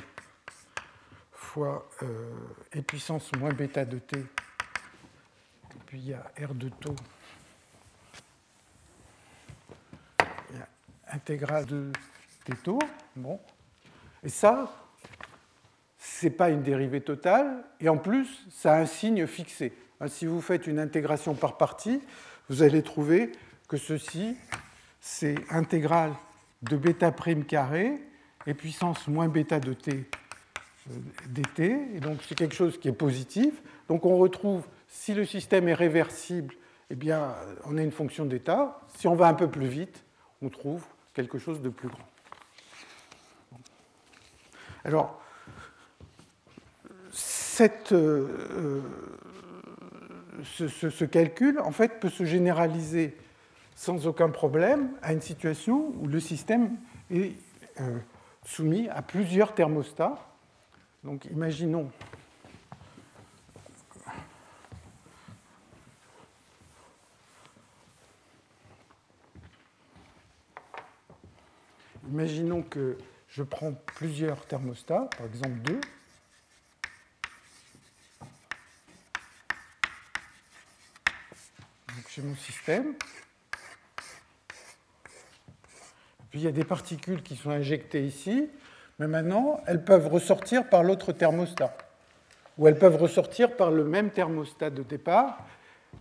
[1.34, 2.32] fois euh,
[2.72, 4.18] et puissance moins bêta de t.
[4.18, 6.96] Et puis il y a R de taux
[11.12, 11.92] intégrale de
[12.64, 12.80] taux.
[13.16, 13.40] Bon.
[14.24, 14.89] Et ça,
[16.10, 19.74] ce n'est pas une dérivée totale, et en plus, ça a un signe fixé.
[20.02, 22.02] Hein, si vous faites une intégration par partie,
[22.50, 23.32] vous allez trouver
[23.68, 24.36] que ceci,
[25.00, 26.14] c'est intégrale
[26.64, 27.94] de bêta prime carré
[28.48, 29.92] et puissance moins bêta de t
[30.90, 30.94] euh,
[31.28, 33.62] dt, et donc c'est quelque chose qui est positif.
[33.88, 36.56] Donc on retrouve, si le système est réversible,
[36.90, 38.82] eh bien, on a une fonction d'état.
[38.98, 40.04] Si on va un peu plus vite,
[40.42, 40.84] on trouve
[41.14, 42.08] quelque chose de plus grand.
[44.84, 45.19] Alors,
[47.60, 48.82] cette, euh,
[50.44, 53.18] ce, calcul, en fait, peut se généraliser
[53.76, 56.78] sans aucun problème à une situation où le système
[57.12, 57.34] est
[57.82, 57.98] euh,
[58.46, 60.26] soumis à plusieurs thermostats.
[61.04, 61.92] Donc, imaginons
[72.10, 75.82] Imaginons que je prends plusieurs thermostats, par exemple deux.
[82.24, 82.96] Mon système.
[86.30, 88.50] Puis il y a des particules qui sont injectées ici,
[88.98, 91.76] mais maintenant, elles peuvent ressortir par l'autre thermostat.
[92.58, 95.38] Ou elles peuvent ressortir par le même thermostat de départ.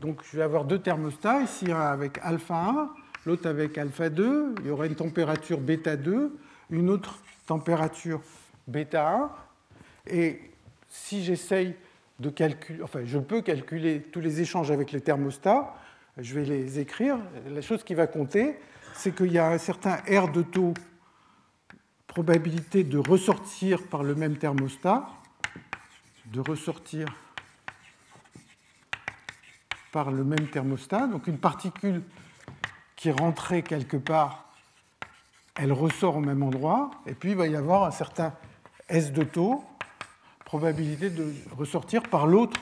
[0.00, 2.90] Donc je vais avoir deux thermostats, ici un avec alpha 1,
[3.26, 4.56] l'autre avec alpha 2.
[4.60, 6.36] Il y aura une température bêta 2,
[6.70, 8.20] une autre température
[8.66, 9.30] bêta 1.
[10.08, 10.40] Et
[10.88, 11.76] si j'essaye
[12.18, 15.74] de calculer, enfin je peux calculer tous les échanges avec les thermostats,
[16.18, 17.18] je vais les écrire.
[17.48, 18.58] La chose qui va compter,
[18.94, 20.74] c'est qu'il y a un certain R de taux,
[22.06, 25.08] probabilité de ressortir par le même thermostat,
[26.26, 27.06] de ressortir
[29.92, 31.06] par le même thermostat.
[31.06, 32.02] Donc une particule
[32.96, 34.52] qui est rentrée quelque part,
[35.54, 38.32] elle ressort au même endroit, et puis il va y avoir un certain
[38.88, 39.64] S de taux,
[40.44, 42.60] probabilité de ressortir par l'autre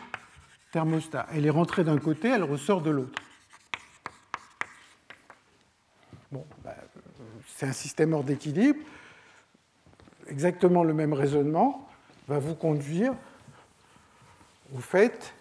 [0.73, 1.27] thermostat.
[1.33, 3.23] Elle est rentrée d'un côté, elle ressort de l'autre.
[6.33, 6.75] Bon, bah,
[7.57, 8.79] c'est un système hors d'équilibre.
[10.29, 11.89] Exactement le même raisonnement
[12.29, 13.15] va vous conduire
[14.75, 15.33] au fait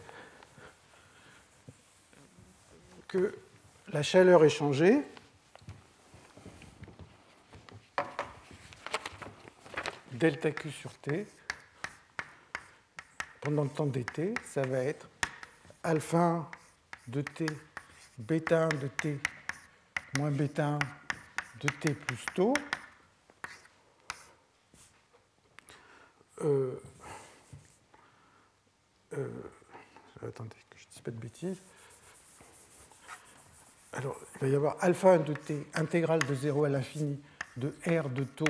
[3.10, 3.36] que
[3.92, 5.02] la chaleur échangée
[10.14, 11.28] delta Q sur T
[13.42, 15.10] pendant le temps d'été, ça va être
[15.84, 16.48] alpha 1
[17.08, 17.46] de T,
[18.18, 19.20] bêta 1 de T
[20.18, 20.80] moins bêta 1
[21.61, 22.53] de T plus tau.
[26.41, 26.80] Euh,
[29.14, 29.30] euh,
[30.27, 31.61] attendez que je ne dise pas de bêtises.
[33.94, 37.18] Alors, il va y avoir alpha 1 de t intégrale de 0 à l'infini
[37.56, 38.45] de r de taux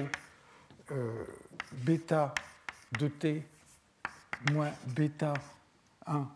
[0.91, 1.23] euh,
[1.72, 2.34] bêta
[2.98, 3.45] de t
[4.52, 5.34] moins bêta
[6.07, 6.27] 1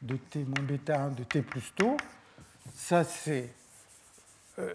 [0.00, 1.98] de t moins bêta 1 de t plus taux.
[2.74, 3.50] Ça, c'est
[4.58, 4.74] euh,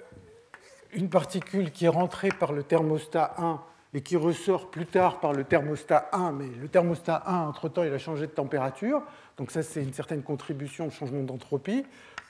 [0.94, 3.62] une particule qui est rentrée par le thermostat 1
[3.94, 7.94] et qui ressort plus tard par le thermostat 1, mais le thermostat 1, entre-temps, il
[7.94, 9.02] a changé de température.
[9.38, 11.86] Donc ça, c'est une certaine contribution au changement d'entropie,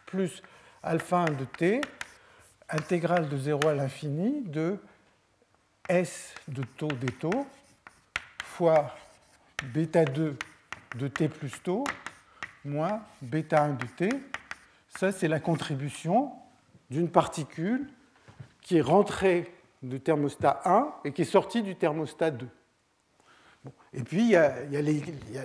[0.05, 0.41] plus
[0.83, 1.81] alpha 1 de t,
[2.69, 4.77] intégrale de 0 à l'infini de
[5.89, 7.45] S de taux des taux,
[8.43, 8.95] fois
[9.73, 10.37] bêta 2
[10.95, 11.83] de t plus taux,
[12.63, 14.09] moins bêta 1 de t.
[14.97, 16.31] Ça, c'est la contribution
[16.89, 17.87] d'une particule
[18.67, 19.49] qui est rentrée
[19.81, 22.47] du thermostat 1 et qui est sortie du thermostat 2.
[23.93, 24.51] Et puis, il y, a,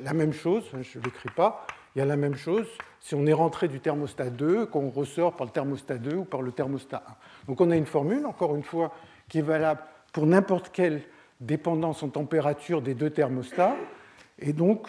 [0.02, 2.66] la même chose, je ne l'écris pas, il y a la même chose
[2.98, 6.42] si on est rentré du thermostat 2, qu'on ressort par le thermostat 2 ou par
[6.42, 7.46] le thermostat 1.
[7.46, 8.92] Donc on a une formule, encore une fois,
[9.28, 9.82] qui est valable
[10.12, 11.02] pour n'importe quelle
[11.40, 13.76] dépendance en température des deux thermostats.
[14.40, 14.88] Et donc,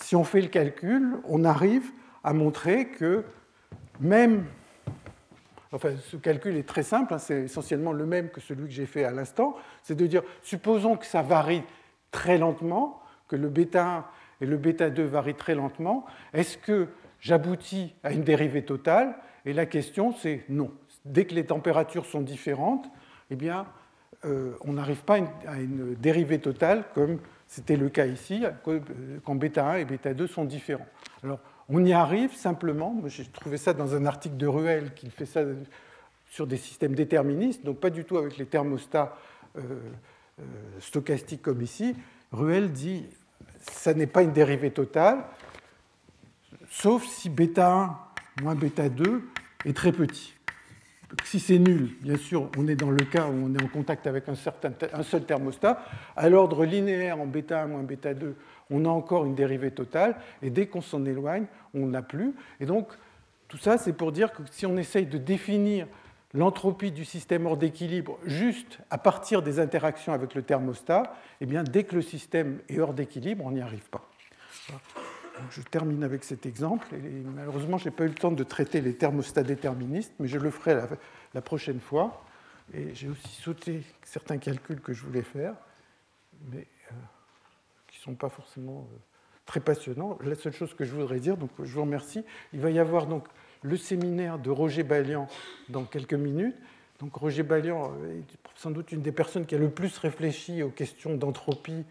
[0.00, 1.90] si on fait le calcul, on arrive
[2.22, 3.22] à montrer que
[4.00, 4.46] même
[5.74, 8.86] Enfin, ce calcul est très simple, hein, c'est essentiellement le même que celui que j'ai
[8.86, 9.56] fait à l'instant.
[9.82, 11.64] C'est de dire, supposons que ça varie
[12.12, 14.04] très lentement, que le bêta 1
[14.40, 16.06] et le bêta 2 varient très lentement.
[16.32, 16.86] Est-ce que
[17.18, 19.16] j'aboutis à une dérivée totale?
[19.46, 20.70] Et la question, c'est non.
[21.04, 22.88] Dès que les températures sont différentes,
[23.30, 23.66] eh bien,
[24.24, 25.16] euh, on n'arrive pas
[25.48, 27.18] à une dérivée totale comme
[27.48, 28.44] c'était le cas ici,
[29.24, 30.86] quand bêta 1 et bêta 2 sont différents.
[31.24, 35.26] Alors, on y arrive simplement, j'ai trouvé ça dans un article de Ruel qui fait
[35.26, 35.42] ça
[36.30, 39.16] sur des systèmes déterministes, donc pas du tout avec les thermostats
[39.56, 39.60] euh,
[40.40, 40.42] euh,
[40.80, 41.94] stochastiques comme ici.
[42.32, 43.06] Ruel dit
[43.60, 45.24] ça n'est pas une dérivée totale,
[46.68, 47.72] sauf si bêta
[48.40, 49.22] 1 moins bêta 2
[49.64, 50.34] est très petit.
[51.24, 54.06] Si c'est nul, bien sûr, on est dans le cas où on est en contact
[54.06, 54.34] avec un,
[54.92, 55.84] un seul thermostat.
[56.16, 58.34] À l'ordre linéaire en bêta 1 moins bêta 2,
[58.70, 62.34] on a encore une dérivée totale, et dès qu'on s'en éloigne, on n'a plus.
[62.60, 62.88] Et donc,
[63.48, 65.86] tout ça, c'est pour dire que si on essaye de définir
[66.34, 71.62] l'entropie du système hors d'équilibre juste à partir des interactions avec le thermostat, eh bien,
[71.62, 74.10] dès que le système est hors d'équilibre, on n'y arrive pas.
[75.50, 76.88] je termine avec cet exemple.
[76.94, 80.38] Et malheureusement, je n'ai pas eu le temps de traiter les thermostats déterministes, mais je
[80.38, 80.74] le ferai
[81.32, 82.24] la, prochaine fois.
[82.72, 85.54] Et j'ai aussi sauté certains calculs que je voulais faire,
[86.50, 86.66] mais
[88.04, 88.96] sont pas forcément euh,
[89.46, 90.18] très passionnants.
[90.22, 92.24] La seule chose que je voudrais dire, donc je vous remercie.
[92.52, 93.26] Il va y avoir donc
[93.62, 95.26] le séminaire de Roger Ballian
[95.68, 96.56] dans quelques minutes.
[97.00, 98.22] Donc Roger Ballian est
[98.56, 101.84] sans doute une des personnes qui a le plus réfléchi aux questions d'entropie